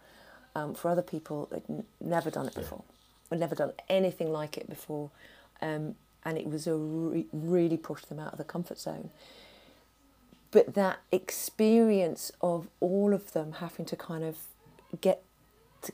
Um, 0.56 0.74
for 0.74 0.90
other 0.90 1.02
people, 1.02 1.48
they'd 1.52 1.64
n- 1.70 1.86
never 2.00 2.30
done 2.30 2.48
it 2.48 2.54
before, 2.54 2.84
or 3.32 3.38
never 3.38 3.56
done 3.56 3.72
anything 3.90 4.32
like 4.32 4.58
it 4.58 4.70
before. 4.70 5.10
Um, 5.62 5.96
and 6.26 6.38
it 6.38 6.48
was 6.48 6.68
a 6.68 6.76
re- 6.76 7.26
really 7.32 7.78
pushed 7.78 8.10
them 8.10 8.20
out 8.20 8.34
of 8.34 8.38
the 8.38 8.44
comfort 8.44 8.80
zone. 8.80 9.10
But 10.52 10.76
that 10.76 11.00
experience 11.12 12.32
of 12.42 12.68
all 12.80 13.14
of 13.14 13.34
them 13.34 13.54
having 13.54 13.86
to 13.86 13.96
kind 13.96 14.24
of 14.24 14.38
get 15.02 15.24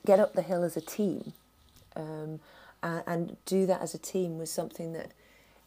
get 0.06 0.20
up 0.20 0.34
the 0.34 0.42
hill 0.42 0.64
as 0.64 0.78
a 0.78 0.82
team 0.82 1.34
um, 1.96 2.40
and, 2.82 3.04
and 3.08 3.38
do 3.46 3.66
that 3.66 3.82
as 3.82 3.94
a 3.94 3.98
team 3.98 4.38
was 4.38 4.52
something 4.52 4.94
that 4.94 5.12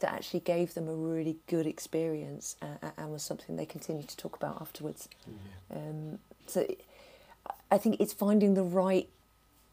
that 0.02 0.12
actually 0.12 0.40
gave 0.40 0.74
them 0.74 0.88
a 0.88 0.94
really 0.94 1.36
good 1.46 1.66
experience 1.66 2.56
uh, 2.60 2.90
and 2.98 3.12
was 3.12 3.22
something 3.22 3.56
they 3.56 3.64
continued 3.64 4.08
to 4.08 4.16
talk 4.16 4.36
about 4.36 4.60
afterwards. 4.60 5.08
Um, 5.72 6.18
so 6.46 6.66
I 7.70 7.78
think 7.78 8.00
it's 8.00 8.12
finding 8.12 8.54
the 8.54 8.64
right 8.64 9.08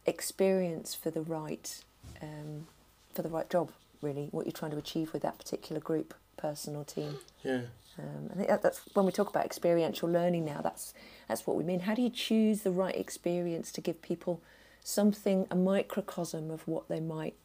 experience 0.06 0.96
for 0.96 1.10
the 1.12 1.22
right 1.22 1.84
um, 2.22 2.68
for 3.14 3.24
the 3.24 3.30
right 3.30 3.50
job. 3.50 3.72
Really, 4.02 4.30
what 4.32 4.46
you're 4.46 4.54
trying 4.54 4.72
to 4.72 4.78
achieve 4.78 5.12
with 5.12 5.24
that 5.24 5.38
particular 5.38 5.82
group, 5.82 6.14
person 6.40 6.76
or 6.76 6.84
team. 6.84 7.18
Yeah. 7.44 7.62
Um, 7.98 8.30
I 8.32 8.36
think 8.36 8.48
that, 8.48 8.62
that's 8.62 8.82
when 8.94 9.06
we 9.06 9.12
talk 9.12 9.30
about 9.30 9.46
experiential 9.46 10.10
learning 10.10 10.46
now. 10.46 10.62
That's 10.62 10.94
that's 11.28 11.46
what 11.46 11.58
we 11.58 11.64
mean. 11.64 11.82
How 11.82 11.96
do 11.96 12.02
you 12.02 12.10
choose 12.10 12.62
the 12.62 12.72
right 12.72 12.96
experience 12.96 13.72
to 13.74 13.82
give 13.82 14.02
people 14.02 14.42
something, 14.84 15.48
a 15.52 15.56
microcosm 15.56 16.50
of 16.50 16.68
what 16.68 16.88
they 16.88 17.00
might 17.00 17.36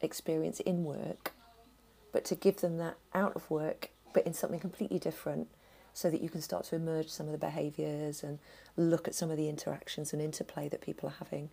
experience 0.00 0.60
in 0.60 0.84
work, 0.84 1.32
but 2.12 2.24
to 2.24 2.34
give 2.34 2.60
them 2.60 2.78
that 2.78 2.96
out 3.14 3.34
of 3.36 3.50
work, 3.50 3.90
but 4.14 4.26
in 4.26 4.32
something 4.32 4.60
completely 4.60 4.98
different, 4.98 5.48
so 5.92 6.10
that 6.10 6.22
you 6.22 6.28
can 6.28 6.40
start 6.40 6.64
to 6.64 6.76
emerge 6.76 7.08
some 7.08 7.26
of 7.26 7.32
the 7.32 7.38
behaviours 7.38 8.22
and 8.22 8.38
look 8.76 9.06
at 9.06 9.14
some 9.14 9.30
of 9.30 9.36
the 9.36 9.48
interactions 9.48 10.12
and 10.12 10.22
interplay 10.22 10.68
that 10.68 10.80
people 10.80 11.08
are 11.08 11.16
having, 11.18 11.50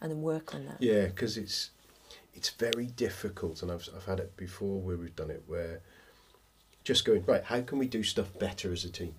and 0.00 0.10
then 0.10 0.20
work 0.20 0.54
on 0.54 0.66
that. 0.66 0.76
Yeah, 0.80 1.06
because 1.06 1.38
it's 1.38 1.70
it's 2.34 2.50
very 2.50 2.88
difficult, 2.88 3.62
and 3.62 3.72
I've 3.72 3.88
I've 3.96 4.04
had 4.04 4.20
it 4.20 4.36
before 4.36 4.80
where 4.80 4.96
we've 4.96 5.16
done 5.16 5.30
it 5.30 5.44
where 5.46 5.80
just 6.84 7.04
going 7.04 7.24
right. 7.24 7.42
How 7.42 7.62
can 7.62 7.78
we 7.78 7.88
do 7.88 8.02
stuff 8.02 8.28
better 8.38 8.72
as 8.72 8.84
a 8.84 8.90
team? 8.90 9.14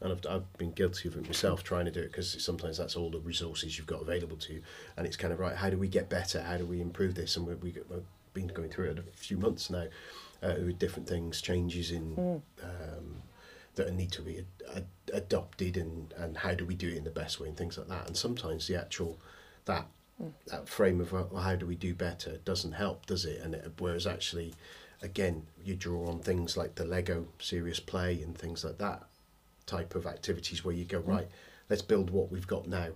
And 0.00 0.12
I've 0.12 0.24
I've 0.26 0.52
been 0.56 0.72
guilty 0.72 1.08
of 1.08 1.16
it 1.16 1.26
myself, 1.26 1.62
trying 1.62 1.84
to 1.84 1.90
do 1.90 2.00
it 2.00 2.06
because 2.06 2.42
sometimes 2.42 2.78
that's 2.78 2.96
all 2.96 3.10
the 3.10 3.18
resources 3.18 3.76
you've 3.76 3.86
got 3.86 4.00
available 4.00 4.38
to 4.38 4.54
you, 4.54 4.62
and 4.96 5.06
it's 5.06 5.16
kind 5.16 5.32
of 5.32 5.40
right. 5.40 5.54
How 5.54 5.68
do 5.68 5.76
we 5.76 5.88
get 5.88 6.08
better? 6.08 6.40
How 6.40 6.56
do 6.56 6.64
we 6.64 6.80
improve 6.80 7.14
this? 7.16 7.36
And 7.36 7.46
we 7.46 7.54
we 7.54 7.74
we've 7.90 8.02
been 8.32 8.46
going 8.46 8.70
through 8.70 8.90
it 8.92 8.98
a 8.98 9.02
few 9.16 9.36
months 9.36 9.68
now, 9.68 9.86
uh, 10.42 10.54
with 10.64 10.78
different 10.78 11.06
things, 11.06 11.42
changes 11.42 11.90
in. 11.90 12.42
Um, 12.62 13.22
that 13.76 13.94
need 13.94 14.10
to 14.12 14.20
be 14.20 14.38
ad- 14.38 14.76
ad- 14.76 14.86
adopted 15.14 15.76
and, 15.76 16.12
and 16.16 16.36
how 16.36 16.52
do 16.52 16.66
we 16.66 16.74
do 16.74 16.88
it 16.88 16.96
in 16.96 17.04
the 17.04 17.10
best 17.10 17.38
way 17.40 17.48
and 17.48 17.56
things 17.56 17.78
like 17.78 17.86
that 17.86 18.06
and 18.06 18.16
sometimes 18.16 18.66
the 18.66 18.76
actual 18.78 19.16
that 19.64 19.86
that 20.48 20.68
frame 20.68 21.00
of 21.00 21.12
well, 21.12 21.30
how 21.40 21.54
do 21.54 21.64
we 21.66 21.76
do 21.76 21.94
better 21.94 22.38
doesn't 22.44 22.72
help 22.72 23.06
does 23.06 23.24
it 23.24 23.40
and 23.40 23.54
it, 23.54 23.72
whereas 23.78 24.06
actually 24.06 24.52
again 25.02 25.46
you 25.62 25.74
draw 25.74 26.08
on 26.08 26.18
things 26.18 26.56
like 26.56 26.74
the 26.74 26.84
lego 26.84 27.26
serious 27.38 27.80
play 27.80 28.22
and 28.22 28.36
things 28.36 28.64
like 28.64 28.78
that 28.78 29.02
type 29.66 29.94
of 29.94 30.06
activities 30.06 30.64
where 30.64 30.74
you 30.74 30.84
go 30.84 31.00
mm. 31.00 31.08
right 31.08 31.28
let's 31.68 31.82
build 31.82 32.10
what 32.10 32.30
we've 32.30 32.46
got 32.46 32.66
now 32.66 32.88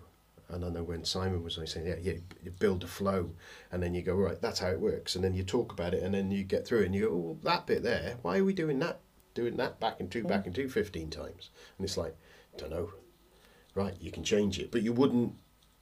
and 0.48 0.64
I 0.64 0.68
know 0.68 0.82
when 0.82 1.04
Simon 1.04 1.42
was 1.42 1.58
saying, 1.64 1.86
yeah, 1.86 1.96
yeah, 2.00 2.18
you 2.42 2.50
build 2.50 2.84
a 2.84 2.86
flow, 2.86 3.30
and 3.72 3.82
then 3.82 3.94
you 3.94 4.02
go, 4.02 4.14
right, 4.14 4.40
that's 4.40 4.58
how 4.58 4.68
it 4.68 4.80
works, 4.80 5.14
and 5.14 5.24
then 5.24 5.34
you 5.34 5.42
talk 5.42 5.72
about 5.72 5.94
it, 5.94 6.02
and 6.02 6.14
then 6.14 6.30
you 6.30 6.44
get 6.44 6.66
through 6.66 6.82
it, 6.82 6.86
and 6.86 6.94
you 6.94 7.08
go, 7.08 7.08
oh, 7.08 7.38
that 7.42 7.66
bit 7.66 7.82
there, 7.82 8.16
why 8.22 8.38
are 8.38 8.44
we 8.44 8.52
doing 8.52 8.78
that? 8.80 9.00
Doing 9.32 9.56
that 9.56 9.80
back 9.80 10.00
and 10.00 10.10
two, 10.10 10.22
mm. 10.22 10.28
back 10.28 10.46
and 10.46 10.54
two 10.54 10.68
15 10.68 11.10
times, 11.10 11.50
and 11.78 11.84
it's 11.84 11.96
like, 11.96 12.14
don't 12.58 12.70
know, 12.70 12.90
right? 13.74 13.94
You 14.00 14.10
can 14.10 14.22
change 14.22 14.58
it, 14.58 14.70
but 14.70 14.82
you 14.82 14.92
wouldn't, 14.92 15.34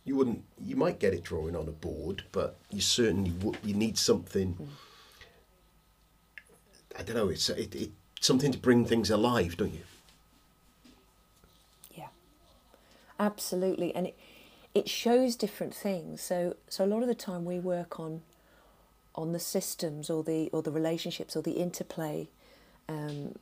you 0.05 0.17
wouldn't, 0.17 0.45
you 0.59 0.77
might 0.77 1.01
get 1.01 1.13
it 1.13 1.25
drawing 1.25 1.57
on 1.57 1.69
a 1.69 1.73
board, 1.73 2.25
but 2.33 2.59
you 2.71 2.81
certainly 2.81 3.33
would. 3.43 3.59
You 3.63 3.75
need 3.75 3.99
something. 3.99 4.55
Mm. 4.55 4.69
I 6.99 7.03
don't 7.03 7.17
know. 7.17 7.29
It's 7.29 7.49
it, 7.49 7.75
it 7.75 7.91
something 8.21 8.53
to 8.53 8.59
bring 8.59 8.85
things 8.85 9.11
alive, 9.11 9.57
don't 9.57 9.75
you? 9.75 9.85
Yeah, 11.97 12.09
absolutely, 13.19 13.95
and 13.95 14.09
it 14.09 14.19
it 14.75 14.89
shows 14.89 15.37
different 15.37 15.75
things. 15.75 16.21
So 16.21 16.57
so 16.69 16.85
a 16.85 16.87
lot 16.87 17.03
of 17.03 17.09
the 17.09 17.15
time 17.15 17.45
we 17.45 17.59
work 17.59 17.99
on 18.01 18.23
on 19.15 19.33
the 19.33 19.39
systems 19.39 20.09
or 20.09 20.23
the 20.23 20.49
or 20.53 20.63
the 20.63 20.71
relationships 20.71 21.37
or 21.37 21.43
the 21.43 21.53
interplay 21.53 22.29
um, 22.89 23.35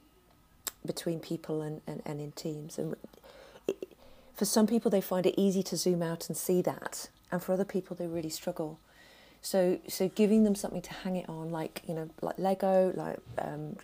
between 0.85 1.21
people 1.21 1.63
and, 1.63 1.81
and, 1.87 2.03
and 2.05 2.21
in 2.21 2.33
teams. 2.33 2.79
And 2.79 2.97
it, 3.67 3.89
for 4.35 4.45
some 4.45 4.67
people, 4.67 4.91
they 4.91 5.01
find 5.01 5.27
it 5.27 5.35
easy 5.37 5.63
to 5.65 5.77
zoom 5.77 6.03
out 6.03 6.29
and 6.29 6.37
see 6.37 6.63
that, 6.63 7.09
and 7.31 7.43
for 7.43 7.53
other 7.53 7.65
people, 7.65 7.97
they 7.97 8.07
really 8.07 8.31
struggle. 8.31 8.79
So, 9.43 9.79
so 9.89 10.09
giving 10.09 10.45
them 10.45 10.55
something 10.55 10.83
to 10.83 10.93
hang 10.93 11.17
it 11.17 11.29
on, 11.29 11.51
like 11.51 11.83
you 11.89 11.95
know, 11.95 12.11
like 12.21 12.39
Lego, 12.39 12.93
like 12.95 13.19
um, 13.39 13.77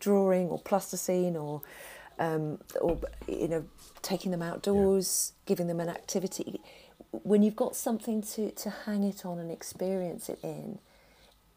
drawing 0.00 0.48
or 0.48 0.58
plasticine, 0.58 1.36
or 1.36 1.62
um, 2.18 2.58
or 2.80 2.98
you 3.28 3.48
know, 3.48 3.64
taking 4.00 4.30
them 4.30 4.42
outdoors, 4.42 5.32
yeah. 5.34 5.48
giving 5.48 5.66
them 5.66 5.80
an 5.80 5.88
activity. 5.88 6.60
When 7.10 7.42
you've 7.42 7.56
got 7.56 7.76
something 7.76 8.22
to, 8.22 8.50
to 8.52 8.70
hang 8.70 9.04
it 9.04 9.26
on 9.26 9.38
and 9.38 9.50
experience 9.50 10.30
it 10.30 10.38
in, 10.42 10.78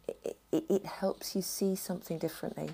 it, 0.07 0.37
it, 0.51 0.65
it 0.69 0.85
helps 0.85 1.35
you 1.35 1.41
see 1.41 1.75
something 1.75 2.17
differently. 2.17 2.71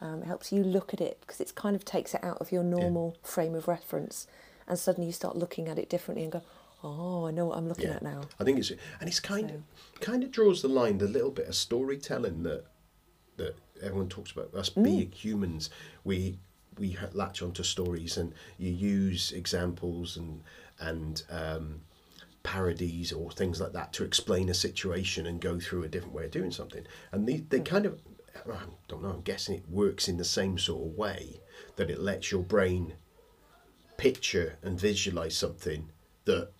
Um, 0.00 0.22
it 0.22 0.26
helps 0.26 0.52
you 0.52 0.62
look 0.62 0.92
at 0.92 1.00
it 1.00 1.18
because 1.20 1.40
it 1.40 1.54
kind 1.54 1.76
of 1.76 1.84
takes 1.84 2.14
it 2.14 2.24
out 2.24 2.38
of 2.40 2.50
your 2.52 2.64
normal 2.64 3.14
yeah. 3.14 3.28
frame 3.28 3.54
of 3.54 3.68
reference, 3.68 4.26
and 4.66 4.78
suddenly 4.78 5.06
you 5.06 5.12
start 5.12 5.36
looking 5.36 5.68
at 5.68 5.78
it 5.78 5.88
differently 5.88 6.24
and 6.24 6.32
go, 6.32 6.42
"Oh, 6.82 7.26
I 7.26 7.30
know 7.30 7.46
what 7.46 7.58
I'm 7.58 7.68
looking 7.68 7.88
yeah. 7.88 7.96
at 7.96 8.02
now." 8.02 8.22
I 8.38 8.44
think 8.44 8.58
it's 8.58 8.70
and 8.70 9.08
it's 9.08 9.20
kind 9.20 9.50
so. 9.50 9.56
of 9.56 10.00
kind 10.00 10.22
of 10.22 10.30
draws 10.30 10.62
the 10.62 10.68
line 10.68 10.98
the 10.98 11.08
little 11.08 11.30
bit 11.30 11.48
of 11.48 11.54
storytelling 11.54 12.42
that 12.44 12.64
that 13.36 13.56
everyone 13.82 14.08
talks 14.08 14.32
about 14.32 14.54
us 14.54 14.70
mm. 14.70 14.84
being 14.84 15.10
humans. 15.12 15.70
We 16.04 16.38
we 16.78 16.98
latch 17.12 17.42
onto 17.42 17.62
stories 17.62 18.16
and 18.16 18.34
you 18.58 18.70
use 18.70 19.32
examples 19.32 20.16
and 20.16 20.42
and 20.78 21.22
um, 21.30 21.80
parodies 22.42 23.12
or 23.12 23.30
things 23.30 23.60
like 23.60 23.72
that 23.72 23.92
to 23.94 24.04
explain 24.04 24.48
a 24.48 24.54
situation 24.54 25.26
and 25.26 25.40
go 25.40 25.58
through 25.58 25.84
a 25.84 25.88
different 25.88 26.14
way 26.14 26.26
of 26.26 26.30
doing 26.30 26.50
something. 26.50 26.84
And 27.12 27.26
they, 27.26 27.38
they 27.38 27.60
mm. 27.60 27.64
kind 27.64 27.86
of 27.86 28.00
I 28.34 28.58
don't 28.88 29.02
know, 29.02 29.10
I'm 29.10 29.22
guessing 29.22 29.56
it 29.56 29.68
works 29.68 30.08
in 30.08 30.18
the 30.18 30.24
same 30.24 30.58
sort 30.58 30.86
of 30.86 30.96
way 30.96 31.40
that 31.76 31.90
it 31.90 32.00
lets 32.00 32.30
your 32.30 32.42
brain 32.42 32.94
picture 33.96 34.58
and 34.62 34.78
visualize 34.78 35.36
something 35.36 35.90
that 36.26 36.50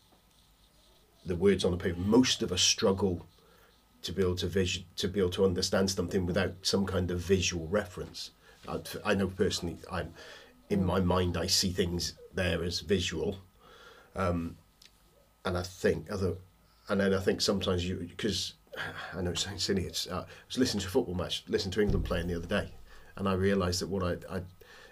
the 1.27 1.37
words 1.37 1.65
on 1.65 1.73
the 1.73 1.77
paper, 1.77 1.99
most 1.99 2.43
of 2.43 2.53
us 2.53 2.63
struggle 2.63 3.27
to 4.03 4.13
be 4.13 4.23
able 4.23 4.37
to 4.37 4.47
vision, 4.47 4.85
to 4.97 5.09
be 5.09 5.21
able 5.21 5.31
to 5.31 5.45
understand 5.45 5.91
something 5.91 6.25
without 6.25 6.55
some 6.63 6.87
kind 6.87 7.11
of 7.11 7.19
visual 7.19 7.67
reference. 7.67 8.31
I, 8.69 8.81
I 9.05 9.15
know 9.15 9.27
personally, 9.27 9.79
I'm 9.91 10.15
in 10.71 10.85
my 10.85 11.01
mind, 11.01 11.37
I 11.37 11.47
see 11.47 11.71
things 11.71 12.15
there 12.35 12.63
as 12.63 12.81
visual, 12.81 13.39
um, 14.15 14.57
and 15.45 15.57
I 15.57 15.63
think 15.63 16.11
other, 16.11 16.35
and 16.89 17.01
then 17.01 17.15
I 17.15 17.21
think 17.21 17.41
sometimes 17.41 17.87
you 17.87 17.97
because 17.97 18.55
I 19.15 19.21
know 19.21 19.31
it 19.31 19.39
sounds 19.39 19.65
silly. 19.65 19.85
It's, 19.85 20.07
uh, 20.07 20.25
I 20.27 20.47
was 20.47 20.59
listening 20.59 20.83
to 20.83 20.89
a 20.89 20.91
football 20.91 21.15
match, 21.15 21.45
listening 21.49 21.73
to 21.73 21.81
England 21.81 22.05
playing 22.05 22.29
the 22.29 22.37
other 22.37 22.47
day, 22.47 22.73
and 23.17 23.29
I 23.29 23.35
realised 23.35 23.81
that 23.81 23.89
what 23.89 24.03
I, 24.03 24.35
I, 24.35 24.39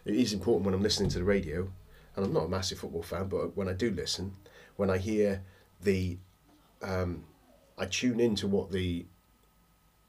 it 0.05 0.15
is 0.15 0.33
important 0.33 0.67
when 0.67 0.75
I'm 0.75 0.83
listening 0.83 1.11
to 1.11 1.19
the 1.19 1.25
radio, 1.25 1.69
and 2.17 2.25
I'm 2.25 2.33
not 2.33 2.47
a 2.47 2.49
massive 2.49 2.79
football 2.79 3.03
fan, 3.03 3.29
but 3.29 3.57
when 3.57 3.69
I 3.69 3.73
do 3.73 3.91
listen, 3.91 4.33
when 4.77 4.91
I 4.91 4.99
hear 4.99 5.43
the, 5.85 6.19
um, 6.83 7.25
I 7.79 7.87
tune 7.87 8.21
into 8.21 8.47
what 8.47 8.71
the 8.71 9.07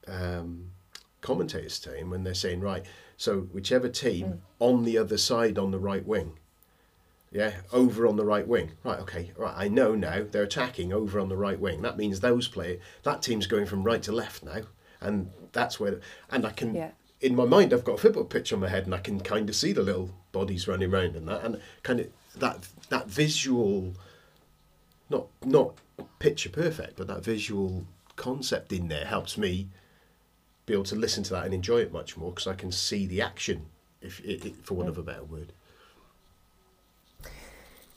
um, 0.07 0.71
commentators 1.21 1.75
saying 1.75 2.09
when 2.09 2.23
they're 2.23 2.33
saying 2.33 2.61
right. 2.61 2.85
So 3.17 3.41
whichever 3.41 3.89
team 3.89 4.25
mm. 4.25 4.39
on 4.59 4.83
the 4.83 4.97
other 4.97 5.17
side 5.17 5.57
on 5.57 5.71
the 5.71 5.79
right 5.79 6.05
wing 6.05 6.37
yeah, 7.35 7.51
over 7.73 8.07
on 8.07 8.15
the 8.15 8.23
right 8.23 8.47
wing. 8.47 8.71
Right, 8.85 8.99
okay, 9.01 9.31
right. 9.35 9.53
I 9.55 9.67
know 9.67 9.93
now 9.93 10.23
they're 10.31 10.43
attacking 10.43 10.93
over 10.93 11.19
on 11.19 11.27
the 11.27 11.35
right 11.35 11.59
wing. 11.59 11.81
That 11.81 11.97
means 11.97 12.21
those 12.21 12.47
play 12.47 12.79
that 13.03 13.21
team's 13.21 13.45
going 13.45 13.65
from 13.65 13.83
right 13.83 14.01
to 14.03 14.13
left 14.13 14.41
now, 14.41 14.61
and 15.01 15.29
that's 15.51 15.77
where. 15.77 15.99
And 16.31 16.45
I 16.45 16.51
can, 16.51 16.73
yeah. 16.73 16.91
in 17.19 17.35
my 17.35 17.43
mind, 17.43 17.73
I've 17.73 17.83
got 17.83 17.95
a 17.95 17.97
football 17.97 18.23
pitch 18.23 18.53
on 18.53 18.61
my 18.61 18.69
head, 18.69 18.85
and 18.85 18.95
I 18.95 18.99
can 18.99 19.19
kind 19.19 19.49
of 19.49 19.55
see 19.55 19.73
the 19.73 19.83
little 19.83 20.11
bodies 20.31 20.65
running 20.65 20.93
around 20.93 21.17
and 21.17 21.27
that, 21.27 21.43
and 21.43 21.59
kind 21.83 21.99
of 21.99 22.07
that 22.37 22.69
that 22.87 23.07
visual, 23.09 23.93
not 25.09 25.27
not 25.43 25.75
picture 26.19 26.49
perfect, 26.49 26.97
but 26.97 27.07
that 27.07 27.23
visual 27.23 27.85
concept 28.15 28.71
in 28.71 28.87
there 28.87 29.05
helps 29.05 29.37
me 29.37 29.67
be 30.65 30.73
able 30.73 30.83
to 30.83 30.95
listen 30.95 31.23
to 31.23 31.31
that 31.31 31.45
and 31.45 31.53
enjoy 31.53 31.79
it 31.79 31.91
much 31.91 32.17
more 32.17 32.31
because 32.31 32.47
I 32.47 32.55
can 32.55 32.71
see 32.71 33.05
the 33.05 33.21
action, 33.21 33.65
if, 34.01 34.19
for 34.63 34.73
want 34.73 34.89
of 34.89 34.97
a 34.97 35.03
better 35.03 35.23
word. 35.23 35.53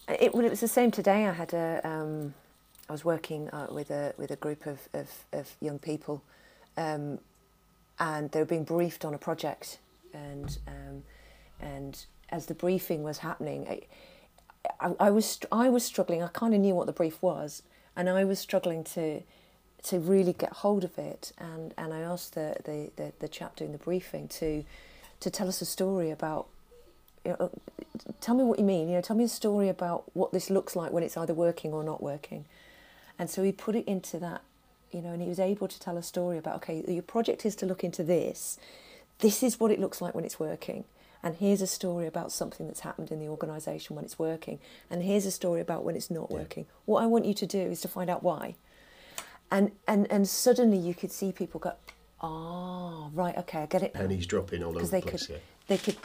It, 0.08 0.34
well, 0.34 0.44
it 0.44 0.50
was 0.50 0.60
the 0.60 0.68
same 0.68 0.90
today. 0.90 1.26
I 1.26 1.32
had 1.32 1.52
a, 1.52 1.80
um, 1.84 2.34
I 2.88 2.92
was 2.92 3.04
working 3.04 3.48
uh, 3.50 3.66
with 3.70 3.90
a 3.90 4.14
with 4.16 4.30
a 4.30 4.36
group 4.36 4.66
of 4.66 4.88
of, 4.94 5.10
of 5.32 5.56
young 5.60 5.78
people, 5.78 6.22
um, 6.76 7.18
and 7.98 8.30
they 8.32 8.40
were 8.40 8.46
being 8.46 8.64
briefed 8.64 9.04
on 9.04 9.14
a 9.14 9.18
project, 9.18 9.78
and 10.14 10.58
um, 10.66 11.02
and 11.60 12.06
as 12.30 12.46
the 12.46 12.54
briefing 12.54 13.02
was 13.02 13.18
happening, 13.18 13.66
I, 13.68 13.82
I, 14.80 14.94
I 15.00 15.10
was 15.10 15.40
I 15.50 15.68
was 15.68 15.84
struggling. 15.84 16.22
I 16.22 16.28
kind 16.28 16.54
of 16.54 16.60
knew 16.60 16.74
what 16.74 16.86
the 16.86 16.92
brief 16.92 17.20
was, 17.22 17.62
and 17.96 18.08
I 18.08 18.24
was 18.24 18.38
struggling 18.38 18.84
to 18.84 19.22
to 19.84 19.98
really 19.98 20.32
get 20.32 20.52
hold 20.52 20.84
of 20.84 20.98
it. 20.98 21.32
And, 21.38 21.72
and 21.78 21.94
I 21.94 22.00
asked 22.00 22.34
the, 22.34 22.56
the, 22.64 22.90
the, 22.96 23.12
the 23.20 23.28
chap 23.28 23.56
doing 23.56 23.72
the 23.72 23.78
briefing 23.78 24.28
to 24.28 24.64
to 25.20 25.30
tell 25.30 25.48
us 25.48 25.60
a 25.60 25.64
story 25.64 26.10
about 26.10 26.46
you 27.24 27.36
know, 27.38 27.50
tell 28.20 28.34
me 28.34 28.44
what 28.44 28.58
you 28.58 28.64
mean. 28.64 28.88
You 28.88 28.96
know, 28.96 29.00
tell 29.00 29.16
me 29.16 29.24
a 29.24 29.28
story 29.28 29.68
about 29.68 30.04
what 30.14 30.32
this 30.32 30.50
looks 30.50 30.76
like 30.76 30.92
when 30.92 31.02
it's 31.02 31.16
either 31.16 31.34
working 31.34 31.72
or 31.72 31.82
not 31.82 32.02
working. 32.02 32.44
And 33.18 33.28
so 33.28 33.42
he 33.42 33.50
put 33.50 33.74
it 33.74 33.84
into 33.86 34.18
that, 34.20 34.42
you 34.92 35.02
know, 35.02 35.10
and 35.10 35.20
he 35.20 35.28
was 35.28 35.40
able 35.40 35.66
to 35.66 35.80
tell 35.80 35.96
a 35.96 36.02
story 36.02 36.38
about, 36.38 36.56
okay, 36.56 36.84
your 36.86 37.02
project 37.02 37.44
is 37.44 37.56
to 37.56 37.66
look 37.66 37.82
into 37.82 38.04
this. 38.04 38.58
This 39.18 39.42
is 39.42 39.58
what 39.58 39.72
it 39.72 39.80
looks 39.80 40.00
like 40.00 40.14
when 40.14 40.24
it's 40.24 40.38
working. 40.38 40.84
And 41.22 41.36
here's 41.36 41.60
a 41.60 41.66
story 41.66 42.06
about 42.06 42.30
something 42.30 42.66
that's 42.66 42.80
happened 42.80 43.10
in 43.10 43.18
the 43.18 43.28
organisation 43.28 43.96
when 43.96 44.04
it's 44.04 44.18
working. 44.18 44.60
And 44.90 45.02
here's 45.02 45.26
a 45.26 45.30
story 45.30 45.60
about 45.60 45.84
when 45.84 45.96
it's 45.96 46.10
not 46.10 46.30
working. 46.30 46.66
What 46.84 47.02
I 47.02 47.06
want 47.06 47.24
you 47.24 47.34
to 47.34 47.46
do 47.46 47.58
is 47.58 47.80
to 47.80 47.88
find 47.88 48.08
out 48.08 48.22
why. 48.22 48.54
And 49.50 49.72
and 49.86 50.06
and 50.10 50.28
suddenly 50.28 50.78
you 50.78 50.94
could 50.94 51.10
see 51.10 51.32
people 51.32 51.58
go, 51.58 51.72
oh, 52.22 53.10
right, 53.14 53.36
okay, 53.38 53.60
I 53.60 53.66
get 53.66 53.82
it. 53.82 53.92
And 53.94 54.12
he's 54.12 54.26
dropping 54.26 54.62
all 54.62 54.76
over 54.76 54.86
the 54.86 55.02
place. 55.02 55.26
Could, 55.26 55.34
yeah. 55.34 55.40
They 55.66 55.78
could 55.78 55.96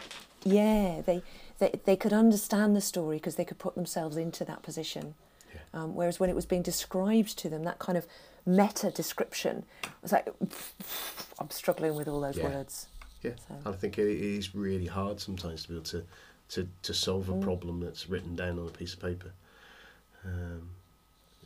yeah, 0.45 1.02
they, 1.06 1.21
they, 1.60 1.80
they 1.86 1.95
could 1.95 2.13
understand 2.13 2.76
the 2.76 2.82
story 2.82 3.17
because 3.17 3.36
they 3.36 3.45
could 3.45 3.60
put 3.60 3.76
themselves 3.76 4.17
into 4.17 4.43
that 4.45 4.62
position. 4.62 5.15
Yeah. 5.54 5.60
Um, 5.73 5.95
whereas 5.95 6.19
when 6.19 6.30
it 6.30 6.36
was 6.36 6.45
being 6.45 6.62
described 6.62 7.38
to 7.39 7.49
them, 7.49 7.63
that 7.63 7.80
kind 7.80 7.97
of 7.97 8.06
meta 8.45 8.91
description 8.91 9.63
was 10.02 10.12
like, 10.12 10.28
I'm 11.39 11.49
struggling 11.49 11.95
with 11.95 12.08
all 12.08 12.21
those 12.21 12.38
yeah. 12.38 12.45
words. 12.45 12.88
Yeah, 13.24 13.32
so. 13.48 13.72
I 13.72 13.74
think 13.74 13.98
it 13.98 14.08
is 14.08 14.54
really 14.54 14.88
hard 14.88 15.20
sometimes 15.20 15.64
to 15.64 15.70
be 15.70 15.76
able 15.76 15.86
to, 15.86 16.04
to, 16.50 16.68
to 16.84 16.94
solve 16.94 17.30
a 17.30 17.34
mm. 17.34 17.42
problem 17.42 17.80
that's 17.80 18.10
written 18.10 18.36
down 18.36 18.60
on 18.60 18.68
a 18.68 18.72
piece 18.72 18.94
of 18.94 19.02
paper. 19.02 19.32
Um, 20.26 20.70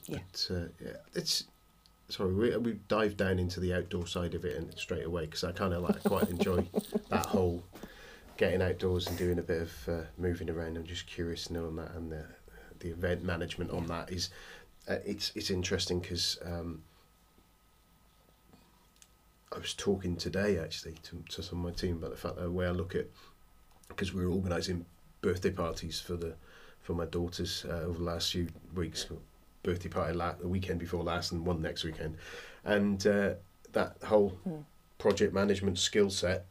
yeah. 0.07 0.19
But, 0.31 0.47
uh, 0.55 0.67
yeah, 0.83 0.97
it's 1.13 1.45
sorry 2.09 2.33
we 2.33 2.55
we 2.57 2.79
dive 2.87 3.17
down 3.17 3.37
into 3.37 3.59
the 3.59 3.73
outdoor 3.73 4.07
side 4.07 4.33
of 4.33 4.45
it 4.45 4.55
and 4.55 4.73
straight 4.77 5.05
away 5.05 5.25
because 5.25 5.43
I 5.43 5.51
kind 5.51 5.73
of 5.73 5.83
like 5.83 6.01
quite 6.03 6.29
enjoy 6.29 6.65
that 7.09 7.25
whole 7.25 7.63
getting 8.37 8.61
outdoors 8.61 9.07
and 9.07 9.17
doing 9.17 9.39
a 9.39 9.43
bit 9.43 9.63
of 9.63 9.89
uh, 9.89 10.03
moving 10.17 10.49
around. 10.49 10.77
I'm 10.77 10.85
just 10.85 11.07
curious 11.07 11.45
to 11.45 11.53
know 11.53 11.67
on 11.67 11.75
that 11.77 11.91
and 11.95 12.11
the 12.11 12.25
the 12.79 12.89
event 12.89 13.23
management 13.23 13.71
on 13.71 13.87
that 13.87 14.11
is 14.11 14.29
uh, 14.87 14.97
it's 15.05 15.31
it's 15.35 15.49
interesting 15.49 15.99
because 15.99 16.37
um, 16.45 16.81
I 19.53 19.59
was 19.59 19.73
talking 19.73 20.15
today 20.15 20.59
actually 20.59 20.95
to, 21.03 21.23
to 21.29 21.43
some 21.43 21.59
of 21.59 21.65
my 21.65 21.71
team 21.71 21.97
about 21.97 22.11
the 22.11 22.17
fact 22.17 22.35
that 22.35 22.43
the 22.43 22.51
way 22.51 22.67
I 22.67 22.71
look 22.71 22.95
at 22.95 23.07
because 23.87 24.13
we 24.13 24.23
are 24.23 24.29
organising 24.29 24.85
birthday 25.21 25.51
parties 25.51 25.99
for 25.99 26.15
the 26.15 26.35
for 26.81 26.93
my 26.93 27.05
daughters 27.05 27.65
uh, 27.67 27.81
over 27.85 27.97
the 27.97 28.03
last 28.03 28.31
few 28.31 28.47
weeks 28.75 29.07
birthday 29.63 29.89
party 29.89 30.13
la- 30.13 30.33
the 30.33 30.47
weekend 30.47 30.79
before 30.79 31.03
last 31.03 31.31
and 31.31 31.45
one 31.45 31.61
next 31.61 31.83
weekend 31.83 32.17
and 32.63 33.07
uh, 33.07 33.33
that 33.73 33.97
whole 34.03 34.37
mm. 34.47 34.63
project 34.97 35.33
management 35.33 35.77
skill 35.77 36.09
set 36.09 36.45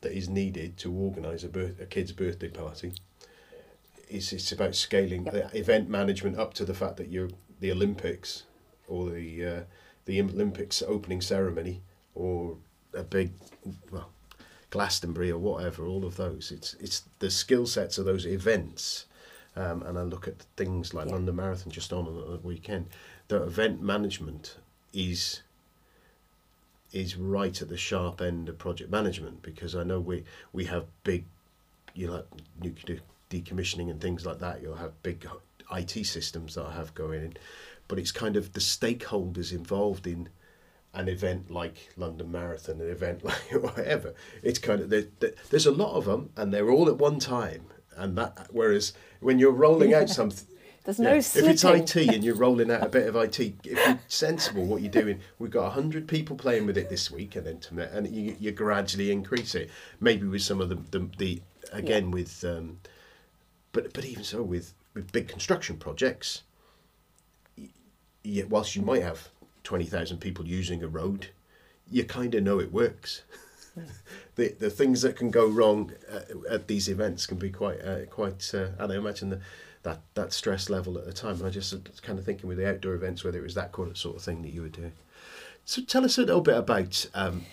that 0.00 0.12
is 0.12 0.28
needed 0.28 0.76
to 0.78 0.92
organise 0.92 1.44
a, 1.44 1.48
birth, 1.48 1.78
a 1.80 1.86
kid's 1.86 2.12
birthday 2.12 2.48
party. 2.48 2.92
It's, 4.08 4.32
it's 4.32 4.50
about 4.50 4.74
scaling 4.74 5.26
yep. 5.26 5.54
event 5.54 5.88
management 5.88 6.38
up 6.38 6.54
to 6.54 6.64
the 6.64 6.74
fact 6.74 6.96
that 6.96 7.08
you're 7.08 7.28
the 7.60 7.70
Olympics 7.70 8.44
or 8.88 9.10
the 9.10 9.46
uh, 9.46 9.60
the 10.06 10.20
Olympics 10.20 10.82
opening 10.82 11.20
ceremony 11.20 11.82
or 12.14 12.56
a 12.94 13.02
big 13.02 13.32
well 13.90 14.10
Glastonbury 14.70 15.30
or 15.30 15.38
whatever. 15.38 15.86
All 15.86 16.04
of 16.04 16.16
those. 16.16 16.52
It's 16.52 16.74
it's 16.74 17.02
the 17.18 17.30
skill 17.30 17.66
sets 17.66 17.98
of 17.98 18.04
those 18.04 18.26
events. 18.26 19.06
Um, 19.56 19.82
and 19.82 19.98
I 19.98 20.02
look 20.02 20.28
at 20.28 20.42
things 20.56 20.94
like 20.94 21.08
London 21.08 21.34
Marathon 21.36 21.72
just 21.72 21.92
on 21.92 22.06
on 22.06 22.14
the 22.14 22.38
weekend. 22.46 22.86
The 23.28 23.42
event 23.42 23.82
management 23.82 24.56
is 24.92 25.42
is 26.92 27.16
right 27.16 27.60
at 27.60 27.68
the 27.68 27.76
sharp 27.76 28.20
end 28.20 28.48
of 28.48 28.58
project 28.58 28.90
management 28.90 29.42
because 29.42 29.74
I 29.74 29.82
know 29.82 30.00
we 30.00 30.24
we 30.52 30.64
have 30.66 30.86
big, 31.04 31.24
you 31.94 32.06
know, 32.06 32.14
like 32.14 32.26
nuclear 32.60 33.00
decommissioning 33.28 33.90
and 33.90 34.00
things 34.00 34.24
like 34.24 34.38
that. 34.38 34.62
You'll 34.62 34.76
have 34.76 35.02
big 35.02 35.26
IT 35.72 36.04
systems 36.06 36.54
that 36.54 36.66
I 36.66 36.72
have 36.72 36.94
going 36.94 37.22
in, 37.22 37.34
but 37.88 37.98
it's 37.98 38.12
kind 38.12 38.36
of 38.36 38.52
the 38.52 38.60
stakeholders 38.60 39.52
involved 39.52 40.06
in 40.06 40.28
an 40.92 41.08
event 41.08 41.50
like 41.50 41.90
London 41.96 42.30
Marathon, 42.32 42.80
an 42.80 42.90
event 42.90 43.24
like 43.24 43.52
whatever. 43.52 44.14
It's 44.42 44.58
kind 44.58 44.80
of 44.80 44.90
there, 44.90 45.04
there- 45.20 45.34
there's 45.50 45.66
a 45.66 45.72
lot 45.72 45.94
of 45.94 46.04
them, 46.04 46.30
and 46.36 46.52
they're 46.52 46.70
all 46.70 46.88
at 46.88 46.98
one 46.98 47.18
time. 47.18 47.66
And 47.96 48.16
that 48.16 48.48
whereas 48.50 48.92
when 49.20 49.38
you're 49.38 49.52
rolling 49.52 49.92
out 49.94 50.08
something, 50.20 50.46
There's 50.84 50.98
no 50.98 51.14
if 51.16 51.36
it's. 51.36 51.64
IT 51.64 51.96
and 51.96 52.24
you're 52.24 52.34
rolling 52.36 52.70
out 52.70 52.82
a 52.82 52.88
bit 52.88 53.06
of 53.08 53.14
IT, 53.16 53.38
if 53.40 53.54
you're 53.64 53.98
sensible, 54.08 54.64
what 54.64 54.80
you're 54.80 54.90
doing, 54.90 55.20
we've 55.38 55.50
got 55.50 55.72
hundred 55.72 56.08
people 56.08 56.36
playing 56.36 56.66
with 56.66 56.78
it 56.78 56.88
this 56.88 57.10
week, 57.10 57.36
and 57.36 57.46
then 57.46 57.58
to, 57.60 57.96
and 57.96 58.08
you, 58.08 58.36
you 58.40 58.52
gradually 58.52 59.10
increase 59.12 59.54
it. 59.54 59.70
Maybe 60.00 60.26
with 60.26 60.42
some 60.42 60.60
of 60.60 60.68
the 60.70 60.76
the, 60.76 61.08
the 61.18 61.42
again 61.72 62.10
with, 62.10 62.42
um, 62.44 62.78
but 63.72 63.92
but 63.92 64.04
even 64.04 64.24
so 64.24 64.42
with 64.42 64.72
with 64.94 65.12
big 65.12 65.28
construction 65.28 65.76
projects, 65.76 66.42
yeah, 68.24 68.44
whilst 68.48 68.74
you 68.76 68.82
might 68.82 69.02
have 69.02 69.28
twenty 69.64 69.86
thousand 69.86 70.18
people 70.18 70.46
using 70.46 70.82
a 70.82 70.88
road, 70.88 71.28
you 71.90 72.04
kind 72.04 72.34
of 72.34 72.42
know 72.42 72.60
it 72.60 72.72
works. 72.72 73.22
the 74.36 74.54
the 74.58 74.70
things 74.70 75.02
that 75.02 75.16
can 75.16 75.30
go 75.30 75.46
wrong 75.46 75.92
uh, 76.10 76.20
at 76.48 76.66
these 76.66 76.88
events 76.88 77.26
can 77.26 77.38
be 77.38 77.50
quite 77.50 77.80
uh, 77.82 78.04
quite 78.06 78.50
uh, 78.54 78.68
and 78.78 78.92
I 78.92 78.96
imagine 78.96 79.30
the, 79.30 79.40
that 79.82 80.00
that 80.14 80.32
stress 80.32 80.68
level 80.68 80.98
at 80.98 81.06
the 81.06 81.12
time. 81.12 81.36
And 81.36 81.46
I 81.46 81.50
just 81.50 81.74
kind 82.02 82.18
of 82.18 82.24
thinking 82.24 82.48
with 82.48 82.58
the 82.58 82.68
outdoor 82.68 82.94
events 82.94 83.24
whether 83.24 83.38
it 83.38 83.42
was 83.42 83.54
that 83.54 83.72
kind 83.72 83.90
of 83.90 83.98
sort 83.98 84.16
of 84.16 84.22
thing 84.22 84.42
that 84.42 84.52
you 84.52 84.62
were 84.62 84.68
doing. 84.68 84.92
So 85.64 85.82
tell 85.82 86.04
us 86.04 86.18
a 86.18 86.22
little 86.22 86.40
bit 86.40 86.56
about. 86.56 87.06
Um, 87.14 87.44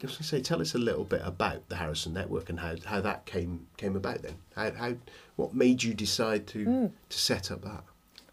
Yeah, 0.00 0.04
I 0.04 0.06
was 0.06 0.12
going 0.12 0.18
to 0.18 0.24
say, 0.24 0.40
tell 0.40 0.60
us 0.60 0.74
a 0.74 0.78
little 0.78 1.04
bit 1.04 1.22
about 1.24 1.68
the 1.68 1.76
Harrison 1.76 2.14
Network 2.14 2.50
and 2.50 2.60
how, 2.60 2.76
how 2.84 3.00
that 3.00 3.26
came 3.26 3.66
came 3.76 3.96
about. 3.96 4.22
Then, 4.22 4.36
how, 4.54 4.70
how 4.70 4.94
what 5.36 5.54
made 5.54 5.82
you 5.82 5.92
decide 5.92 6.46
to 6.48 6.64
to 7.08 7.18
set 7.18 7.50
up 7.50 7.62
that? 7.62 7.82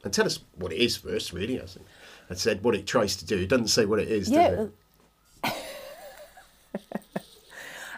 And 0.06 0.14
tell 0.14 0.28
us 0.28 0.40
what 0.58 0.72
it 0.72 0.78
is 0.78 0.96
first, 0.96 1.34
really. 1.34 1.60
I 1.60 1.66
think 1.66 1.86
I 2.30 2.36
said 2.36 2.64
what 2.64 2.76
it 2.76 2.86
tries 2.86 3.16
to 3.18 3.26
do. 3.26 3.40
It 3.40 3.50
doesn't 3.50 3.70
say 3.70 3.86
what 3.86 4.00
it 4.00 4.08
is. 4.08 4.28
does 4.28 4.36
yeah. 4.36 4.66
it? 5.52 5.54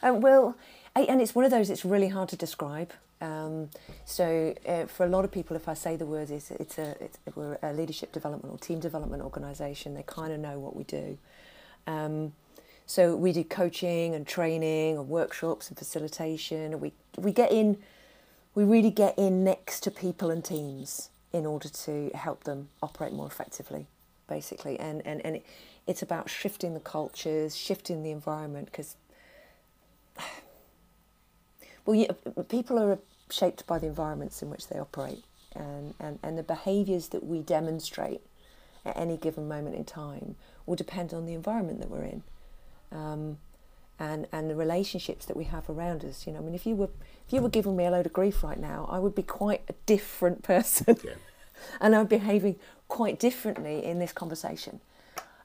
Uh, 0.03 0.13
well, 0.13 0.55
I, 0.95 1.01
and 1.01 1.19
it's 1.19 1.33
one 1.33 1.43
of 1.43 1.49
those. 1.49 1.71
It's 1.71 1.83
really 1.83 2.09
hard 2.09 2.29
to 2.29 2.35
describe. 2.35 2.91
Um, 3.19 3.71
so 4.05 4.53
uh, 4.67 4.85
for 4.85 5.07
a 5.07 5.09
lot 5.09 5.25
of 5.25 5.31
people, 5.31 5.55
if 5.55 5.67
I 5.67 5.73
say 5.73 5.95
the 5.95 6.05
words, 6.05 6.29
it's, 6.29 6.51
it's 6.51 6.77
a 6.77 6.95
it's, 7.03 7.17
we're 7.33 7.57
a 7.63 7.73
leadership 7.73 8.11
development 8.11 8.53
or 8.53 8.59
team 8.59 8.79
development 8.79 9.23
organisation. 9.23 9.95
They 9.95 10.03
kind 10.03 10.31
of 10.31 10.39
know 10.39 10.59
what 10.59 10.75
we 10.75 10.83
do. 10.83 11.17
Um, 11.87 12.33
so 12.85 13.15
we 13.15 13.33
do 13.33 13.43
coaching 13.43 14.13
and 14.13 14.27
training 14.27 14.99
and 14.99 15.09
workshops 15.09 15.67
and 15.69 15.77
facilitation. 15.77 16.73
And 16.73 16.79
we 16.79 16.93
we 17.17 17.31
get 17.31 17.51
in, 17.51 17.79
we 18.53 18.63
really 18.63 18.91
get 18.91 19.17
in 19.17 19.43
next 19.43 19.79
to 19.81 19.89
people 19.89 20.29
and 20.29 20.45
teams 20.45 21.09
in 21.33 21.45
order 21.45 21.69
to 21.69 22.09
help 22.13 22.43
them 22.43 22.69
operate 22.81 23.13
more 23.13 23.27
effectively, 23.27 23.87
basically. 24.27 24.79
And 24.79 25.05
and 25.05 25.25
and 25.25 25.37
it, 25.37 25.45
it's 25.85 26.01
about 26.01 26.29
shifting 26.29 26.73
the 26.73 26.79
cultures, 26.79 27.55
shifting 27.55 28.03
the 28.03 28.11
environment 28.11 28.67
because 28.67 28.95
well, 31.85 31.95
yeah, 31.95 32.11
people 32.49 32.79
are 32.79 32.99
shaped 33.29 33.65
by 33.67 33.79
the 33.79 33.87
environments 33.87 34.41
in 34.41 34.49
which 34.49 34.67
they 34.67 34.79
operate, 34.79 35.23
and, 35.55 35.93
and, 35.99 36.19
and 36.23 36.37
the 36.37 36.43
behaviours 36.43 37.09
that 37.09 37.25
we 37.25 37.41
demonstrate 37.41 38.21
at 38.85 38.97
any 38.97 39.17
given 39.17 39.47
moment 39.47 39.75
in 39.75 39.83
time 39.85 40.35
will 40.65 40.75
depend 40.75 41.13
on 41.13 41.25
the 41.25 41.33
environment 41.33 41.79
that 41.79 41.89
we're 41.89 42.03
in, 42.03 42.23
um, 42.91 43.37
and 43.99 44.27
and 44.31 44.49
the 44.49 44.55
relationships 44.55 45.25
that 45.25 45.35
we 45.37 45.45
have 45.45 45.69
around 45.69 46.03
us. 46.05 46.25
You 46.27 46.33
know, 46.33 46.39
I 46.39 46.41
mean, 46.43 46.55
if 46.55 46.65
you 46.65 46.75
were 46.75 46.89
if 47.27 47.33
you 47.33 47.41
were 47.41 47.49
giving 47.49 47.75
me 47.75 47.85
a 47.85 47.91
load 47.91 48.05
of 48.05 48.13
grief 48.13 48.43
right 48.43 48.59
now, 48.59 48.87
I 48.91 48.99
would 48.99 49.15
be 49.15 49.23
quite 49.23 49.61
a 49.69 49.73
different 49.85 50.43
person, 50.53 50.97
Yeah. 51.03 51.11
and 51.81 51.95
I'm 51.95 52.05
behaving 52.07 52.55
quite 52.87 53.19
differently 53.19 53.83
in 53.83 53.99
this 53.99 54.11
conversation. 54.13 54.79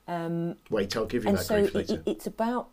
Um, 0.08 0.56
Wait, 0.70 0.96
I'll 0.96 1.06
give 1.06 1.24
you 1.24 1.30
and 1.30 1.38
that 1.38 1.44
so 1.44 1.60
grief 1.62 1.74
later. 1.74 1.94
it- 1.94 2.02
it's 2.06 2.26
about 2.26 2.68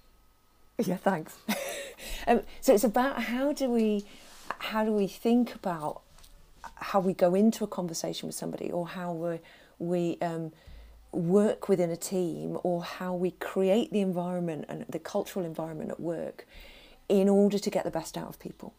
yeah 0.78 0.96
thanks 0.96 1.36
um, 2.26 2.40
so 2.62 2.72
it's 2.74 2.84
about 2.84 3.22
how 3.24 3.52
do 3.52 3.68
we 3.68 4.04
how 4.60 4.84
do 4.84 4.92
we 4.92 5.06
think 5.06 5.54
about 5.54 6.00
how 6.76 7.00
we 7.00 7.12
go 7.12 7.34
into 7.34 7.64
a 7.64 7.66
conversation 7.66 8.26
with 8.26 8.34
somebody 8.36 8.70
or 8.70 8.86
how 8.88 9.12
we 9.12 9.38
we 9.78 10.18
um, 10.22 10.52
work 11.12 11.68
within 11.68 11.90
a 11.90 11.96
team 11.96 12.58
or 12.62 12.82
how 12.84 13.14
we 13.14 13.32
create 13.32 13.90
the 13.92 14.00
environment 14.00 14.64
and 14.68 14.84
the 14.88 14.98
cultural 14.98 15.44
environment 15.44 15.90
at 15.90 16.00
work 16.00 16.46
in 17.08 17.28
order 17.28 17.58
to 17.58 17.70
get 17.70 17.84
the 17.84 17.90
best 17.90 18.16
out 18.16 18.28
of 18.28 18.38
people 18.38 18.72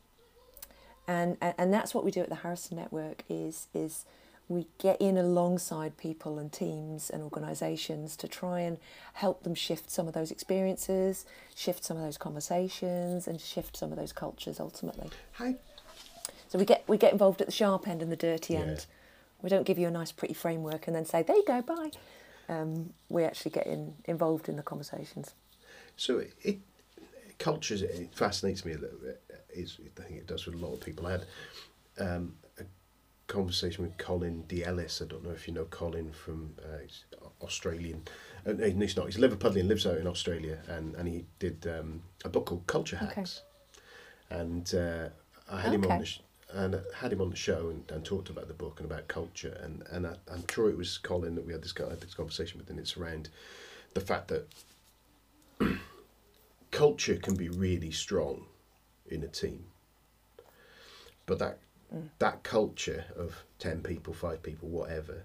and 1.08 1.38
and, 1.42 1.54
and 1.58 1.74
that's 1.74 1.94
what 1.94 2.06
we 2.06 2.12
do 2.12 2.22
at 2.22 2.30
the 2.30 2.36
Harrison 2.36 2.78
Network 2.78 3.24
is 3.30 3.68
is 3.74 4.06
we 4.48 4.68
get 4.80 5.00
in 5.00 5.18
alongside 5.18 5.96
people 5.98 6.38
and 6.38 6.52
teams 6.52 7.10
and 7.10 7.24
organisations 7.24 8.18
to 8.18 8.28
try 8.28 8.60
and 8.60 8.78
help 9.14 9.44
them 9.44 9.56
shift 9.56 9.90
some 9.90 10.10
of 10.10 10.14
those 10.14 10.30
experiences, 10.30 11.26
shift 11.56 11.86
some 11.86 11.96
of 11.96 12.04
those 12.04 12.18
conversations, 12.18 13.28
and 13.30 13.40
shift 13.40 13.78
some 13.78 13.92
of 13.94 13.98
those 13.98 14.12
cultures 14.12 14.60
ultimately. 14.60 15.10
How, 15.34 15.56
So 16.50 16.60
we 16.60 16.66
get 16.66 16.84
we 16.88 16.98
get 16.98 17.14
involved 17.14 17.40
at 17.42 17.48
the 17.48 17.54
sharp 17.54 17.88
end 17.88 18.02
and 18.02 18.12
the 18.12 18.18
dirty 18.18 18.54
Yeah. 18.54 18.62
end. 18.62 18.86
We 19.42 19.50
don't 19.50 19.66
give 19.66 19.80
you 19.80 19.88
a 19.88 19.92
nice 19.92 20.12
pretty 20.12 20.34
framework 20.34 20.86
and 20.88 20.96
then 20.96 21.06
say 21.06 21.24
there 21.24 21.36
you 21.38 21.46
go 21.46 21.62
bye. 21.62 21.92
Um, 22.52 22.94
we 23.10 23.24
actually 23.24 23.52
get 23.52 23.66
in, 23.66 23.94
involved 24.06 24.50
in 24.50 24.56
the 24.58 24.64
conversations. 24.64 25.34
so 25.96 26.20
it, 26.20 26.34
it 26.42 26.60
cultures 27.40 27.82
it 27.82 28.10
fascinates 28.14 28.66
me 28.66 28.74
a 28.74 28.78
little 28.78 29.00
bit. 29.00 29.22
Is 29.54 29.80
I 29.98 30.02
think 30.04 30.18
it 30.20 30.28
does 30.28 30.46
with 30.46 30.56
a 30.56 30.58
lot 30.66 30.74
of 30.74 30.82
people. 30.82 31.08
I 31.08 31.12
had 31.12 31.26
um, 32.00 32.36
a 32.60 32.64
conversation 33.28 33.84
with 33.84 33.98
Colin 33.98 34.44
D. 34.48 34.64
Ellis. 34.64 35.02
I 35.02 35.06
don't 35.06 35.24
know 35.24 35.32
if 35.32 35.48
you 35.48 35.54
know 35.54 35.66
Colin 35.66 36.12
from 36.12 36.54
uh, 36.60 36.80
he's 36.84 37.06
Australian. 37.42 38.04
Uh, 38.46 38.54
no, 38.54 38.66
he's 38.86 38.96
not. 38.98 39.06
He's 39.08 39.18
Liverpudlian, 39.18 39.68
lives 39.68 39.86
out 39.88 39.98
in 39.98 40.08
Australia, 40.08 40.60
and, 40.68 40.96
and 40.96 41.08
he 41.08 41.26
did 41.40 41.68
um, 41.68 42.02
a 42.26 42.30
book 42.30 42.46
called 42.48 42.66
Culture 42.68 43.00
Okay. 43.02 43.14
Hacks. 43.16 43.42
And 44.30 44.74
uh, 44.76 45.10
I 45.52 45.62
had 45.62 45.74
him 45.74 45.86
on 45.86 46.00
the 46.00 46.06
sh- 46.06 46.22
and 46.54 46.82
had 46.96 47.14
him 47.14 47.22
on 47.22 47.30
the 47.30 47.36
show 47.36 47.70
and, 47.70 47.84
and 47.92 48.04
talked 48.04 48.30
about 48.30 48.48
the 48.48 48.54
book 48.54 48.80
and 48.80 48.90
about 48.90 49.08
culture. 49.08 49.58
And 49.62 49.84
and 49.92 50.08
I, 50.08 50.16
I'm 50.32 50.44
sure 50.50 50.70
it 50.70 50.78
was 50.78 50.98
Colin 50.98 51.36
that 51.36 51.46
we 51.46 51.54
had 51.54 51.62
this 51.62 51.74
of 51.74 52.00
this 52.00 52.14
conversation 52.14 52.60
with 52.60 52.70
and 52.70 52.80
it's 52.80 52.98
around 52.98 53.30
the 53.94 54.02
fact 54.02 54.30
that 54.30 54.48
culture 56.72 57.16
can 57.16 57.36
be 57.36 57.50
really 57.50 57.92
strong 57.92 58.46
in 59.08 59.24
a 59.24 59.28
team. 59.28 59.66
But 61.26 61.40
that 61.40 61.60
mm. 61.94 62.10
that 62.20 62.44
culture 62.44 63.06
of 63.16 63.44
10 63.60 63.82
people 63.82 64.14
5 64.14 64.42
people 64.42 64.70
whatever 64.70 65.24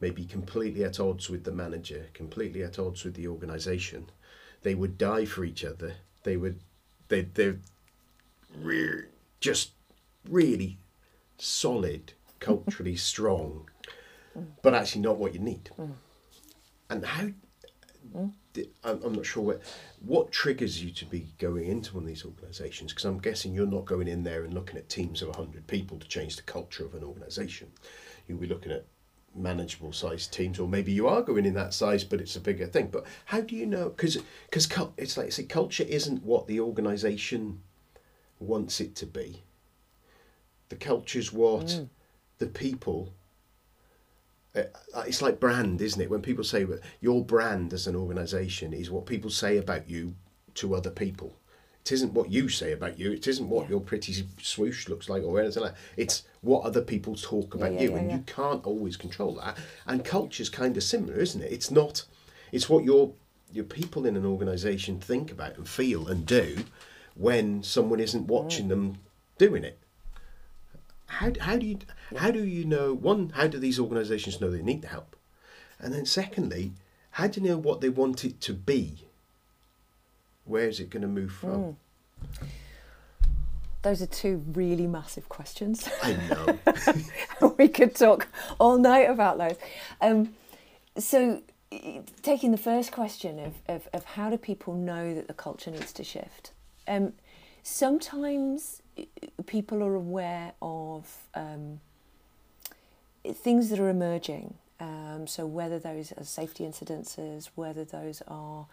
may 0.00 0.10
be 0.10 0.24
completely 0.24 0.82
at 0.84 0.98
odds 0.98 1.28
with 1.28 1.44
the 1.44 1.52
manager 1.52 2.06
completely 2.14 2.62
at 2.62 2.78
odds 2.78 3.04
with 3.04 3.14
the 3.14 3.28
organization. 3.28 4.10
They 4.62 4.74
would 4.74 4.98
die 4.98 5.24
for 5.24 5.44
each 5.44 5.64
other. 5.64 5.94
They 6.22 6.36
would 6.36 6.60
they 7.08 7.22
they're 7.22 7.58
just 9.40 9.72
really 10.28 10.78
solid 11.38 12.12
culturally 12.38 12.96
strong 13.12 13.68
but 14.62 14.74
actually 14.74 15.02
not 15.02 15.18
what 15.18 15.34
you 15.34 15.40
need. 15.40 15.70
Mm. 15.78 15.92
And 16.88 17.04
how 17.04 17.28
mm. 18.14 18.32
I'm, 18.84 19.02
I'm 19.04 19.12
not 19.12 19.26
sure 19.26 19.42
what 19.42 19.62
what 20.00 20.32
triggers 20.32 20.82
you 20.82 20.90
to 20.90 21.04
be 21.04 21.28
going 21.38 21.66
into 21.66 21.94
one 21.94 22.04
of 22.04 22.08
these 22.08 22.24
organisations 22.24 22.92
because 22.92 23.04
I'm 23.04 23.18
guessing 23.18 23.54
you're 23.54 23.66
not 23.66 23.84
going 23.84 24.08
in 24.08 24.24
there 24.24 24.44
and 24.44 24.52
looking 24.52 24.76
at 24.76 24.88
teams 24.88 25.22
of 25.22 25.28
100 25.28 25.66
people 25.66 25.98
to 25.98 26.08
change 26.08 26.36
the 26.36 26.42
culture 26.42 26.84
of 26.84 26.94
an 26.94 27.04
organisation 27.04 27.70
you'll 28.26 28.38
be 28.38 28.48
looking 28.48 28.72
at 28.72 28.86
manageable 29.36 29.92
sized 29.92 30.32
teams 30.32 30.58
or 30.58 30.66
maybe 30.66 30.90
you 30.90 31.06
are 31.06 31.22
going 31.22 31.46
in 31.46 31.54
that 31.54 31.72
size 31.72 32.02
but 32.02 32.20
it's 32.20 32.34
a 32.34 32.40
bigger 32.40 32.66
thing. 32.66 32.88
But 32.88 33.06
how 33.26 33.40
do 33.40 33.54
you 33.54 33.66
know 33.66 33.90
because 33.90 34.18
because 34.50 34.68
it's 34.96 35.16
like 35.16 35.26
I 35.26 35.30
say 35.30 35.44
culture 35.44 35.84
isn't 35.84 36.24
what 36.24 36.48
the 36.48 36.58
organisation 36.58 37.62
wants 38.40 38.80
it 38.80 38.96
to 38.96 39.06
be 39.06 39.44
the 40.70 40.76
culture's 40.76 41.32
what 41.32 41.82
the 42.38 42.46
people 42.46 43.12
uh, 44.54 44.62
it's 45.06 45.22
like 45.22 45.38
brand, 45.38 45.80
isn't 45.80 46.00
it? 46.00 46.10
When 46.10 46.22
people 46.22 46.42
say 46.42 46.66
your 47.00 47.24
brand 47.24 47.72
as 47.72 47.86
an 47.86 47.94
organisation 47.94 48.72
is 48.72 48.90
what 48.90 49.06
people 49.06 49.30
say 49.30 49.58
about 49.58 49.88
you 49.88 50.14
to 50.54 50.74
other 50.74 50.90
people. 50.90 51.36
It 51.82 51.92
isn't 51.92 52.12
what 52.12 52.30
you 52.30 52.48
say 52.48 52.72
about 52.72 52.98
you. 52.98 53.12
It 53.12 53.26
isn't 53.28 53.48
what 53.48 53.64
Yeah. 53.64 53.70
your 53.70 53.80
pretty 53.80 54.26
swoosh 54.42 54.88
looks 54.88 55.08
like 55.08 55.22
or 55.22 55.40
anything 55.40 55.62
like. 55.62 55.74
It's 55.96 56.24
what 56.40 56.64
other 56.64 56.82
people 56.82 57.14
talk 57.14 57.54
about 57.54 57.74
yeah, 57.74 57.80
you, 57.80 57.90
yeah, 57.90 57.96
and 57.98 58.10
yeah. 58.10 58.16
you 58.16 58.22
can't 58.26 58.66
always 58.66 58.96
control 58.96 59.34
that. 59.36 59.56
And 59.86 60.04
culture's 60.04 60.50
kind 60.50 60.76
of 60.76 60.82
similar, 60.82 61.18
isn't 61.18 61.40
it? 61.40 61.52
It's 61.52 61.70
not. 61.70 62.04
It's 62.52 62.68
what 62.68 62.84
your 62.84 63.12
your 63.52 63.64
people 63.64 64.04
in 64.04 64.16
an 64.16 64.26
organisation 64.26 65.00
think 65.00 65.30
about 65.30 65.56
and 65.56 65.68
feel 65.68 66.08
and 66.08 66.26
do 66.26 66.64
when 67.14 67.62
someone 67.62 67.98
isn't 67.98 68.26
watching 68.26 68.68
them 68.68 68.98
doing 69.38 69.64
it 69.64 69.78
how, 71.10 71.32
how 71.40 71.56
do 71.56 71.66
you 71.66 71.78
how 72.16 72.30
do 72.30 72.44
you 72.44 72.64
know 72.64 72.94
one 72.94 73.30
how 73.30 73.46
do 73.46 73.58
these 73.58 73.80
organizations 73.80 74.40
know 74.40 74.50
they 74.50 74.62
need 74.62 74.82
the 74.82 74.88
help? 74.88 75.16
And 75.80 75.92
then 75.92 76.06
secondly 76.06 76.72
how 77.12 77.26
do 77.26 77.40
you 77.40 77.48
know 77.48 77.58
what 77.58 77.80
they 77.80 77.88
want 77.88 78.24
it 78.24 78.40
to 78.42 78.54
be? 78.54 79.06
Where 80.44 80.68
is 80.68 80.78
it 80.80 80.90
going 80.90 81.02
to 81.02 81.08
move 81.08 81.32
from? 81.32 81.76
Those 83.82 84.02
are 84.02 84.06
two 84.06 84.44
really 84.52 84.86
massive 84.86 85.28
questions. 85.28 85.88
i 86.02 86.16
know. 86.28 87.52
We 87.58 87.68
could 87.68 87.94
talk 87.94 88.28
all 88.58 88.78
night 88.78 89.08
about 89.10 89.38
those. 89.38 89.56
Um, 90.00 90.34
so 90.98 91.42
taking 92.22 92.50
the 92.50 92.58
first 92.58 92.92
question 92.92 93.38
of, 93.38 93.54
of, 93.68 93.88
of 93.92 94.04
how 94.04 94.30
do 94.30 94.36
people 94.36 94.74
know 94.74 95.14
that 95.14 95.28
the 95.28 95.34
culture 95.34 95.70
needs 95.70 95.92
to 95.94 96.04
shift? 96.04 96.52
Um, 96.86 97.14
sometimes 97.62 98.82
people 99.46 99.82
are 99.82 99.94
aware 99.94 100.52
of 100.62 101.16
um, 101.34 101.80
things 103.32 103.68
that 103.70 103.78
are 103.78 103.88
emerging 103.88 104.54
um, 104.80 105.26
so 105.26 105.46
whether 105.46 105.78
those 105.78 106.12
are 106.16 106.24
safety 106.24 106.64
incidences 106.64 107.50
whether 107.54 107.84
those 107.84 108.22
are 108.28 108.66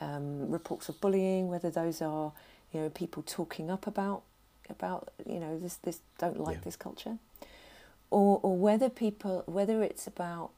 um, 0.00 0.50
reports 0.50 0.88
of 0.88 1.00
bullying 1.00 1.48
whether 1.48 1.70
those 1.70 2.02
are 2.02 2.32
you 2.72 2.80
know 2.80 2.90
people 2.90 3.22
talking 3.26 3.70
up 3.70 3.86
about 3.86 4.22
about 4.70 5.10
you 5.26 5.38
know 5.40 5.58
this 5.58 5.74
this 5.76 6.00
don't 6.18 6.38
like 6.40 6.56
Yeah. 6.56 6.64
this 6.64 6.76
culture 6.76 7.18
or 8.10 8.40
or 8.42 8.56
whether 8.56 8.88
people 8.90 9.42
whether 9.46 9.82
it's 9.82 10.06
about 10.06 10.50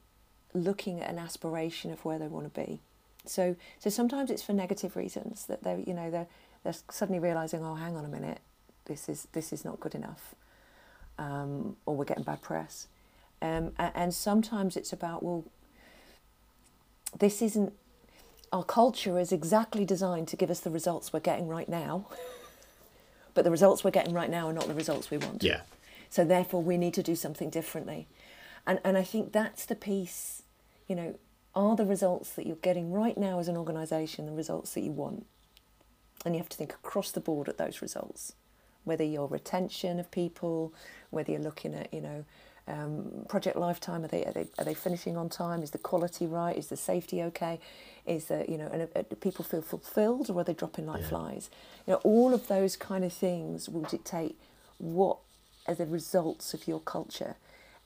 looking 0.53 1.01
at 1.01 1.09
an 1.09 1.19
aspiration 1.19 1.91
of 1.91 2.03
where 2.05 2.17
they 2.17 2.27
want 2.27 2.51
to 2.51 2.61
be. 2.61 2.79
So 3.25 3.55
so 3.79 3.89
sometimes 3.89 4.31
it's 4.31 4.41
for 4.41 4.53
negative 4.53 4.95
reasons 4.95 5.45
that 5.47 5.63
they 5.63 5.83
you 5.85 5.93
know 5.93 6.09
they're 6.09 6.27
they're 6.63 6.75
suddenly 6.89 7.19
realizing 7.19 7.63
oh 7.63 7.75
hang 7.75 7.95
on 7.95 8.05
a 8.05 8.07
minute 8.07 8.39
this 8.87 9.07
is 9.09 9.27
this 9.33 9.53
is 9.53 9.63
not 9.63 9.79
good 9.79 9.95
enough 9.95 10.35
um, 11.19 11.75
or 11.85 11.95
we're 11.95 12.05
getting 12.05 12.23
bad 12.23 12.41
press 12.41 12.87
um, 13.41 13.71
and 13.77 14.13
sometimes 14.13 14.75
it's 14.75 14.91
about 14.93 15.23
well 15.23 15.45
this 17.19 17.41
isn't 17.41 17.73
our 18.51 18.63
culture 18.63 19.19
is 19.19 19.31
exactly 19.31 19.85
designed 19.85 20.27
to 20.27 20.35
give 20.35 20.49
us 20.49 20.59
the 20.61 20.69
results 20.71 21.11
we're 21.13 21.19
getting 21.19 21.47
right 21.47 21.69
now 21.69 22.07
but 23.33 23.43
the 23.43 23.51
results 23.51 23.83
we're 23.83 23.91
getting 23.91 24.13
right 24.13 24.29
now 24.29 24.47
are 24.47 24.53
not 24.53 24.67
the 24.67 24.73
results 24.73 25.11
we 25.11 25.17
want 25.17 25.43
Yeah. 25.43 25.61
so 26.09 26.23
therefore, 26.25 26.61
we 26.63 26.77
need 26.77 26.93
to 26.95 27.03
do 27.03 27.15
something 27.15 27.49
differently, 27.49 28.07
and 28.65 28.79
and 28.83 28.97
I 28.97 29.03
think 29.03 29.31
that's 29.33 29.65
the 29.65 29.75
piece. 29.75 30.43
You 30.87 30.95
know, 30.95 31.19
are 31.53 31.75
the 31.75 31.85
results 31.85 32.31
that 32.33 32.45
you're 32.47 32.55
getting 32.69 32.91
right 32.93 33.17
now 33.17 33.39
as 33.39 33.47
an 33.49 33.57
organisation 33.57 34.25
the 34.25 34.31
results 34.31 34.73
that 34.73 34.81
you 34.81 34.91
want? 34.91 35.25
And 36.25 36.33
you 36.33 36.39
have 36.39 36.49
to 36.49 36.57
think 36.57 36.73
across 36.73 37.11
the 37.11 37.19
board 37.19 37.47
at 37.49 37.57
those 37.57 37.81
results, 37.81 38.33
whether 38.87 39.03
your 39.03 39.27
retention 39.27 39.99
of 39.99 40.09
people, 40.11 40.73
whether 41.11 41.31
you're 41.31 41.41
looking 41.41 41.73
at 41.75 41.93
you 41.93 42.01
know. 42.01 42.25
Um, 42.69 43.25
project 43.29 43.55
lifetime 43.55 44.03
are 44.03 44.09
they, 44.09 44.25
are 44.25 44.33
they 44.33 44.47
are 44.59 44.65
they 44.65 44.73
finishing 44.73 45.15
on 45.15 45.29
time? 45.29 45.63
Is 45.63 45.71
the 45.71 45.77
quality 45.77 46.27
right? 46.27 46.53
Is 46.57 46.67
the 46.67 46.75
safety 46.75 47.23
okay? 47.23 47.61
Is 48.05 48.25
the 48.25 48.43
you 48.49 48.57
know 48.57 48.67
and 48.73 48.89
uh, 48.93 49.03
do 49.09 49.15
people 49.15 49.45
feel 49.45 49.61
fulfilled 49.61 50.29
or 50.29 50.41
are 50.41 50.43
they 50.43 50.53
dropping 50.53 50.85
like 50.85 51.01
Yeah. 51.03 51.07
flies? 51.07 51.49
You 51.85 51.93
know 51.93 52.01
all 52.03 52.33
of 52.33 52.49
those 52.49 52.75
kind 52.75 53.05
of 53.05 53.13
things 53.13 53.69
will 53.69 53.83
dictate 53.83 54.35
what 54.79 55.19
are 55.65 55.75
the 55.75 55.85
results 55.85 56.53
of 56.53 56.67
your 56.67 56.81
culture. 56.81 57.35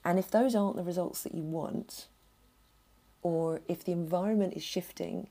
And 0.04 0.18
if 0.18 0.28
those 0.32 0.56
aren't 0.56 0.74
the 0.76 0.82
results 0.82 1.22
that 1.22 1.32
you 1.32 1.44
want, 1.44 2.08
or 3.22 3.60
if 3.68 3.84
the 3.84 3.92
environment 3.92 4.54
is 4.54 4.64
shifting 4.64 5.28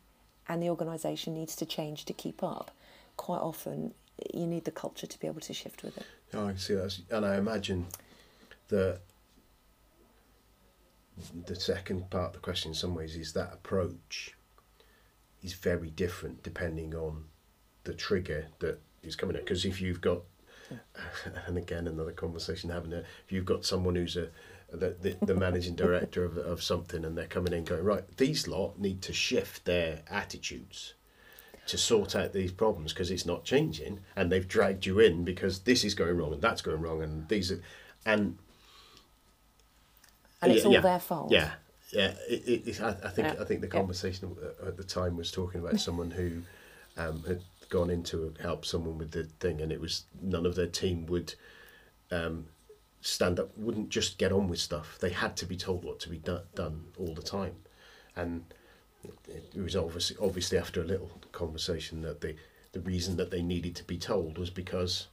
and 0.48 0.64
the 0.64 0.70
organisation 0.70 1.34
needs 1.34 1.58
to 1.58 1.66
change 1.66 2.06
to 2.06 2.14
keep 2.14 2.42
up, 2.42 2.72
quite 3.18 3.40
often 3.40 3.94
you 4.34 4.46
need 4.48 4.66
the 4.66 4.72
culture 4.72 5.08
to 5.08 5.20
be 5.20 5.28
able 5.28 5.42
to 5.42 5.54
shift 5.54 5.84
with 5.84 5.98
it. 5.98 6.06
Oh, 6.34 6.48
I 6.48 6.56
see 6.56 6.76
that, 6.76 6.98
and 7.10 7.26
I 7.26 7.38
imagine 7.38 7.88
that 8.70 9.02
the 11.46 11.56
second 11.56 12.10
part 12.10 12.28
of 12.28 12.34
the 12.34 12.40
question, 12.40 12.72
in 12.72 12.76
some 12.76 12.96
ways, 12.96 13.16
is 13.16 13.34
that 13.34 13.54
approach 13.54 14.36
is 15.44 15.54
very 15.54 15.90
different 15.90 16.44
depending 16.44 16.96
on 16.96 17.26
the 17.84 17.94
trigger 17.94 18.48
that 18.60 18.80
is 19.04 19.16
coming 19.16 19.36
up. 19.36 19.44
Because 19.44 19.66
if 19.66 19.82
you've 19.82 20.02
got, 20.02 20.22
and 21.46 21.58
again, 21.58 21.88
another 21.88 22.12
conversation 22.12 22.70
having 22.70 22.94
it, 22.94 23.06
if 23.26 23.32
you've 23.32 23.46
got 23.46 23.66
someone 23.66 23.96
who's 23.96 24.18
a 24.18 24.30
the, 24.72 24.96
the, 25.02 25.26
the 25.26 25.36
managing 25.36 25.76
director 25.76 26.24
of, 26.24 26.38
of 26.38 26.64
something 26.64 27.04
and 27.04 27.18
they're 27.18 27.28
coming 27.28 27.54
in 27.54 27.66
going 27.66 27.84
right 27.84 28.06
these 28.18 28.48
lot 28.48 28.80
need 28.80 29.02
to 29.02 29.12
shift 29.14 29.66
their 29.66 30.02
attitudes 30.10 30.94
to 31.68 31.78
sort 31.78 32.16
out 32.16 32.34
these 32.34 32.52
problems 32.52 32.94
because 32.94 33.12
it's 33.12 33.26
not 33.26 33.44
changing 33.44 34.00
and 34.16 34.32
they've 34.32 34.48
dragged 34.48 34.86
you 34.86 35.00
in 35.00 35.24
because 35.24 35.60
this 35.60 35.84
is 35.84 35.94
going 35.94 36.18
wrong 36.18 36.34
and 36.34 36.42
that's 36.42 36.62
going 36.62 36.82
wrong 36.82 37.02
and 37.02 37.28
these 37.30 37.52
are 37.52 37.62
and 38.06 38.38
And 40.42 40.52
it's 40.52 40.64
yeah, 40.64 40.68
all 40.68 40.74
yeah, 40.74 40.82
their 40.82 41.00
fault. 41.00 41.32
yeah 41.32 41.52
yeah. 41.94 42.14
It, 42.30 42.48
it, 42.48 42.68
it, 42.68 42.82
I, 42.82 42.90
I 43.04 43.10
think 43.10 43.28
Yeah, 43.28 43.36
I 43.40 43.44
think 43.46 43.62
the 43.62 43.68
conversation 43.68 44.36
at 44.66 44.78
the 44.78 44.84
time 44.84 45.18
was 45.18 45.32
talking 45.32 45.62
about 45.62 45.80
someone 45.80 46.12
who 46.12 46.42
um, 46.98 47.24
had 47.28 47.42
gone 47.70 47.90
in 47.90 48.04
to 48.04 48.34
help 48.42 48.66
someone 48.66 48.98
with 48.98 49.12
the 49.12 49.24
thing 49.40 49.62
and 49.62 49.72
it 49.72 49.80
was 49.80 50.04
none 50.22 50.46
of 50.46 50.56
their 50.56 50.68
team 50.68 51.06
would 51.08 51.36
um, 52.12 52.48
stand 53.02 53.40
up 53.40 53.58
wouldn't 53.58 53.90
just 53.90 54.18
get 54.18 54.32
on 54.32 54.48
with 54.48 54.60
stuff. 54.60 54.98
They 55.00 55.10
had 55.12 55.36
to 55.38 55.46
be 55.46 55.58
told 55.58 55.84
what 55.84 56.00
to 56.02 56.10
be 56.10 56.18
do- 56.18 56.42
done 56.56 56.86
all 56.98 57.14
the 57.14 57.22
time. 57.22 57.56
And 58.16 58.46
it, 59.28 59.52
it 59.56 59.62
was 59.62 59.76
obviously 59.76 60.18
obviously 60.22 60.58
after 60.58 60.82
a 60.82 60.86
little 60.86 61.10
conversation 61.32 62.02
that 62.02 62.22
the 62.22 62.36
the 62.74 62.80
reason 62.80 63.18
that 63.18 63.32
they 63.32 63.42
needed 63.42 63.76
to 63.76 63.84
be 63.84 63.98
told 63.98 64.38
was 64.38 64.50
because 64.50 65.08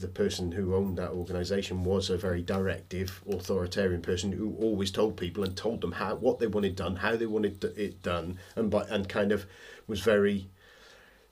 the 0.00 0.08
person 0.08 0.52
who 0.52 0.74
owned 0.74 0.96
that 0.96 1.10
organization 1.10 1.84
was 1.84 2.08
a 2.08 2.16
very 2.16 2.42
directive 2.42 3.20
authoritarian 3.30 4.00
person 4.00 4.32
who 4.32 4.56
always 4.58 4.90
told 4.90 5.16
people 5.16 5.44
and 5.44 5.56
told 5.56 5.80
them 5.80 5.92
how 5.92 6.14
what 6.14 6.38
they 6.38 6.46
wanted 6.46 6.74
done 6.74 6.96
how 6.96 7.14
they 7.14 7.26
wanted 7.26 7.62
it 7.76 8.02
done 8.02 8.38
and 8.56 8.70
by 8.70 8.82
and 8.84 9.08
kind 9.08 9.30
of 9.32 9.44
was 9.86 10.00
very 10.00 10.46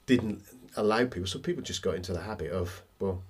didn't 0.06 0.42
allow 0.76 1.04
people 1.04 1.26
so 1.26 1.38
people 1.38 1.62
just 1.62 1.82
got 1.82 1.94
into 1.94 2.12
the 2.12 2.20
habit 2.20 2.50
of 2.50 2.82
well 2.98 3.22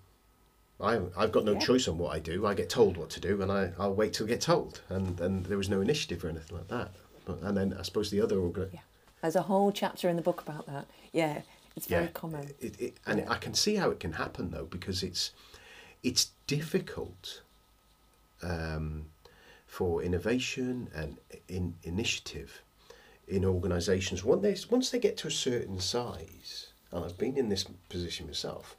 I, 0.80 0.98
I've 1.16 1.32
got 1.32 1.44
no 1.44 1.52
Yeah. 1.52 1.58
choice 1.58 1.88
on 1.88 1.98
what 1.98 2.14
I 2.14 2.20
do. 2.20 2.46
I 2.46 2.54
get 2.54 2.70
told 2.70 2.96
what 2.96 3.10
to 3.10 3.20
do, 3.20 3.42
and 3.42 3.52
I, 3.52 3.72
I'll 3.78 3.94
wait 3.94 4.14
till 4.14 4.24
I 4.24 4.30
get 4.30 4.40
told. 4.40 4.80
And, 4.88 5.20
and 5.20 5.44
there 5.44 5.58
was 5.58 5.68
no 5.68 5.82
initiative 5.82 6.24
or 6.24 6.30
anything 6.30 6.56
like 6.56 6.68
that. 6.68 6.92
But, 7.24 7.40
and 7.42 7.56
then 7.56 7.76
I 7.78 7.82
suppose 7.82 8.10
the 8.10 8.20
other 8.20 8.38
organ, 8.38 8.70
Yeah. 8.72 8.80
There's 9.22 9.36
a 9.36 9.42
whole 9.42 9.70
chapter 9.70 10.08
in 10.08 10.16
the 10.16 10.22
book 10.22 10.40
about 10.40 10.66
that. 10.66 10.86
Yeah, 11.12 11.42
it's 11.76 11.86
very 11.86 12.04
yeah, 12.04 12.10
common. 12.12 12.48
It, 12.60 12.80
it, 12.80 12.96
and. 13.06 13.24
I 13.28 13.36
can 13.36 13.54
see 13.54 13.76
how 13.76 13.90
it 13.90 14.00
can 14.00 14.12
happen 14.12 14.50
though, 14.50 14.64
because 14.64 15.02
it's 15.02 15.32
it's 16.02 16.30
difficult 16.46 17.42
um, 18.42 19.06
for 19.66 20.02
innovation 20.02 20.88
and 20.94 21.18
in 21.48 21.74
initiative 21.82 22.62
in 23.28 23.44
organisations. 23.44 24.24
Once 24.24 24.42
they 24.42 24.56
once 24.70 24.90
they 24.90 24.98
get 24.98 25.16
to 25.18 25.28
a 25.28 25.30
certain 25.30 25.80
size, 25.80 26.68
and 26.90 27.04
I've 27.04 27.18
been 27.18 27.36
in 27.36 27.48
this 27.48 27.64
position 27.88 28.26
myself. 28.26 28.76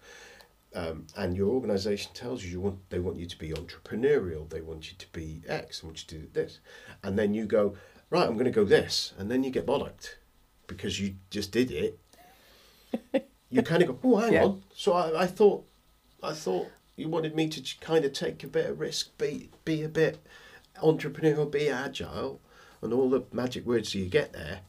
Um, 0.73 1.05
and 1.17 1.35
your 1.35 1.49
organisation 1.49 2.13
tells 2.13 2.45
you, 2.45 2.51
you 2.51 2.61
want 2.61 2.89
they 2.89 2.99
want 2.99 3.17
you 3.17 3.25
to 3.25 3.37
be 3.37 3.49
entrepreneurial, 3.49 4.49
they 4.49 4.61
want 4.61 4.89
you 4.89 4.97
to 4.97 5.07
be 5.11 5.41
X, 5.47 5.81
they 5.81 5.87
want 5.87 6.01
you 6.01 6.07
to 6.07 6.25
do 6.25 6.31
this, 6.31 6.59
and 7.03 7.19
then 7.19 7.33
you 7.33 7.45
go 7.45 7.75
right. 8.11 8.27
I'm 8.27 8.33
going 8.33 8.45
to 8.45 8.51
go 8.51 8.63
this, 8.63 9.13
and 9.17 9.31
then 9.31 9.43
you 9.43 9.49
get 9.49 9.65
bollocked 9.65 10.15
because 10.67 10.99
you 10.99 11.15
just 11.31 11.51
did 11.51 11.71
it 11.71 11.99
you 13.49 13.61
kind 13.61 13.81
of 13.81 13.89
go, 13.89 13.99
oh, 14.03 14.17
hang 14.17 14.33
Yeah. 14.33 14.43
on. 14.45 14.63
So 14.73 14.93
I, 14.93 15.23
I 15.23 15.27
thought, 15.27 15.65
I 16.23 16.33
thought 16.33 16.69
you 16.95 17.09
wanted 17.09 17.35
me 17.35 17.49
to 17.49 17.79
kind 17.79 18.05
of 18.05 18.13
take 18.13 18.43
a 18.43 18.47
bit 18.47 18.69
of 18.69 18.79
risk, 18.79 19.17
be 19.17 19.49
be 19.65 19.83
a 19.83 19.89
bit 19.89 20.25
entrepreneurial, 20.81 21.49
be 21.51 21.69
agile, 21.69 22.39
and 22.81 22.93
all 22.93 23.09
the 23.09 23.23
magic 23.31 23.65
words 23.65 23.93
you 23.95 24.05
get 24.05 24.33
there. 24.33 24.61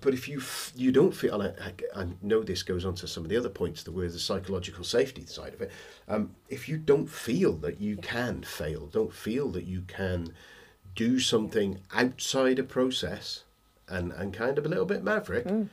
But 0.00 0.12
if 0.12 0.28
you 0.28 0.38
f- 0.38 0.72
you 0.76 0.92
don't 0.92 1.12
feel, 1.12 1.40
and 1.40 1.54
I, 1.60 1.72
I, 1.98 2.02
I 2.02 2.06
know 2.22 2.42
this 2.42 2.62
goes 2.62 2.84
on 2.84 2.94
to 2.96 3.08
some 3.08 3.24
of 3.24 3.30
the 3.30 3.36
other 3.36 3.48
points, 3.48 3.82
the 3.82 3.92
word 3.92 4.12
the 4.12 4.18
psychological 4.18 4.84
safety 4.84 5.24
side 5.26 5.54
of 5.54 5.62
it. 5.62 5.70
Um, 6.06 6.34
if 6.48 6.68
you 6.68 6.76
don't 6.76 7.08
feel 7.08 7.52
that 7.58 7.80
you 7.80 7.96
can 7.96 8.42
fail, 8.42 8.86
don't 8.86 9.12
feel 9.12 9.48
that 9.52 9.64
you 9.64 9.82
can 9.86 10.34
do 10.96 11.20
something 11.20 11.78
outside 11.94 12.58
a 12.58 12.64
process, 12.64 13.44
and 13.88 14.10
and 14.12 14.34
kind 14.34 14.58
of 14.58 14.66
a 14.66 14.68
little 14.68 14.86
bit 14.86 15.04
maverick, 15.04 15.46
a- 15.46 15.70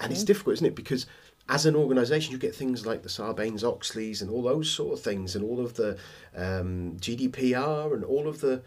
and 0.00 0.12
it's 0.12 0.24
difficult, 0.24 0.54
isn't 0.54 0.66
it? 0.66 0.74
Because 0.76 1.06
as 1.48 1.66
an 1.66 1.76
organisation, 1.76 2.32
you 2.32 2.38
get 2.38 2.54
things 2.54 2.86
like 2.86 3.02
the 3.02 3.08
Sarbanes 3.10 3.62
Oxleys 3.62 4.22
and 4.22 4.30
all 4.30 4.42
those 4.42 4.70
sort 4.70 4.94
of 4.98 5.04
things, 5.04 5.36
and 5.36 5.44
all 5.44 5.60
of 5.60 5.74
the 5.74 5.98
um, 6.34 6.96
GDPR 7.00 7.92
and 7.92 8.02
all 8.04 8.26
of 8.28 8.40
the 8.40 8.62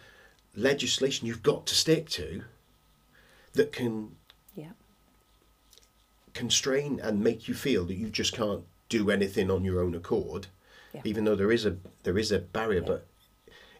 legislation 0.55 1.27
you've 1.27 1.43
got 1.43 1.65
to 1.67 1.75
stick 1.75 2.09
to 2.09 2.43
that 3.53 3.71
can 3.71 4.15
Yeah. 4.55 4.71
constrain 6.33 6.99
and 7.01 7.23
make 7.23 7.47
you 7.47 7.53
feel 7.53 7.85
that 7.85 7.95
you 7.95 8.09
just 8.09 8.33
can't 8.33 8.63
do 8.89 9.09
anything 9.09 9.49
on 9.49 9.63
your 9.63 9.81
own 9.81 9.95
accord, 9.95 10.47
Yeah. 10.93 11.01
even 11.03 11.23
though 11.25 11.35
there 11.35 11.51
is 11.51 11.65
a 11.65 11.77
there 12.03 12.17
is 12.17 12.31
a 12.31 12.39
barrier, 12.39 12.81
Yeah. 12.81 12.87
but 12.87 13.07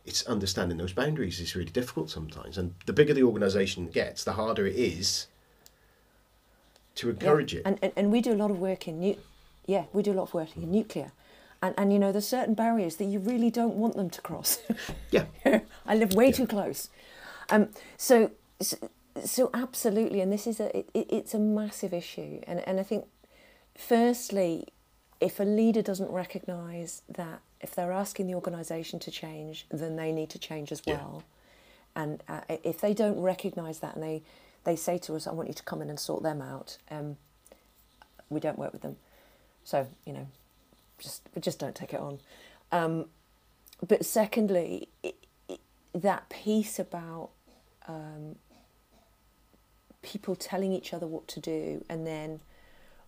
it's 0.08 0.26
understanding 0.26 0.78
those 0.78 0.94
boundaries 0.94 1.40
is 1.42 1.54
really 1.56 1.70
difficult 1.70 2.10
sometimes. 2.10 2.58
And 2.58 2.74
the 2.86 2.94
bigger 2.94 3.14
the 3.14 3.24
organisation 3.24 3.88
gets, 3.90 4.24
the 4.24 4.34
harder 4.34 4.66
it 4.66 4.76
is 4.76 5.28
to 6.96 7.10
encourage 7.10 7.54
yeah. 7.54 7.60
it. 7.60 7.64
And, 7.66 7.80
and 7.82 7.92
and 7.96 8.12
we 8.12 8.22
do 8.22 8.34
a 8.34 8.40
lot 8.44 8.50
of 8.50 8.58
work 8.58 8.88
in 8.88 9.00
nu- 9.02 9.18
yeah, 9.66 9.86
we 9.92 10.02
do 10.02 10.14
a 10.14 10.18
lot 10.20 10.24
of 10.24 10.34
work 10.34 10.56
in 10.56 10.72
nuclear. 10.72 11.12
And 11.62 11.76
and 11.78 11.92
you 11.92 12.00
know, 12.00 12.12
there's 12.14 12.28
certain 12.28 12.54
barriers 12.54 12.96
that 12.96 13.06
you 13.06 13.20
really 13.20 13.52
don't 13.52 13.76
want 13.76 13.96
them 13.96 14.10
to 14.10 14.22
cross. 14.22 14.60
yeah, 15.12 15.26
I 15.86 15.96
live 15.96 16.14
way 16.14 16.32
too 16.32 16.48
close. 16.48 16.90
Um, 17.50 17.70
so, 17.98 18.32
so, 18.62 18.78
so 19.24 19.50
absolutely, 19.54 20.22
and 20.22 20.32
this 20.32 20.48
is 20.48 20.60
a 20.60 20.78
it- 20.80 20.90
it's 20.94 21.34
a 21.34 21.40
massive 21.40 21.94
issue, 21.94 22.40
and 22.48 22.66
and 22.68 22.80
I 22.80 22.84
think, 22.84 23.06
firstly, 23.76 24.68
if 25.20 25.40
a 25.40 25.44
leader 25.44 25.82
doesn't 25.82 26.12
recognise 26.12 27.02
that 27.10 27.42
if 27.62 27.74
they're 27.74 27.92
asking 27.92 28.28
the 28.28 28.36
organisation 28.36 29.00
to 29.00 29.12
change, 29.12 29.66
then 29.72 29.96
they 29.96 30.12
need 30.12 30.30
to 30.32 30.40
change 30.40 30.72
as 30.72 30.82
well. 30.86 31.24
Yeah. 31.96 32.04
And 32.04 32.24
uh, 32.28 32.42
if 32.64 32.80
they 32.80 32.94
don't 32.94 33.20
recognise 33.20 33.80
that 33.80 33.96
and 33.96 34.04
they, 34.04 34.24
they 34.64 34.76
say 34.76 34.98
to 35.00 35.16
us, 35.16 35.26
I 35.26 35.32
want 35.32 35.48
you 35.48 35.56
to 35.56 35.64
come 35.64 35.82
in 35.82 35.90
and 35.90 36.00
sort 36.00 36.22
them 36.24 36.42
out, 36.42 36.78
um, 36.92 37.18
we 38.30 38.40
don't 38.40 38.60
work 38.60 38.74
with 38.74 38.82
them. 38.82 38.98
So, 39.64 39.88
you 40.06 40.14
know, 40.14 40.28
just 41.00 41.22
just 41.40 41.60
don't 41.60 41.76
take 41.76 41.94
it 41.94 42.00
on. 42.00 42.20
Um, 42.72 43.06
but 43.86 44.06
secondly, 44.06 44.90
it, 45.04 45.16
it, 45.48 45.60
that 45.94 46.30
piece 46.30 46.80
about 46.80 47.30
um, 47.88 48.36
people 50.02 50.36
telling 50.36 50.72
each 50.72 50.94
other 50.94 51.08
what 51.08 51.28
to 51.30 51.40
do 51.40 51.84
and 51.90 52.06
then 52.06 52.40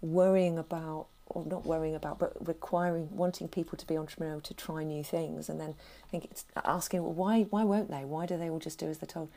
worrying 0.01 0.57
about 0.57 1.07
or 1.29 1.45
not 1.45 1.65
worrying 1.65 1.95
about, 1.95 2.19
but 2.19 2.33
requiring, 2.47 3.07
wanting 3.11 3.47
people 3.47 3.77
to 3.77 3.85
be 3.85 3.95
entrepreneurial 3.95 4.41
to 4.43 4.53
try 4.53 4.83
new 4.83 5.03
things, 5.03 5.49
and 5.49 5.59
then 5.59 5.75
I 6.05 6.07
think 6.09 6.25
it's 6.25 6.45
asking, 6.65 7.03
well, 7.03 7.13
why, 7.13 7.43
why 7.43 7.63
won't 7.63 7.89
they? 7.89 8.03
Why 8.03 8.25
do 8.25 8.37
they 8.37 8.49
all 8.49 8.59
just 8.59 8.79
do 8.79 8.87
as 8.87 8.97
they're 8.97 9.07
told? 9.07 9.29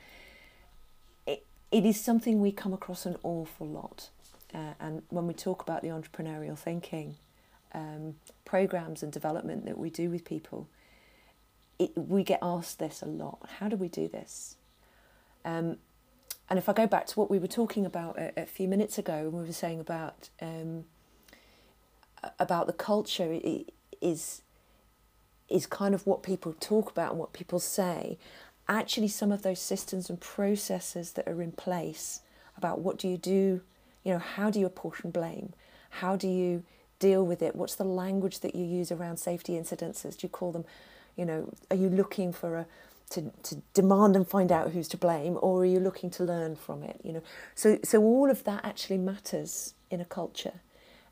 It, 1.26 1.44
it 1.70 1.84
is 1.84 2.00
something 2.00 2.40
we 2.40 2.52
come 2.52 2.72
across 2.72 3.06
an 3.06 3.16
awful 3.22 3.66
lot, 3.66 4.10
uh, 4.54 4.74
and 4.80 5.02
when 5.10 5.26
we 5.26 5.34
talk 5.34 5.62
about 5.62 5.82
the 5.82 5.88
entrepreneurial 5.88 6.58
thinking 6.58 7.16
um, 7.74 8.16
programs 8.44 9.02
and 9.02 9.12
development 9.12 9.66
that 9.66 9.78
we 9.78 9.90
do 9.90 10.10
with 10.10 10.24
people, 10.24 10.68
it, 11.78 11.92
we 11.96 12.24
get 12.24 12.38
asked 12.42 12.78
this 12.78 13.02
a 13.02 13.06
lot. 13.06 13.38
How 13.58 13.68
do 13.68 13.76
we 13.76 13.88
do 13.88 14.08
this? 14.08 14.56
Um, 15.44 15.76
and 16.48 16.58
if 16.58 16.68
I 16.68 16.72
go 16.72 16.86
back 16.86 17.06
to 17.06 17.18
what 17.18 17.30
we 17.30 17.38
were 17.38 17.46
talking 17.46 17.86
about 17.86 18.18
a, 18.18 18.42
a 18.42 18.46
few 18.46 18.68
minutes 18.68 18.98
ago, 18.98 19.30
when 19.30 19.42
we 19.42 19.48
were 19.48 19.54
saying 19.54 19.80
about 19.80 20.28
um, 20.40 20.84
about 22.38 22.66
the 22.66 22.72
culture 22.72 23.40
is 24.00 24.42
is 25.48 25.66
kind 25.66 25.94
of 25.94 26.06
what 26.06 26.22
people 26.22 26.54
talk 26.60 26.90
about 26.90 27.10
and 27.10 27.20
what 27.20 27.32
people 27.32 27.60
say. 27.60 28.18
Actually, 28.68 29.08
some 29.08 29.30
of 29.30 29.42
those 29.42 29.60
systems 29.60 30.08
and 30.08 30.18
processes 30.18 31.12
that 31.12 31.28
are 31.28 31.42
in 31.42 31.52
place 31.52 32.20
about 32.56 32.78
what 32.78 32.96
do 32.96 33.06
you 33.06 33.18
do, 33.18 33.60
you 34.02 34.12
know, 34.12 34.18
how 34.18 34.50
do 34.50 34.58
you 34.58 34.64
apportion 34.64 35.10
blame, 35.10 35.52
how 35.90 36.16
do 36.16 36.26
you 36.26 36.62
deal 36.98 37.26
with 37.26 37.42
it, 37.42 37.54
what's 37.54 37.74
the 37.74 37.84
language 37.84 38.40
that 38.40 38.54
you 38.54 38.64
use 38.64 38.90
around 38.90 39.18
safety 39.18 39.54
incidences? 39.54 40.16
Do 40.16 40.24
you 40.24 40.28
call 40.30 40.52
them, 40.52 40.64
you 41.16 41.26
know, 41.26 41.52
are 41.70 41.76
you 41.76 41.90
looking 41.90 42.32
for 42.32 42.56
a 42.56 42.66
to, 43.10 43.30
to 43.42 43.56
demand 43.74 44.16
and 44.16 44.26
find 44.26 44.50
out 44.50 44.70
who's 44.70 44.88
to 44.88 44.96
blame, 44.96 45.36
or 45.42 45.62
are 45.62 45.66
you 45.66 45.80
looking 45.80 46.08
to 46.10 46.24
learn 46.24 46.56
from 46.56 46.82
it? 46.82 46.98
You 47.02 47.14
know, 47.14 47.22
so 47.54 47.78
so 47.84 48.02
all 48.02 48.30
of 48.30 48.44
that 48.44 48.64
actually 48.64 48.98
matters 48.98 49.74
in 49.90 50.00
a 50.00 50.04
culture, 50.06 50.54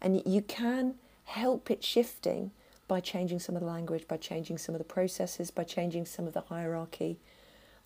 and 0.00 0.22
you 0.26 0.42
can 0.42 0.94
help 1.24 1.70
it 1.70 1.84
shifting 1.84 2.50
by 2.88 3.00
changing 3.00 3.38
some 3.38 3.54
of 3.54 3.62
the 3.62 3.68
language, 3.68 4.08
by 4.08 4.16
changing 4.16 4.58
some 4.58 4.74
of 4.74 4.80
the 4.80 4.84
processes, 4.84 5.50
by 5.50 5.62
changing 5.62 6.04
some 6.06 6.26
of 6.26 6.32
the 6.32 6.40
hierarchy, 6.40 7.18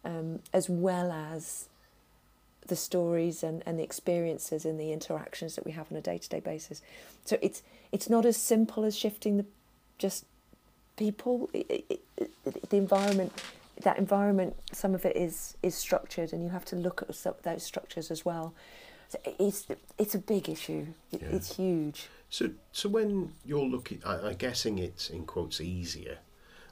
um, 0.05 0.41
as 0.53 0.71
well 0.71 1.13
as 1.13 1.69
the 2.67 2.77
stories 2.77 3.43
and, 3.43 3.63
and 3.67 3.79
the 3.79 3.83
experiences 3.83 4.65
and 4.65 4.81
the 4.81 4.93
interactions 4.93 5.55
that 5.57 5.67
we 5.67 5.73
have 5.73 5.91
on 5.93 5.99
a 5.99 6.01
day 6.01 6.17
to 6.17 6.29
day 6.29 6.41
basis. 6.41 6.81
So 7.25 7.37
it's 7.43 7.63
it's 7.93 8.09
not 8.09 8.25
as 8.25 8.37
simple 8.37 8.85
as 8.85 8.97
shifting 8.97 9.37
the 9.37 9.45
just 9.99 10.25
people. 10.97 11.51
It, 11.53 11.85
it, 11.89 12.01
it, 12.17 12.71
the 12.71 12.77
environment, 12.77 13.33
that 13.83 13.99
environment, 13.99 14.57
some 14.73 14.95
of 14.95 15.05
it 15.05 15.17
is 15.17 15.57
is 15.63 15.75
structured, 15.75 16.33
and 16.33 16.43
you 16.43 16.49
have 16.49 16.65
to 16.67 16.77
look 16.77 17.03
at 17.03 17.15
some, 17.15 17.35
those 17.43 17.63
structures 17.63 18.11
as 18.11 18.25
well. 18.25 18.55
So 19.09 19.19
it's 19.39 19.67
it's 19.99 20.15
a 20.15 20.19
big 20.19 20.49
issue. 20.49 20.87
Yeah. 21.11 21.29
It's 21.31 21.57
huge. 21.57 22.09
So, 22.31 22.51
so 22.73 22.89
when 22.89 23.33
you're 23.45 23.65
looking, 23.65 24.03
I, 24.05 24.17
I'm 24.17 24.35
guessing 24.35 24.79
it's 24.79 25.09
in 25.09 25.25
quotes 25.25 25.61
easier 25.61 26.19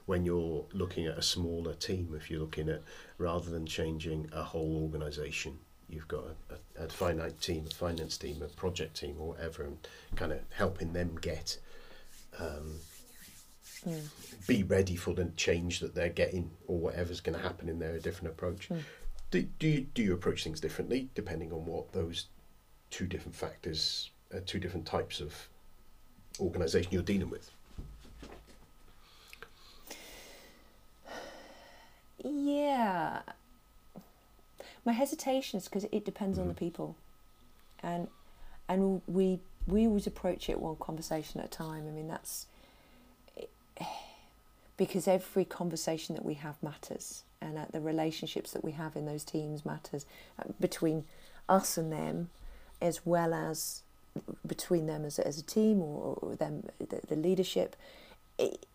when 0.05 0.25
you're 0.25 0.65
looking 0.73 1.07
at 1.07 1.17
a 1.17 1.21
smaller 1.21 1.73
team. 1.73 2.13
If 2.17 2.29
you're 2.29 2.41
looking 2.41 2.67
at 2.67 2.81
rather 3.17 3.49
than 3.49 3.65
changing 3.65 4.29
a 4.33 4.43
whole 4.43 4.81
organisation, 4.83 5.57
you've 5.87 6.07
got 6.09 6.25
a, 6.49 6.81
a, 6.81 6.85
a, 6.85 6.89
finite 6.89 7.39
team, 7.39 7.65
a 7.65 7.73
finance 7.73 8.17
team, 8.17 8.41
a 8.41 8.47
project 8.47 8.99
team, 8.99 9.15
or 9.19 9.29
whatever, 9.29 9.63
and 9.63 9.77
kind 10.17 10.33
of 10.33 10.39
helping 10.53 10.91
them 10.91 11.17
get 11.21 11.57
um, 12.39 12.79
mm. 13.87 14.01
be 14.47 14.63
ready 14.63 14.95
for 14.95 15.13
the 15.13 15.25
change 15.37 15.79
that 15.79 15.95
they're 15.95 16.09
getting 16.09 16.51
or 16.67 16.77
whatever's 16.77 17.21
going 17.21 17.37
to 17.37 17.43
happen 17.43 17.69
in 17.69 17.79
their 17.79 17.97
different 17.99 18.33
approach. 18.33 18.69
Mm. 18.69 18.79
Do, 19.33 19.41
do 19.57 19.67
you 19.67 19.81
do 19.95 20.03
you 20.03 20.13
approach 20.13 20.43
things 20.43 20.59
differently 20.59 21.09
depending 21.15 21.51
on 21.51 21.65
what 21.65 21.91
those 21.91 22.27
two 22.91 23.07
different 23.07 23.33
factors, 23.33 24.11
uh, 24.31 24.37
two 24.45 24.59
different 24.59 24.85
types 24.85 25.19
of 25.19 25.49
organisation 26.39 26.91
you're 26.91 27.01
dealing 27.01 27.31
with? 27.31 27.49
Yeah. 32.23 33.23
My 34.85 34.91
hesitation 34.91 35.57
is 35.57 35.63
because 35.63 35.85
it 35.91 36.05
depends 36.05 36.37
mm-hmm. 36.37 36.41
on 36.43 36.47
the 36.49 36.53
mm-hmm. 36.53 36.65
people, 36.65 36.95
and 37.81 38.09
and 38.69 39.01
we 39.07 39.39
we 39.65 39.87
always 39.87 40.05
approach 40.05 40.47
it 40.47 40.59
one 40.59 40.75
conversation 40.75 41.39
at 41.39 41.47
a 41.47 41.49
time. 41.49 41.87
I 41.87 41.89
mean 41.89 42.07
that's 42.07 42.45
because 44.77 45.07
every 45.07 45.45
conversation 45.45 46.13
that 46.13 46.23
we 46.23 46.35
have 46.35 46.61
matters, 46.61 47.23
and 47.43 47.57
uh, 47.57 47.65
the 47.71 47.81
relationships 47.81 48.51
that 48.51 48.63
we 48.63 48.71
have 48.71 48.95
in 48.95 49.05
those 49.05 49.23
teams 49.23 49.65
matters 49.65 50.05
uh, 50.39 50.43
between 50.59 51.05
us 51.49 51.77
and 51.77 51.91
them, 51.91 52.29
as 52.81 53.05
well 53.05 53.33
as 53.33 53.81
between 54.45 54.85
them 54.85 55.03
as, 55.05 55.19
as 55.19 55.37
a 55.37 55.43
team 55.43 55.81
or, 55.81 56.17
or 56.21 56.35
them 56.35 56.63
the, 56.79 57.01
the 57.07 57.15
leadership. 57.15 57.75
It, 58.37 58.65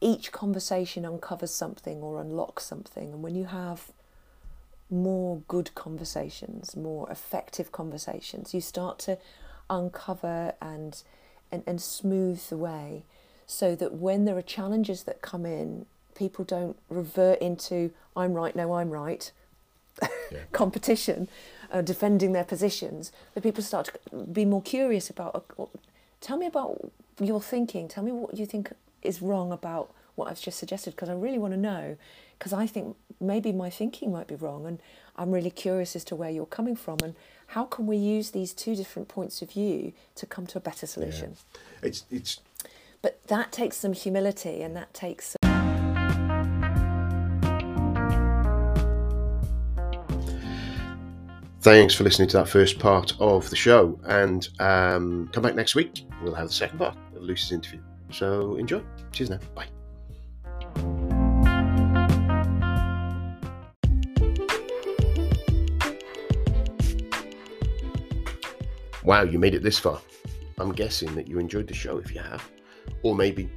each 0.00 0.30
conversation 0.30 1.04
uncovers 1.04 1.52
something 1.52 1.98
or 1.98 2.20
unlocks 2.20 2.64
something 2.64 3.12
and 3.12 3.22
when 3.22 3.34
you 3.34 3.46
have 3.46 3.90
more 4.90 5.42
good 5.48 5.74
conversations 5.74 6.76
more 6.76 7.10
effective 7.10 7.72
conversations 7.72 8.54
you 8.54 8.60
start 8.60 8.98
to 8.98 9.18
uncover 9.68 10.54
and 10.62 11.02
and, 11.50 11.62
and 11.66 11.80
smooth 11.80 12.40
the 12.48 12.56
way 12.56 13.02
so 13.48 13.74
that 13.74 13.94
when 13.94 14.24
there 14.24 14.36
are 14.36 14.42
challenges 14.42 15.02
that 15.02 15.20
come 15.22 15.44
in 15.44 15.84
people 16.14 16.44
don't 16.44 16.76
revert 16.88 17.40
into 17.40 17.90
i'm 18.16 18.34
right 18.34 18.54
no 18.54 18.74
i'm 18.74 18.90
right 18.90 19.32
yeah. 20.30 20.38
competition 20.52 21.26
uh, 21.70 21.82
defending 21.82 22.32
their 22.32 22.44
positions, 22.44 23.12
that 23.34 23.42
people 23.42 23.62
start 23.62 23.90
to 24.10 24.18
be 24.18 24.44
more 24.44 24.62
curious 24.62 25.10
about. 25.10 25.44
Uh, 25.58 25.66
tell 26.20 26.36
me 26.36 26.46
about 26.46 26.90
your 27.20 27.40
thinking. 27.40 27.88
Tell 27.88 28.04
me 28.04 28.12
what 28.12 28.36
you 28.36 28.46
think 28.46 28.72
is 29.02 29.20
wrong 29.20 29.52
about 29.52 29.92
what 30.14 30.30
I've 30.30 30.40
just 30.40 30.58
suggested, 30.58 30.92
because 30.92 31.08
I 31.08 31.14
really 31.14 31.38
want 31.38 31.54
to 31.54 31.60
know. 31.60 31.96
Because 32.38 32.52
I 32.52 32.66
think 32.66 32.96
maybe 33.20 33.52
my 33.52 33.68
thinking 33.68 34.12
might 34.12 34.28
be 34.28 34.36
wrong, 34.36 34.66
and 34.66 34.78
I'm 35.16 35.32
really 35.32 35.50
curious 35.50 35.96
as 35.96 36.04
to 36.04 36.16
where 36.16 36.30
you're 36.30 36.46
coming 36.46 36.76
from, 36.76 36.98
and 37.02 37.14
how 37.48 37.64
can 37.64 37.86
we 37.86 37.96
use 37.96 38.30
these 38.30 38.52
two 38.52 38.76
different 38.76 39.08
points 39.08 39.42
of 39.42 39.50
view 39.50 39.92
to 40.16 40.26
come 40.26 40.46
to 40.46 40.58
a 40.58 40.60
better 40.60 40.86
solution. 40.86 41.36
Yeah. 41.82 41.88
It's 41.88 42.04
it's. 42.10 42.40
But 43.00 43.26
that 43.28 43.52
takes 43.52 43.76
some 43.76 43.92
humility, 43.92 44.62
and 44.62 44.76
that 44.76 44.92
takes 44.92 45.30
some. 45.30 45.38
Thanks 51.60 51.94
for 51.94 52.04
listening 52.04 52.28
to 52.28 52.38
that 52.38 52.48
first 52.48 52.78
part 52.78 53.12
of 53.20 53.50
the 53.50 53.56
show, 53.56 54.00
and 54.06 54.48
um, 54.58 55.28
come 55.32 55.42
back 55.42 55.54
next 55.54 55.74
week. 55.74 56.04
We'll 56.22 56.34
have 56.34 56.48
the 56.48 56.54
second 56.54 56.78
part 56.78 56.96
of 57.14 57.22
Lucy's 57.22 57.52
interview. 57.52 57.80
So 58.10 58.56
enjoy. 58.56 58.82
Cheers 59.12 59.30
now. 59.30 59.38
Bye. 59.54 59.66
Wow, 69.04 69.22
you 69.22 69.38
made 69.38 69.54
it 69.54 69.62
this 69.62 69.78
far. 69.78 70.00
I'm 70.58 70.72
guessing 70.72 71.14
that 71.14 71.28
you 71.28 71.38
enjoyed 71.38 71.66
the 71.66 71.74
show 71.74 71.98
if 71.98 72.14
you 72.14 72.20
have, 72.20 72.46
or 73.02 73.14
maybe 73.14 73.50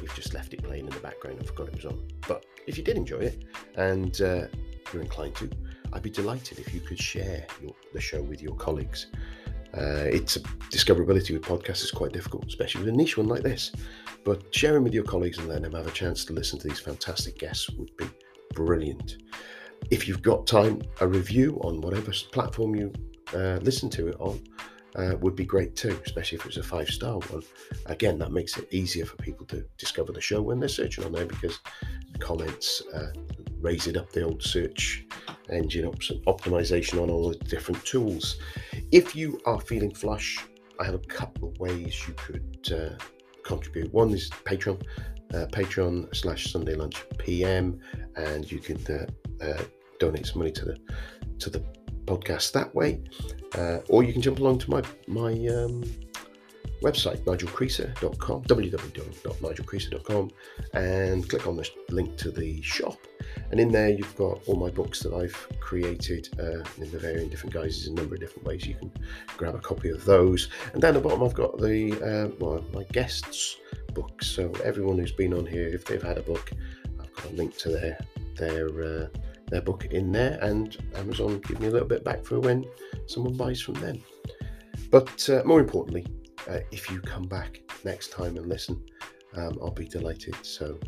you've 0.00 0.14
just 0.14 0.34
left 0.34 0.54
it 0.54 0.62
playing 0.62 0.86
in 0.86 0.90
the 0.90 1.00
background 1.00 1.38
and 1.38 1.46
forgot 1.46 1.68
it 1.68 1.76
was 1.76 1.84
on. 1.86 2.08
But 2.26 2.44
if 2.66 2.76
you 2.78 2.84
did 2.84 2.96
enjoy 2.96 3.18
it 3.18 3.44
and 3.76 4.20
uh, 4.20 4.46
you're 4.92 5.02
inclined 5.02 5.36
to, 5.36 5.50
I'd 5.92 6.02
be 6.02 6.10
delighted 6.10 6.58
if 6.58 6.72
you 6.74 6.80
could 6.80 6.98
share 6.98 7.46
your, 7.62 7.72
the 7.92 8.00
show 8.00 8.22
with 8.22 8.42
your 8.42 8.54
colleagues. 8.56 9.06
Uh, 9.74 10.06
it's 10.10 10.38
discoverability 10.72 11.32
with 11.32 11.42
podcasts 11.42 11.84
is 11.84 11.90
quite 11.90 12.12
difficult, 12.12 12.46
especially 12.46 12.84
with 12.84 12.94
a 12.94 12.96
niche 12.96 13.16
one 13.16 13.28
like 13.28 13.42
this. 13.42 13.72
But 14.24 14.54
sharing 14.54 14.82
with 14.82 14.94
your 14.94 15.04
colleagues 15.04 15.38
and 15.38 15.48
letting 15.48 15.64
them 15.64 15.74
have 15.74 15.86
a 15.86 15.92
chance 15.92 16.24
to 16.26 16.32
listen 16.32 16.58
to 16.58 16.68
these 16.68 16.80
fantastic 16.80 17.38
guests 17.38 17.70
would 17.70 17.94
be 17.96 18.06
brilliant. 18.54 19.18
If 19.90 20.08
you've 20.08 20.22
got 20.22 20.46
time, 20.46 20.82
a 21.00 21.06
review 21.06 21.60
on 21.62 21.80
whatever 21.80 22.12
platform 22.32 22.74
you 22.74 22.92
uh, 23.34 23.58
listen 23.62 23.90
to 23.90 24.08
it 24.08 24.16
on 24.18 24.42
uh, 24.96 25.14
would 25.20 25.36
be 25.36 25.44
great 25.44 25.76
too, 25.76 25.98
especially 26.04 26.38
if 26.38 26.46
it's 26.46 26.56
a 26.56 26.62
five 26.62 26.88
star 26.88 27.18
one. 27.18 27.42
Again, 27.86 28.18
that 28.18 28.32
makes 28.32 28.56
it 28.56 28.72
easier 28.72 29.04
for 29.04 29.16
people 29.16 29.46
to 29.46 29.64
discover 29.76 30.12
the 30.12 30.20
show 30.20 30.42
when 30.42 30.60
they're 30.60 30.68
searching 30.68 31.04
on 31.04 31.12
there 31.12 31.26
because 31.26 31.58
comments 32.18 32.82
uh, 32.94 33.12
raise 33.60 33.86
it 33.86 33.96
up 33.96 34.10
the 34.10 34.22
old 34.22 34.42
search 34.42 35.04
engine 35.50 35.86
op- 35.86 36.00
optimization 36.26 37.02
on 37.02 37.10
all 37.10 37.30
the 37.30 37.36
different 37.36 37.84
tools. 37.84 38.38
If 38.92 39.14
you 39.14 39.40
are 39.46 39.60
feeling 39.60 39.94
flush, 39.94 40.38
I 40.80 40.84
have 40.84 40.94
a 40.94 41.00
couple 41.00 41.48
of 41.48 41.58
ways 41.58 42.06
you 42.06 42.14
could 42.14 42.72
uh, 42.72 43.04
contribute. 43.44 43.92
One 43.92 44.10
is 44.12 44.30
Patreon, 44.30 44.82
uh, 45.34 45.46
Patreon 45.46 46.14
slash 46.14 46.50
Sunday 46.52 46.74
Lunch 46.74 47.04
PM, 47.18 47.80
and 48.16 48.50
you 48.50 48.58
can 48.58 48.78
uh, 48.86 49.44
uh, 49.44 49.62
donate 49.98 50.26
some 50.26 50.38
money 50.38 50.52
to 50.52 50.64
the 50.64 50.78
to 51.38 51.50
the 51.50 51.64
podcast 52.08 52.52
that 52.52 52.74
way, 52.74 53.00
uh, 53.56 53.78
or 53.88 54.02
you 54.02 54.12
can 54.12 54.22
jump 54.22 54.38
along 54.38 54.58
to 54.60 54.70
my 54.70 54.82
my 55.06 55.32
um, 55.48 55.84
website, 56.82 57.18
nigelcreaser.com, 57.24 58.42
www.nigelcreaser.com, 58.44 60.30
and 60.74 61.28
click 61.28 61.46
on 61.46 61.56
the 61.56 61.68
link 61.90 62.16
to 62.16 62.30
the 62.30 62.62
shop. 62.62 62.96
And 63.50 63.58
in 63.60 63.70
there, 63.72 63.88
you've 63.90 64.16
got 64.16 64.40
all 64.46 64.56
my 64.56 64.70
books 64.70 65.00
that 65.00 65.12
I've 65.12 65.48
created 65.60 66.28
uh, 66.38 66.62
in 66.82 66.90
the 66.90 66.98
varying 66.98 67.28
different 67.28 67.54
guises, 67.54 67.86
a 67.88 67.92
number 67.92 68.14
of 68.14 68.20
different 68.20 68.46
ways. 68.46 68.66
You 68.66 68.74
can 68.74 68.92
grab 69.36 69.54
a 69.54 69.58
copy 69.58 69.90
of 69.90 70.04
those. 70.04 70.48
And 70.72 70.82
down 70.82 70.94
the 70.94 71.00
bottom, 71.00 71.22
I've 71.22 71.34
got 71.34 71.58
the 71.58 71.92
uh, 71.92 72.28
well, 72.38 72.64
my 72.72 72.84
guests' 72.92 73.56
books. 73.94 74.26
So 74.26 74.52
everyone 74.64 74.98
who's 74.98 75.12
been 75.12 75.34
on 75.34 75.46
here, 75.46 75.68
if 75.68 75.84
they've 75.84 76.02
had 76.02 76.18
a 76.18 76.22
book, 76.22 76.52
I've 77.00 77.12
got 77.14 77.26
a 77.26 77.34
link 77.34 77.56
to 77.58 77.70
their 77.70 77.98
their 78.36 78.68
uh, 78.82 79.06
their 79.50 79.62
book 79.62 79.86
in 79.86 80.12
there, 80.12 80.38
and 80.42 80.76
Amazon 80.96 81.40
give 81.40 81.60
me 81.60 81.68
a 81.68 81.70
little 81.70 81.88
bit 81.88 82.04
back 82.04 82.24
for 82.24 82.40
when 82.40 82.64
someone 83.06 83.36
buys 83.36 83.60
from 83.60 83.74
them. 83.74 84.02
But 84.90 85.28
uh, 85.28 85.42
more 85.44 85.60
importantly, 85.60 86.06
uh, 86.48 86.60
if 86.70 86.90
you 86.90 87.00
come 87.00 87.24
back 87.24 87.60
next 87.84 88.12
time 88.12 88.36
and 88.36 88.46
listen, 88.46 88.82
um, 89.36 89.58
I'll 89.62 89.70
be 89.70 89.86
delighted. 89.86 90.34
So 90.42 90.78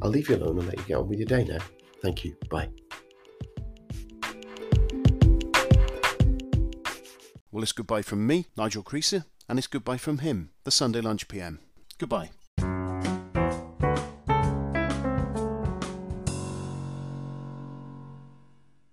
I'll 0.00 0.10
leave 0.10 0.28
you 0.28 0.36
alone 0.36 0.58
and 0.58 0.66
let 0.66 0.78
you 0.78 0.84
get 0.84 0.96
on 0.96 1.08
with 1.08 1.18
your 1.18 1.26
day 1.26 1.44
now. 1.44 1.58
Thank 2.00 2.24
you. 2.24 2.36
Bye. 2.50 2.68
Well, 7.50 7.62
it's 7.62 7.72
goodbye 7.72 8.02
from 8.02 8.26
me, 8.26 8.46
Nigel 8.56 8.82
Creaser, 8.82 9.26
and 9.46 9.58
it's 9.58 9.68
goodbye 9.68 9.98
from 9.98 10.18
him, 10.18 10.50
the 10.64 10.70
Sunday 10.70 11.02
Lunch 11.02 11.28
PM. 11.28 11.60
Goodbye. 11.98 12.30